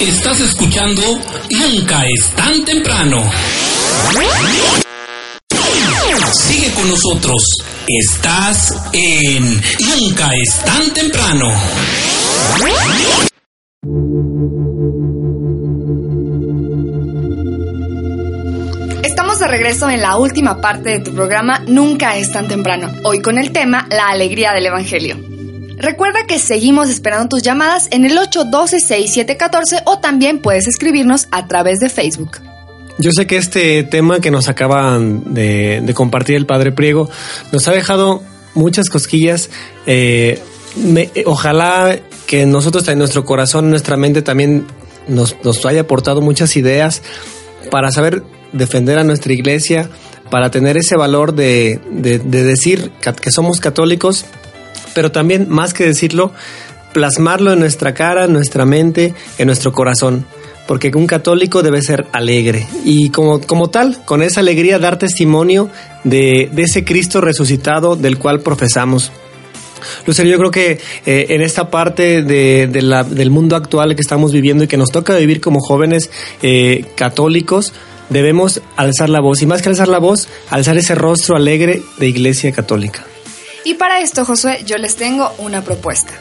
Estás 0.00 0.40
escuchando 0.40 1.02
Nunca 1.50 2.02
es 2.06 2.34
tan 2.34 2.64
temprano. 2.64 3.22
Sigue 6.32 6.72
con 6.72 6.88
nosotros. 6.88 7.44
Estás 7.86 8.74
en 8.94 9.60
Nunca 9.98 10.30
es 10.42 10.64
tan 10.64 10.90
temprano. 10.94 11.52
Estamos 19.02 19.38
de 19.38 19.48
regreso 19.48 19.90
en 19.90 20.00
la 20.00 20.16
última 20.16 20.62
parte 20.62 20.90
de 20.90 21.00
tu 21.00 21.14
programa 21.14 21.62
Nunca 21.66 22.16
es 22.16 22.32
tan 22.32 22.48
temprano, 22.48 22.90
hoy 23.02 23.20
con 23.20 23.36
el 23.36 23.52
tema 23.52 23.86
La 23.90 24.08
alegría 24.08 24.52
del 24.54 24.64
Evangelio. 24.64 25.29
Recuerda 25.80 26.26
que 26.26 26.38
seguimos 26.38 26.90
esperando 26.90 27.28
tus 27.28 27.42
llamadas 27.42 27.88
en 27.90 28.04
el 28.04 28.18
812-6714 28.18 29.82
o 29.86 29.98
también 29.98 30.40
puedes 30.40 30.68
escribirnos 30.68 31.26
a 31.30 31.48
través 31.48 31.78
de 31.78 31.88
Facebook. 31.88 32.36
Yo 32.98 33.12
sé 33.12 33.26
que 33.26 33.38
este 33.38 33.82
tema 33.84 34.20
que 34.20 34.30
nos 34.30 34.50
acaban 34.50 35.32
de, 35.32 35.90
compartir 35.94 36.36
el 36.36 36.44
padre 36.44 36.70
Priego 36.70 37.08
nos 37.50 37.66
ha 37.66 37.72
dejado 37.72 38.22
muchas 38.52 38.90
cosquillas. 38.90 39.48
Eh, 39.86 40.38
ojalá 41.24 41.98
que 42.26 42.44
nosotros 42.44 42.86
en 42.88 42.98
nuestro 42.98 43.24
corazón, 43.24 43.70
nuestra 43.70 43.96
mente 43.96 44.20
también 44.20 44.66
nos, 45.08 45.34
nos 45.42 45.64
haya 45.64 45.80
aportado 45.80 46.20
muchas 46.20 46.56
ideas 46.56 47.00
para 47.70 47.90
saber 47.90 48.22
defender 48.52 48.98
a 48.98 49.04
nuestra 49.04 49.32
iglesia, 49.32 49.88
para 50.30 50.50
tener 50.50 50.76
ese 50.76 50.98
valor 50.98 51.34
de, 51.34 51.80
de 51.90 52.18
decir 52.44 52.92
que 53.00 53.30
somos 53.30 53.60
católicos, 53.60 54.26
pero 54.94 55.12
también, 55.12 55.48
más 55.48 55.74
que 55.74 55.84
decirlo, 55.84 56.32
plasmarlo 56.92 57.52
en 57.52 57.60
nuestra 57.60 57.94
cara, 57.94 58.24
en 58.24 58.32
nuestra 58.32 58.64
mente, 58.64 59.14
en 59.38 59.46
nuestro 59.46 59.72
corazón 59.72 60.26
porque 60.70 60.92
un 60.94 61.08
católico 61.08 61.64
debe 61.64 61.82
ser 61.82 62.06
alegre 62.12 62.64
y 62.84 63.10
como, 63.10 63.40
como 63.40 63.70
tal, 63.70 64.04
con 64.04 64.22
esa 64.22 64.38
alegría 64.38 64.78
dar 64.78 65.00
testimonio 65.00 65.68
de, 66.04 66.48
de 66.52 66.62
ese 66.62 66.84
Cristo 66.84 67.20
resucitado 67.20 67.96
del 67.96 68.18
cual 68.18 68.38
profesamos. 68.38 69.10
Lucero, 70.06 70.28
yo 70.28 70.38
creo 70.38 70.52
que 70.52 70.78
eh, 71.06 71.26
en 71.30 71.42
esta 71.42 71.70
parte 71.70 72.22
de, 72.22 72.68
del 72.68 73.30
mundo 73.30 73.56
actual 73.56 73.96
que 73.96 74.00
estamos 74.00 74.30
viviendo 74.30 74.62
y 74.62 74.68
que 74.68 74.76
nos 74.76 74.92
toca 74.92 75.16
vivir 75.16 75.40
como 75.40 75.58
jóvenes 75.58 76.08
eh, 76.40 76.84
católicos, 76.94 77.72
debemos 78.08 78.60
alzar 78.76 79.08
la 79.08 79.20
voz 79.20 79.42
y 79.42 79.46
más 79.46 79.62
que 79.62 79.70
alzar 79.70 79.88
la 79.88 79.98
voz, 79.98 80.28
alzar 80.50 80.76
ese 80.76 80.94
rostro 80.94 81.34
alegre 81.34 81.82
de 81.98 82.08
Iglesia 82.08 82.52
Católica. 82.52 83.04
Y 83.64 83.74
para 83.74 84.00
esto, 84.00 84.24
Josué, 84.24 84.62
yo 84.66 84.76
les 84.78 84.96
tengo 84.96 85.32
una 85.38 85.62
propuesta. 85.62 86.12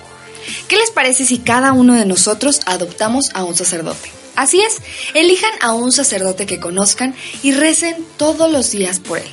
¿Qué 0.68 0.78
les 0.78 0.92
parece 0.92 1.26
si 1.26 1.40
cada 1.40 1.74
uno 1.74 1.94
de 1.94 2.06
nosotros 2.06 2.62
adoptamos 2.66 3.30
a 3.34 3.44
un 3.44 3.56
sacerdote? 3.56 4.12
Así 4.36 4.62
es, 4.62 4.78
elijan 5.14 5.52
a 5.62 5.74
un 5.74 5.92
sacerdote 5.92 6.46
que 6.46 6.60
conozcan 6.60 7.14
y 7.44 7.52
recen 7.52 8.06
todos 8.18 8.52
los 8.52 8.72
días 8.72 9.00
por 9.00 9.18
él. 9.18 9.28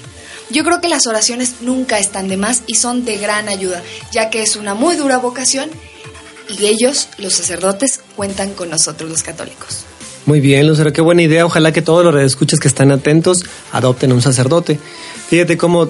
Yo 0.50 0.64
creo 0.64 0.80
que 0.80 0.88
las 0.88 1.06
oraciones 1.06 1.56
nunca 1.60 1.98
están 1.98 2.28
de 2.28 2.36
más 2.36 2.62
y 2.66 2.76
son 2.76 3.04
de 3.04 3.16
gran 3.16 3.48
ayuda, 3.48 3.82
ya 4.12 4.30
que 4.30 4.42
es 4.42 4.56
una 4.56 4.74
muy 4.74 4.96
dura 4.96 5.18
vocación 5.18 5.70
y 6.48 6.66
ellos, 6.66 7.08
los 7.18 7.34
sacerdotes, 7.34 8.00
cuentan 8.14 8.52
con 8.54 8.70
nosotros 8.70 9.10
los 9.10 9.22
católicos. 9.22 9.84
Muy 10.26 10.40
bien, 10.40 10.66
Lucero, 10.66 10.92
qué 10.92 11.00
buena 11.00 11.22
idea. 11.22 11.46
Ojalá 11.46 11.72
que 11.72 11.82
todos 11.82 12.04
los 12.04 12.12
redescuchas 12.12 12.58
que 12.58 12.68
están 12.68 12.90
atentos 12.90 13.38
adopten 13.72 14.10
a 14.10 14.14
un 14.14 14.22
sacerdote. 14.22 14.78
Fíjate 15.28 15.56
cómo 15.56 15.88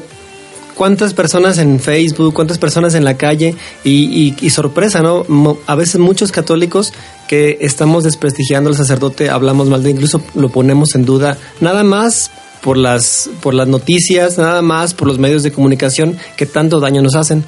cuántas 0.77 1.15
personas 1.15 1.59
en 1.59 1.81
Facebook, 1.81 2.35
cuántas 2.35 2.59
personas 2.59 2.95
en 2.95 3.05
la 3.05 3.17
calle 3.17 3.57
y, 3.83 4.51
sorpresa, 4.51 5.03
¿no? 5.03 5.27
A 5.67 5.75
veces 5.75 5.99
muchos 5.99 6.31
católicos 6.31 6.93
que 7.27 7.59
estamos 7.61 8.05
desprestigiando 8.05 8.71
al 8.71 8.77
sacerdote, 8.77 9.31
hablamos 9.31 9.69
mal 9.69 9.83
de, 9.83 9.91
incluso 9.91 10.23
lo 10.35 10.51
ponemos 10.51 10.95
en 10.95 11.05
duda, 11.05 11.39
nada 11.61 11.83
más 11.83 12.31
por 12.63 12.77
las, 12.77 13.29
por 13.43 13.55
las 13.55 13.67
noticias, 13.67 14.39
nada 14.39 14.63
más 14.63 14.95
por 14.95 15.09
los 15.09 15.19
medios 15.19 15.43
de 15.43 15.51
comunicación 15.51 16.17
que 16.37 16.47
tanto 16.47 16.79
daño 16.79 17.03
nos 17.03 17.17
hacen. 17.17 17.45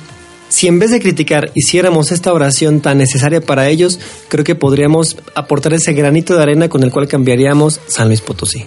Si 0.49 0.66
en 0.66 0.79
vez 0.79 0.91
de 0.91 1.01
criticar 1.01 1.51
hiciéramos 1.55 2.11
esta 2.11 2.33
oración 2.33 2.81
tan 2.81 2.99
necesaria 2.99 3.43
para 3.43 3.68
ellos, 3.68 4.01
creo 4.29 4.45
que 4.45 4.55
podríamos 4.55 5.16
aportar 5.35 5.74
ese 5.74 5.93
granito 5.93 6.35
de 6.35 6.43
arena 6.43 6.68
con 6.70 6.83
el 6.83 6.91
cual 6.91 7.07
cambiaríamos 7.07 7.81
San 7.87 8.09
Luis 8.09 8.22
Potosí. 8.22 8.64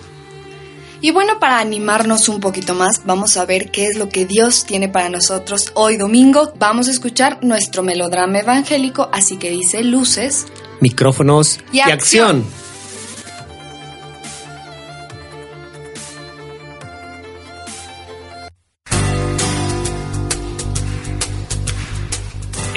Y 1.03 1.09
bueno, 1.09 1.39
para 1.39 1.59
animarnos 1.59 2.29
un 2.29 2.39
poquito 2.39 2.75
más, 2.75 3.01
vamos 3.05 3.35
a 3.37 3.45
ver 3.45 3.71
qué 3.71 3.87
es 3.87 3.97
lo 3.97 4.09
que 4.09 4.27
Dios 4.27 4.65
tiene 4.65 4.87
para 4.87 5.09
nosotros 5.09 5.71
hoy 5.73 5.97
domingo. 5.97 6.53
Vamos 6.59 6.87
a 6.87 6.91
escuchar 6.91 7.39
nuestro 7.41 7.81
melodrama 7.81 8.39
evangélico, 8.39 9.09
así 9.11 9.37
que 9.37 9.49
dice 9.49 9.83
luces, 9.83 10.45
micrófonos 10.79 11.59
y, 11.71 11.77
y 11.77 11.79
acción. 11.81 12.41
acción. 12.41 12.70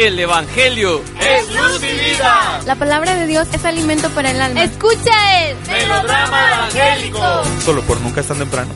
El 0.04 0.18
Evangelio 0.18 1.00
es 1.18 1.48
luz 1.54 1.82
y 1.82 2.10
vida. 2.10 2.60
La 2.66 2.74
palabra 2.74 3.14
de 3.14 3.26
Dios 3.26 3.48
es 3.54 3.64
alimento 3.64 4.10
para 4.10 4.32
el 4.32 4.38
alma. 4.38 4.62
Escucha 4.62 5.48
el 5.48 5.56
melodrama 5.66 6.46
evangélico. 6.52 7.18
Solo 7.60 7.80
por 7.80 7.98
nunca 8.02 8.20
es 8.20 8.28
tan 8.28 8.36
temprano. 8.36 8.74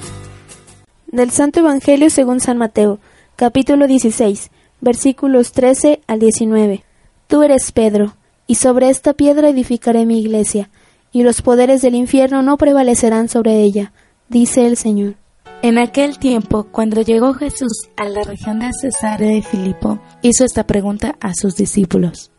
Del 1.09 1.31
Santo 1.31 1.61
Evangelio 1.61 2.09
según 2.09 2.41
San 2.41 2.57
Mateo, 2.57 2.99
capítulo 3.37 3.87
16, 3.87 4.51
versículos 4.81 5.53
13 5.53 6.01
al 6.07 6.19
19. 6.19 6.83
Tú 7.27 7.43
eres 7.43 7.73
Pedro, 7.73 8.17
y 8.47 8.55
sobre 8.55 8.89
esta 8.89 9.13
piedra 9.13 9.51
edificaré 9.51 10.07
mi 10.07 10.21
iglesia, 10.21 10.71
y 11.13 11.25
los 11.25 11.43
poderes 11.43 11.83
del 11.83 11.95
infierno 11.95 12.41
no 12.41 12.57
prevalecerán 12.57 13.29
sobre 13.29 13.61
ella, 13.61 13.93
dice 14.31 14.67
el 14.67 14.79
Señor. 14.79 15.17
En 15.61 15.77
aquel 15.77 16.21
tiempo, 16.21 16.69
cuando 16.71 17.03
llegó 17.03 17.35
Jesús 17.35 17.89
a 17.97 18.05
la 18.05 18.23
región 18.23 18.61
de 18.61 18.71
Cesarea 18.81 19.33
de 19.33 19.43
Filipo, 19.43 19.99
hizo 20.23 20.45
esta 20.45 20.65
pregunta 20.65 21.17
a 21.21 21.35
sus 21.35 21.57
discípulos. 21.57 22.31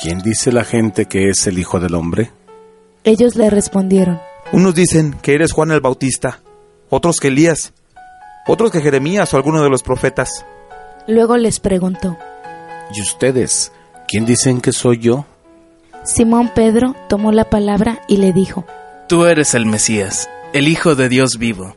¿Quién 0.00 0.20
dice 0.20 0.52
la 0.52 0.62
gente 0.62 1.06
que 1.06 1.28
es 1.28 1.44
el 1.48 1.58
Hijo 1.58 1.80
del 1.80 1.96
Hombre? 1.96 2.30
Ellos 3.02 3.34
le 3.34 3.50
respondieron. 3.50 4.20
Unos 4.52 4.76
dicen 4.76 5.16
que 5.22 5.34
eres 5.34 5.50
Juan 5.50 5.72
el 5.72 5.80
Bautista, 5.80 6.40
otros 6.88 7.18
que 7.18 7.28
Elías, 7.28 7.72
otros 8.46 8.70
que 8.70 8.80
Jeremías 8.80 9.34
o 9.34 9.36
alguno 9.36 9.64
de 9.64 9.70
los 9.70 9.82
profetas. 9.82 10.46
Luego 11.08 11.36
les 11.38 11.58
preguntó. 11.58 12.16
¿Y 12.94 13.00
ustedes? 13.00 13.72
¿Quién 14.06 14.24
dicen 14.24 14.60
que 14.60 14.70
soy 14.70 14.98
yo? 14.98 15.26
Simón 16.04 16.50
Pedro 16.54 16.94
tomó 17.08 17.32
la 17.32 17.50
palabra 17.50 18.02
y 18.06 18.18
le 18.18 18.32
dijo. 18.32 18.64
Tú 19.08 19.24
eres 19.24 19.54
el 19.54 19.66
Mesías, 19.66 20.30
el 20.52 20.68
Hijo 20.68 20.94
de 20.94 21.08
Dios 21.08 21.38
vivo. 21.38 21.76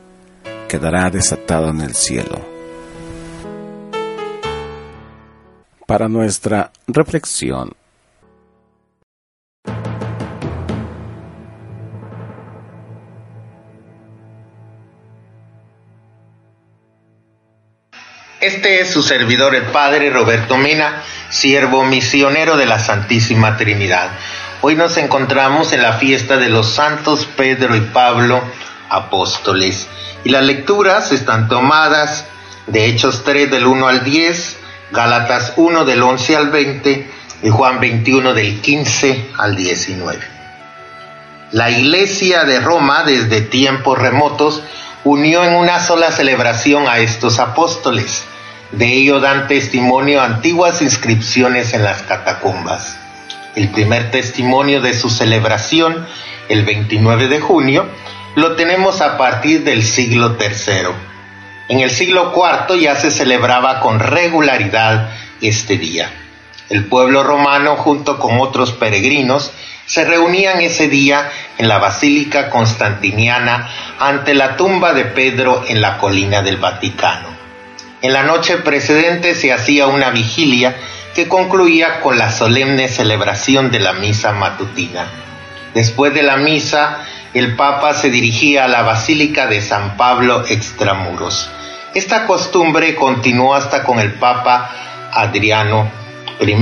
quedará 0.71 1.09
desatado 1.09 1.69
en 1.69 1.81
el 1.81 1.93
cielo. 1.93 2.39
Para 5.85 6.07
nuestra 6.07 6.71
reflexión, 6.87 7.75
Este 18.39 18.79
es 18.79 18.89
su 18.89 19.03
servidor 19.03 19.53
el 19.53 19.65
Padre 19.65 20.09
Roberto 20.09 20.57
Mena, 20.57 21.03
siervo 21.29 21.83
misionero 21.83 22.57
de 22.57 22.65
la 22.65 22.79
Santísima 22.79 23.55
Trinidad. 23.55 24.09
Hoy 24.61 24.75
nos 24.75 24.97
encontramos 24.97 25.73
en 25.73 25.83
la 25.83 25.93
fiesta 25.93 26.37
de 26.37 26.49
los 26.49 26.73
santos 26.73 27.27
Pedro 27.37 27.75
y 27.75 27.81
Pablo, 27.81 28.41
apóstoles. 28.89 29.87
Y 30.23 30.29
las 30.29 30.43
lecturas 30.43 31.11
están 31.11 31.47
tomadas 31.47 32.25
de 32.67 32.85
Hechos 32.85 33.23
3 33.23 33.49
del 33.49 33.65
1 33.65 33.87
al 33.87 34.03
10, 34.03 34.57
Gálatas 34.91 35.53
1 35.55 35.85
del 35.85 36.03
11 36.03 36.35
al 36.35 36.49
20 36.49 37.11
y 37.43 37.49
Juan 37.49 37.79
21 37.79 38.33
del 38.33 38.61
15 38.61 39.29
al 39.37 39.55
19. 39.55 40.19
La 41.51 41.69
Iglesia 41.69 42.43
de 42.43 42.59
Roma 42.59 43.03
desde 43.03 43.41
tiempos 43.41 43.97
remotos 43.97 44.63
unió 45.03 45.43
en 45.43 45.55
una 45.55 45.79
sola 45.79 46.11
celebración 46.11 46.87
a 46.87 46.99
estos 46.99 47.39
apóstoles. 47.39 48.23
De 48.71 48.93
ello 48.93 49.19
dan 49.19 49.47
testimonio 49.47 50.21
antiguas 50.21 50.81
inscripciones 50.81 51.73
en 51.73 51.83
las 51.83 52.03
catacumbas. 52.03 52.95
El 53.55 53.69
primer 53.69 54.11
testimonio 54.11 54.81
de 54.81 54.93
su 54.93 55.09
celebración, 55.09 56.05
el 56.47 56.63
29 56.63 57.27
de 57.27 57.41
junio, 57.41 57.89
lo 58.35 58.55
tenemos 58.55 59.01
a 59.01 59.17
partir 59.17 59.63
del 59.63 59.83
siglo 59.83 60.37
III. 60.39 60.93
En 61.69 61.79
el 61.79 61.89
siglo 61.89 62.33
IV 62.35 62.79
ya 62.79 62.95
se 62.95 63.11
celebraba 63.11 63.79
con 63.79 63.99
regularidad 63.99 65.09
este 65.41 65.77
día. 65.77 66.09
El 66.69 66.85
pueblo 66.85 67.23
romano 67.23 67.75
junto 67.75 68.17
con 68.19 68.39
otros 68.39 68.71
peregrinos 68.71 69.51
se 69.85 70.05
reunían 70.05 70.61
ese 70.61 70.87
día 70.87 71.29
en 71.57 71.67
la 71.67 71.79
Basílica 71.79 72.49
Constantiniana 72.49 73.69
ante 73.99 74.33
la 74.33 74.55
tumba 74.55 74.93
de 74.93 75.05
Pedro 75.05 75.65
en 75.67 75.81
la 75.81 75.97
colina 75.97 76.41
del 76.41 76.57
Vaticano. 76.57 77.27
En 78.01 78.13
la 78.13 78.23
noche 78.23 78.57
precedente 78.57 79.35
se 79.35 79.51
hacía 79.51 79.87
una 79.87 80.09
vigilia 80.11 80.75
que 81.13 81.27
concluía 81.27 81.99
con 81.99 82.17
la 82.17 82.31
solemne 82.31 82.87
celebración 82.87 83.69
de 83.69 83.79
la 83.79 83.93
misa 83.93 84.31
matutina. 84.31 85.07
Después 85.73 86.13
de 86.13 86.23
la 86.23 86.37
misa, 86.37 87.05
el 87.33 87.55
Papa 87.55 87.93
se 87.93 88.09
dirigía 88.09 88.65
a 88.65 88.67
la 88.67 88.81
Basílica 88.81 89.47
de 89.47 89.61
San 89.61 89.95
Pablo 89.95 90.43
extramuros. 90.49 91.49
Esta 91.93 92.25
costumbre 92.25 92.95
continuó 92.95 93.55
hasta 93.55 93.83
con 93.83 93.99
el 93.99 94.13
Papa 94.13 94.69
Adriano 95.13 95.89
I. 96.41 96.55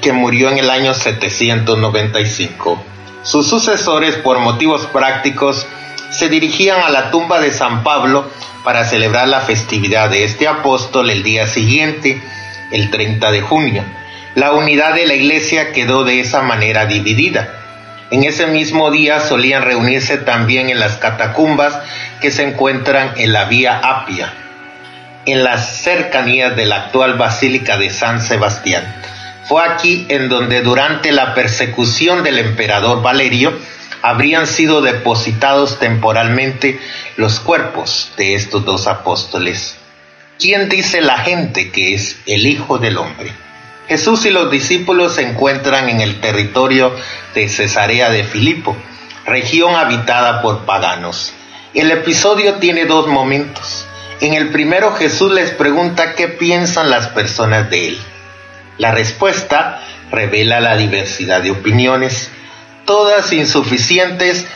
que 0.00 0.12
murió 0.12 0.48
en 0.48 0.58
el 0.58 0.70
año 0.70 0.94
795. 0.94 2.82
Sus 3.22 3.46
sucesores, 3.46 4.16
por 4.16 4.38
motivos 4.38 4.86
prácticos, 4.86 5.66
se 6.10 6.30
dirigían 6.30 6.80
a 6.80 6.88
la 6.88 7.10
tumba 7.10 7.40
de 7.40 7.52
San 7.52 7.82
Pablo 7.82 8.24
para 8.64 8.84
celebrar 8.84 9.28
la 9.28 9.40
festividad 9.40 10.08
de 10.08 10.24
este 10.24 10.48
apóstol 10.48 11.10
el 11.10 11.22
día 11.22 11.46
siguiente, 11.46 12.22
el 12.72 12.90
30 12.90 13.30
de 13.32 13.42
junio. 13.42 13.84
La 14.34 14.52
unidad 14.52 14.94
de 14.94 15.06
la 15.06 15.14
iglesia 15.14 15.72
quedó 15.72 16.04
de 16.04 16.20
esa 16.20 16.40
manera 16.40 16.86
dividida. 16.86 17.60
En 18.10 18.24
ese 18.24 18.46
mismo 18.46 18.90
día 18.90 19.20
solían 19.20 19.62
reunirse 19.62 20.18
también 20.18 20.68
en 20.68 20.80
las 20.80 20.96
catacumbas 20.96 21.78
que 22.20 22.32
se 22.32 22.42
encuentran 22.42 23.12
en 23.16 23.32
la 23.32 23.44
vía 23.44 23.78
Apia, 23.78 24.32
en 25.26 25.44
las 25.44 25.82
cercanías 25.82 26.56
de 26.56 26.66
la 26.66 26.76
actual 26.86 27.14
Basílica 27.14 27.76
de 27.76 27.90
San 27.90 28.20
Sebastián. 28.20 28.82
Fue 29.44 29.64
aquí 29.64 30.06
en 30.08 30.28
donde 30.28 30.60
durante 30.62 31.12
la 31.12 31.34
persecución 31.34 32.24
del 32.24 32.38
emperador 32.38 33.00
Valerio 33.00 33.52
habrían 34.02 34.46
sido 34.46 34.80
depositados 34.80 35.78
temporalmente 35.78 36.80
los 37.16 37.38
cuerpos 37.38 38.12
de 38.16 38.34
estos 38.34 38.64
dos 38.64 38.88
apóstoles. 38.88 39.76
¿Quién 40.38 40.68
dice 40.68 41.00
la 41.00 41.18
gente 41.18 41.70
que 41.70 41.94
es 41.94 42.16
el 42.26 42.46
Hijo 42.46 42.78
del 42.78 42.96
Hombre? 42.98 43.32
Jesús 43.90 44.24
y 44.24 44.30
los 44.30 44.52
discípulos 44.52 45.16
se 45.16 45.22
encuentran 45.22 45.88
en 45.88 46.00
el 46.00 46.20
territorio 46.20 46.94
de 47.34 47.48
Cesarea 47.48 48.08
de 48.08 48.22
Filipo, 48.22 48.76
región 49.26 49.74
habitada 49.74 50.42
por 50.42 50.64
paganos. 50.64 51.32
El 51.74 51.90
episodio 51.90 52.54
tiene 52.60 52.84
dos 52.84 53.08
momentos. 53.08 53.88
En 54.20 54.34
el 54.34 54.50
primero 54.50 54.92
Jesús 54.92 55.32
les 55.32 55.50
pregunta 55.50 56.14
qué 56.14 56.28
piensan 56.28 56.88
las 56.88 57.08
personas 57.08 57.68
de 57.68 57.88
él. 57.88 57.98
La 58.78 58.92
respuesta 58.92 59.82
revela 60.12 60.60
la 60.60 60.76
diversidad 60.76 61.42
de 61.42 61.50
opiniones, 61.50 62.30
todas 62.84 63.32
insuficientes 63.32 64.46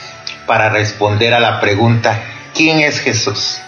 para 0.46 0.68
responder 0.68 1.34
a 1.34 1.40
la 1.40 1.58
pregunta 1.60 2.22
¿quién 2.54 2.78
es 2.78 3.00
Jesús? 3.00 3.58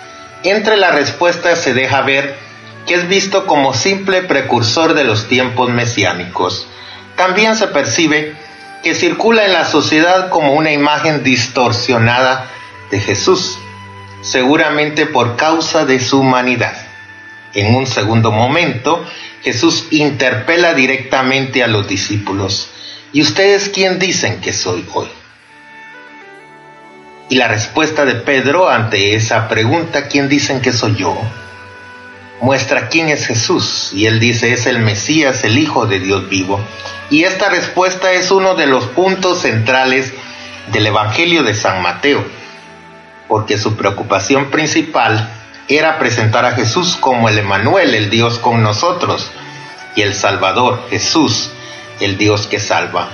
Entre 0.45 0.77
las 0.77 0.95
respuestas 0.95 1.61
se 1.61 1.75
deja 1.75 2.03
ver 2.03 2.46
que 2.87 2.95
es 2.95 3.09
visto 3.09 3.47
como 3.47 3.75
simple 3.75 4.23
precursor 4.23 4.95
de 4.95 5.05
los 5.05 5.29
tiempos 5.29 5.71
mesiánicos. 5.71 6.67
También 7.17 7.57
se 7.57 7.67
percibe 7.69 8.35
que 8.83 8.95
circula 8.95 9.45
en 9.45 9.53
la 9.53 9.65
sociedad 9.65 10.29
como 10.29 10.55
una 10.55 10.71
imagen 10.71 11.25
distorsionada 11.25 12.49
de 12.91 13.01
Jesús, 13.01 13.59
seguramente 14.23 15.07
por 15.07 15.37
causa 15.37 15.85
de 15.85 15.99
su 15.99 16.21
humanidad. 16.21 16.77
En 17.55 17.75
un 17.75 17.87
segundo 17.87 18.31
momento, 18.31 19.05
Jesús 19.43 19.87
interpela 19.91 20.75
directamente 20.75 21.65
a 21.65 21.67
los 21.67 21.89
discípulos. 21.89 22.69
¿Y 23.13 23.23
ustedes 23.23 23.71
quién 23.71 23.99
dicen 23.99 24.41
que 24.41 24.53
soy 24.53 24.85
hoy? 24.93 25.09
Y 27.29 27.37
la 27.37 27.49
respuesta 27.49 28.05
de 28.05 28.15
Pedro 28.15 28.69
ante 28.69 29.15
esa 29.15 29.49
pregunta, 29.49 30.07
¿quién 30.07 30.29
dicen 30.29 30.61
que 30.61 30.73
soy 30.73 30.95
yo? 30.97 31.19
Muestra 32.41 32.89
quién 32.89 33.09
es 33.09 33.27
Jesús 33.27 33.91
y 33.93 34.07
él 34.07 34.21
dice 34.21 34.53
es 34.53 34.67
el 34.67 34.79
Mesías, 34.79 35.45
el 35.45 35.59
Hijo 35.59 35.87
de 35.87 36.01
Dios 36.01 36.29
vivo. 36.29 36.61
Y 37.11 37.25
esta 37.25 37.49
respuesta 37.49 38.13
es 38.13 38.31
uno 38.31 38.55
de 38.55 38.67
los 38.67 38.87
puntos 38.87 39.43
centrales 39.43 40.13
del 40.73 40.87
Evangelio 40.87 41.43
de 41.45 41.55
San 41.55 41.83
Mateo, 41.83 42.25
porque 43.29 43.59
su 43.59 43.77
preocupación 43.77 44.51
principal 44.51 45.31
era 45.69 45.99
presentar 45.99 46.45
a 46.45 46.53
Jesús 46.53 46.97
como 46.97 47.29
el 47.29 47.39
Emanuel, 47.39 47.95
el 47.95 48.11
Dios 48.11 48.39
con 48.39 48.63
nosotros, 48.63 49.31
y 49.95 50.03
el 50.03 50.15
Salvador, 50.15 50.87
Jesús, 50.91 51.51
el 52.01 52.19
Dios 52.19 52.47
que 52.47 52.59
salva. 52.61 53.09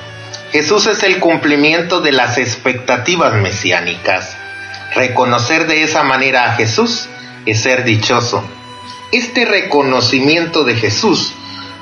Jesús 0.50 0.86
es 0.86 1.02
el 1.02 1.18
cumplimiento 1.18 2.00
de 2.00 2.12
las 2.12 2.38
expectativas 2.38 3.34
mesiánicas. 3.34 4.36
Reconocer 4.94 5.66
de 5.66 5.82
esa 5.82 6.02
manera 6.02 6.44
a 6.44 6.54
Jesús 6.56 7.08
es 7.46 7.62
ser 7.62 7.84
dichoso 7.84 8.44
este 9.12 9.44
reconocimiento 9.44 10.64
de 10.64 10.74
Jesús 10.74 11.34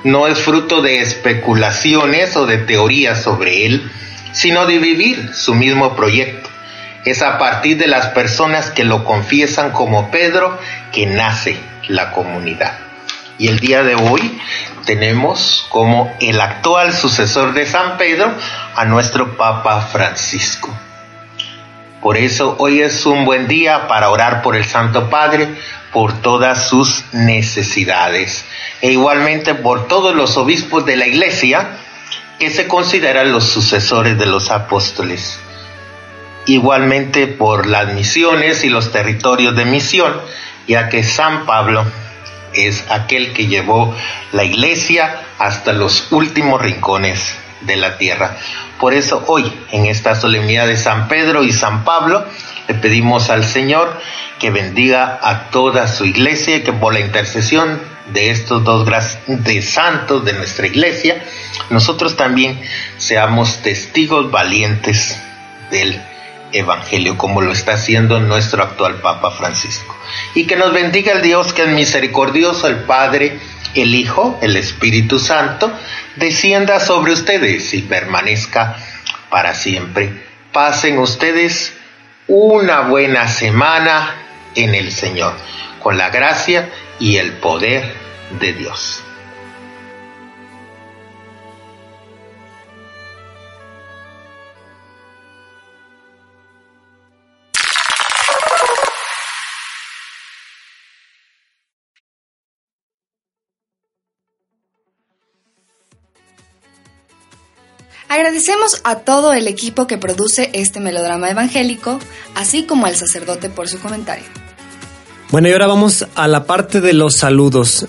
no 0.02 0.26
es 0.26 0.38
fruto 0.38 0.82
de 0.82 1.00
especulaciones 1.00 2.36
o 2.36 2.46
de 2.46 2.58
teorías 2.58 3.22
sobre 3.22 3.66
Él, 3.66 3.90
sino 4.32 4.66
de 4.66 4.78
vivir 4.78 5.30
su 5.34 5.54
mismo 5.54 5.94
proyecto. 5.94 6.48
Es 7.04 7.22
a 7.22 7.38
partir 7.38 7.78
de 7.78 7.86
las 7.86 8.08
personas 8.08 8.70
que 8.70 8.84
lo 8.84 9.04
confiesan 9.04 9.70
como 9.70 10.10
Pedro 10.10 10.58
que 10.92 11.06
nace 11.06 11.56
la 11.88 12.12
comunidad. 12.12 12.78
Y 13.38 13.48
el 13.48 13.58
día 13.58 13.82
de 13.82 13.94
hoy 13.94 14.38
tenemos 14.84 15.66
como 15.70 16.12
el 16.20 16.40
actual 16.40 16.92
sucesor 16.92 17.54
de 17.54 17.64
San 17.64 17.96
Pedro 17.96 18.32
a 18.74 18.84
nuestro 18.84 19.36
Papa 19.36 19.80
Francisco. 19.80 20.68
Por 22.02 22.16
eso 22.16 22.56
hoy 22.58 22.80
es 22.80 23.04
un 23.06 23.24
buen 23.24 23.46
día 23.46 23.86
para 23.86 24.10
orar 24.10 24.42
por 24.42 24.56
el 24.56 24.64
Santo 24.64 25.10
Padre, 25.10 25.54
por 25.92 26.20
todas 26.20 26.68
sus 26.68 27.04
necesidades 27.12 28.44
e 28.80 28.92
igualmente 28.92 29.54
por 29.54 29.88
todos 29.88 30.14
los 30.14 30.36
obispos 30.36 30.86
de 30.86 30.96
la 30.96 31.06
iglesia 31.06 31.76
que 32.38 32.50
se 32.50 32.66
consideran 32.68 33.32
los 33.32 33.44
sucesores 33.44 34.18
de 34.18 34.26
los 34.26 34.50
apóstoles. 34.50 35.38
Igualmente 36.46 37.26
por 37.26 37.66
las 37.66 37.92
misiones 37.92 38.64
y 38.64 38.70
los 38.70 38.92
territorios 38.92 39.54
de 39.54 39.66
misión, 39.66 40.14
ya 40.66 40.88
que 40.88 41.02
San 41.02 41.44
Pablo 41.44 41.84
es 42.54 42.84
aquel 42.90 43.32
que 43.32 43.46
llevó 43.46 43.94
la 44.32 44.44
iglesia 44.44 45.20
hasta 45.38 45.72
los 45.72 46.10
últimos 46.12 46.60
rincones 46.60 47.36
de 47.60 47.76
la 47.76 47.98
tierra. 47.98 48.36
Por 48.78 48.94
eso 48.94 49.22
hoy, 49.26 49.52
en 49.70 49.86
esta 49.86 50.14
solemnidad 50.14 50.66
de 50.66 50.76
San 50.76 51.08
Pedro 51.08 51.44
y 51.44 51.52
San 51.52 51.84
Pablo, 51.84 52.24
le 52.70 52.74
pedimos 52.74 53.30
al 53.30 53.44
Señor 53.44 54.00
que 54.38 54.50
bendiga 54.50 55.18
a 55.22 55.50
toda 55.50 55.88
su 55.88 56.04
iglesia 56.04 56.56
y 56.56 56.62
que 56.62 56.72
por 56.72 56.92
la 56.92 57.00
intercesión 57.00 57.80
de 58.12 58.30
estos 58.30 58.62
dos 58.62 58.88
santos 59.62 60.24
de 60.24 60.34
nuestra 60.34 60.68
iglesia, 60.68 61.20
nosotros 61.70 62.16
también 62.16 62.60
seamos 62.96 63.58
testigos 63.62 64.30
valientes 64.30 65.20
del 65.72 66.00
Evangelio, 66.52 67.18
como 67.18 67.40
lo 67.40 67.50
está 67.50 67.72
haciendo 67.72 68.20
nuestro 68.20 68.62
actual 68.62 69.00
Papa 69.00 69.32
Francisco. 69.32 69.96
Y 70.36 70.46
que 70.46 70.54
nos 70.54 70.72
bendiga 70.72 71.12
el 71.12 71.22
Dios 71.22 71.52
que 71.52 71.62
es 71.62 71.68
misericordioso, 71.70 72.68
el 72.68 72.84
Padre, 72.84 73.40
el 73.74 73.96
Hijo, 73.96 74.38
el 74.42 74.54
Espíritu 74.54 75.18
Santo, 75.18 75.72
descienda 76.14 76.78
sobre 76.78 77.14
ustedes 77.14 77.74
y 77.74 77.82
permanezca 77.82 78.76
para 79.28 79.54
siempre. 79.54 80.24
Pasen 80.52 80.98
ustedes 80.98 81.79
una 82.32 82.82
buena 82.82 83.26
semana 83.26 84.14
en 84.54 84.76
el 84.76 84.92
Señor, 84.92 85.34
con 85.80 85.98
la 85.98 86.10
gracia 86.10 86.70
y 87.00 87.16
el 87.16 87.32
poder 87.32 87.92
de 88.38 88.52
Dios. 88.52 89.02
Agradecemos 108.10 108.80
a 108.82 108.96
todo 108.96 109.34
el 109.34 109.46
equipo 109.46 109.86
que 109.86 109.96
produce 109.96 110.50
este 110.52 110.80
melodrama 110.80 111.30
evangélico, 111.30 112.00
así 112.34 112.64
como 112.64 112.86
al 112.86 112.96
sacerdote 112.96 113.50
por 113.50 113.68
su 113.68 113.78
comentario. 113.78 114.24
Bueno, 115.30 115.46
y 115.46 115.52
ahora 115.52 115.68
vamos 115.68 116.04
a 116.16 116.26
la 116.26 116.42
parte 116.44 116.80
de 116.80 116.92
los 116.92 117.14
saludos. 117.14 117.86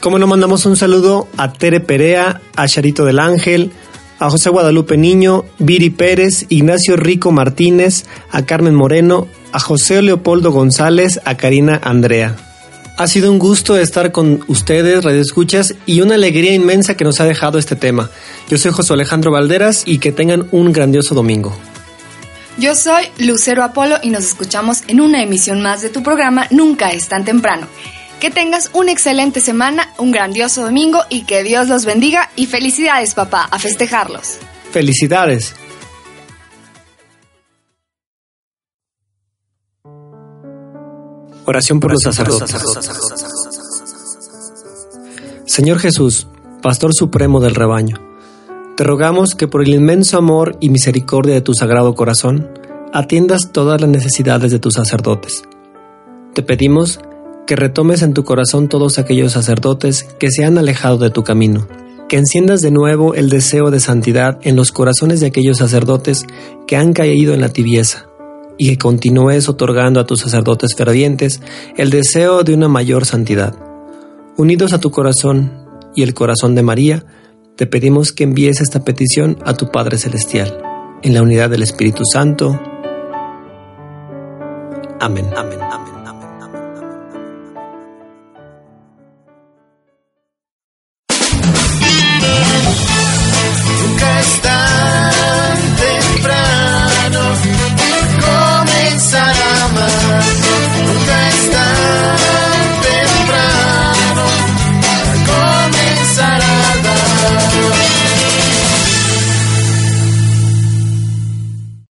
Como 0.00 0.18
no 0.18 0.26
mandamos 0.26 0.66
un 0.66 0.76
saludo 0.76 1.26
a 1.38 1.54
Tere 1.54 1.80
Perea, 1.80 2.42
a 2.54 2.68
Charito 2.68 3.06
del 3.06 3.18
Ángel, 3.18 3.72
a 4.18 4.28
José 4.28 4.50
Guadalupe 4.50 4.98
Niño, 4.98 5.46
Viri 5.58 5.88
Pérez, 5.88 6.44
Ignacio 6.50 6.96
Rico 6.96 7.32
Martínez, 7.32 8.04
a 8.30 8.44
Carmen 8.44 8.74
Moreno, 8.74 9.26
a 9.52 9.58
José 9.58 10.02
Leopoldo 10.02 10.52
González, 10.52 11.18
a 11.24 11.38
Karina 11.38 11.80
Andrea. 11.82 12.51
Ha 12.96 13.06
sido 13.06 13.32
un 13.32 13.38
gusto 13.38 13.78
estar 13.78 14.12
con 14.12 14.44
ustedes, 14.48 15.02
Radio 15.02 15.20
Escuchas, 15.20 15.74
y 15.86 16.02
una 16.02 16.14
alegría 16.14 16.52
inmensa 16.52 16.94
que 16.94 17.04
nos 17.04 17.20
ha 17.20 17.24
dejado 17.24 17.58
este 17.58 17.74
tema. 17.74 18.10
Yo 18.48 18.58
soy 18.58 18.70
José 18.70 18.92
Alejandro 18.92 19.32
Valderas 19.32 19.84
y 19.86 19.98
que 19.98 20.12
tengan 20.12 20.46
un 20.50 20.72
grandioso 20.72 21.14
domingo. 21.14 21.56
Yo 22.58 22.76
soy 22.76 23.04
Lucero 23.18 23.64
Apolo 23.64 23.96
y 24.02 24.10
nos 24.10 24.24
escuchamos 24.24 24.82
en 24.88 25.00
una 25.00 25.22
emisión 25.22 25.62
más 25.62 25.80
de 25.80 25.88
tu 25.88 26.02
programa 26.02 26.46
Nunca 26.50 26.90
es 26.90 27.08
tan 27.08 27.24
temprano. 27.24 27.66
Que 28.20 28.30
tengas 28.30 28.70
una 28.74 28.92
excelente 28.92 29.40
semana, 29.40 29.88
un 29.96 30.12
grandioso 30.12 30.62
domingo 30.62 31.02
y 31.08 31.22
que 31.22 31.42
Dios 31.42 31.68
los 31.68 31.86
bendiga 31.86 32.30
y 32.36 32.46
felicidades 32.46 33.14
papá, 33.14 33.48
a 33.50 33.58
festejarlos. 33.58 34.36
Felicidades. 34.70 35.54
Oración 41.52 41.80
por 41.80 41.92
los 41.92 42.00
sacerdotes. 42.02 42.56
Señor 45.44 45.80
Jesús, 45.80 46.26
Pastor 46.62 46.94
Supremo 46.94 47.40
del 47.40 47.54
rebaño, 47.54 47.98
Te 48.74 48.84
rogamos 48.84 49.34
que 49.34 49.48
por 49.48 49.62
el 49.62 49.74
inmenso 49.74 50.16
amor 50.16 50.56
y 50.60 50.70
misericordia 50.70 51.34
de 51.34 51.42
tu 51.42 51.52
sagrado 51.52 51.94
corazón, 51.94 52.48
atiendas 52.94 53.52
todas 53.52 53.82
las 53.82 53.90
necesidades 53.90 54.50
de 54.50 54.60
tus 54.60 54.72
sacerdotes. 54.72 55.42
Te 56.32 56.42
pedimos 56.42 57.00
que 57.46 57.54
retomes 57.54 58.00
en 58.00 58.14
tu 58.14 58.24
corazón 58.24 58.68
todos 58.68 58.98
aquellos 58.98 59.32
sacerdotes 59.32 60.04
que 60.18 60.30
se 60.30 60.46
han 60.46 60.56
alejado 60.56 60.96
de 60.96 61.10
tu 61.10 61.22
camino, 61.22 61.68
que 62.08 62.16
enciendas 62.16 62.62
de 62.62 62.70
nuevo 62.70 63.12
el 63.12 63.28
deseo 63.28 63.70
de 63.70 63.80
santidad 63.80 64.38
en 64.40 64.56
los 64.56 64.72
corazones 64.72 65.20
de 65.20 65.26
aquellos 65.26 65.58
sacerdotes 65.58 66.24
que 66.66 66.78
han 66.78 66.94
caído 66.94 67.34
en 67.34 67.42
la 67.42 67.50
tibieza, 67.50 68.06
y 68.62 68.68
que 68.68 68.78
continúes 68.78 69.48
otorgando 69.48 69.98
a 69.98 70.06
tus 70.06 70.20
sacerdotes 70.20 70.76
fervientes 70.76 71.40
el 71.76 71.90
deseo 71.90 72.44
de 72.44 72.54
una 72.54 72.68
mayor 72.68 73.04
santidad. 73.06 73.56
Unidos 74.36 74.72
a 74.72 74.78
tu 74.78 74.92
corazón 74.92 75.66
y 75.96 76.04
el 76.04 76.14
corazón 76.14 76.54
de 76.54 76.62
María, 76.62 77.04
te 77.56 77.66
pedimos 77.66 78.12
que 78.12 78.22
envíes 78.22 78.60
esta 78.60 78.84
petición 78.84 79.36
a 79.44 79.54
tu 79.54 79.72
Padre 79.72 79.98
Celestial, 79.98 80.62
en 81.02 81.12
la 81.12 81.22
unidad 81.22 81.50
del 81.50 81.64
Espíritu 81.64 82.04
Santo. 82.04 82.56
Amén, 85.00 85.26
amén. 85.36 85.58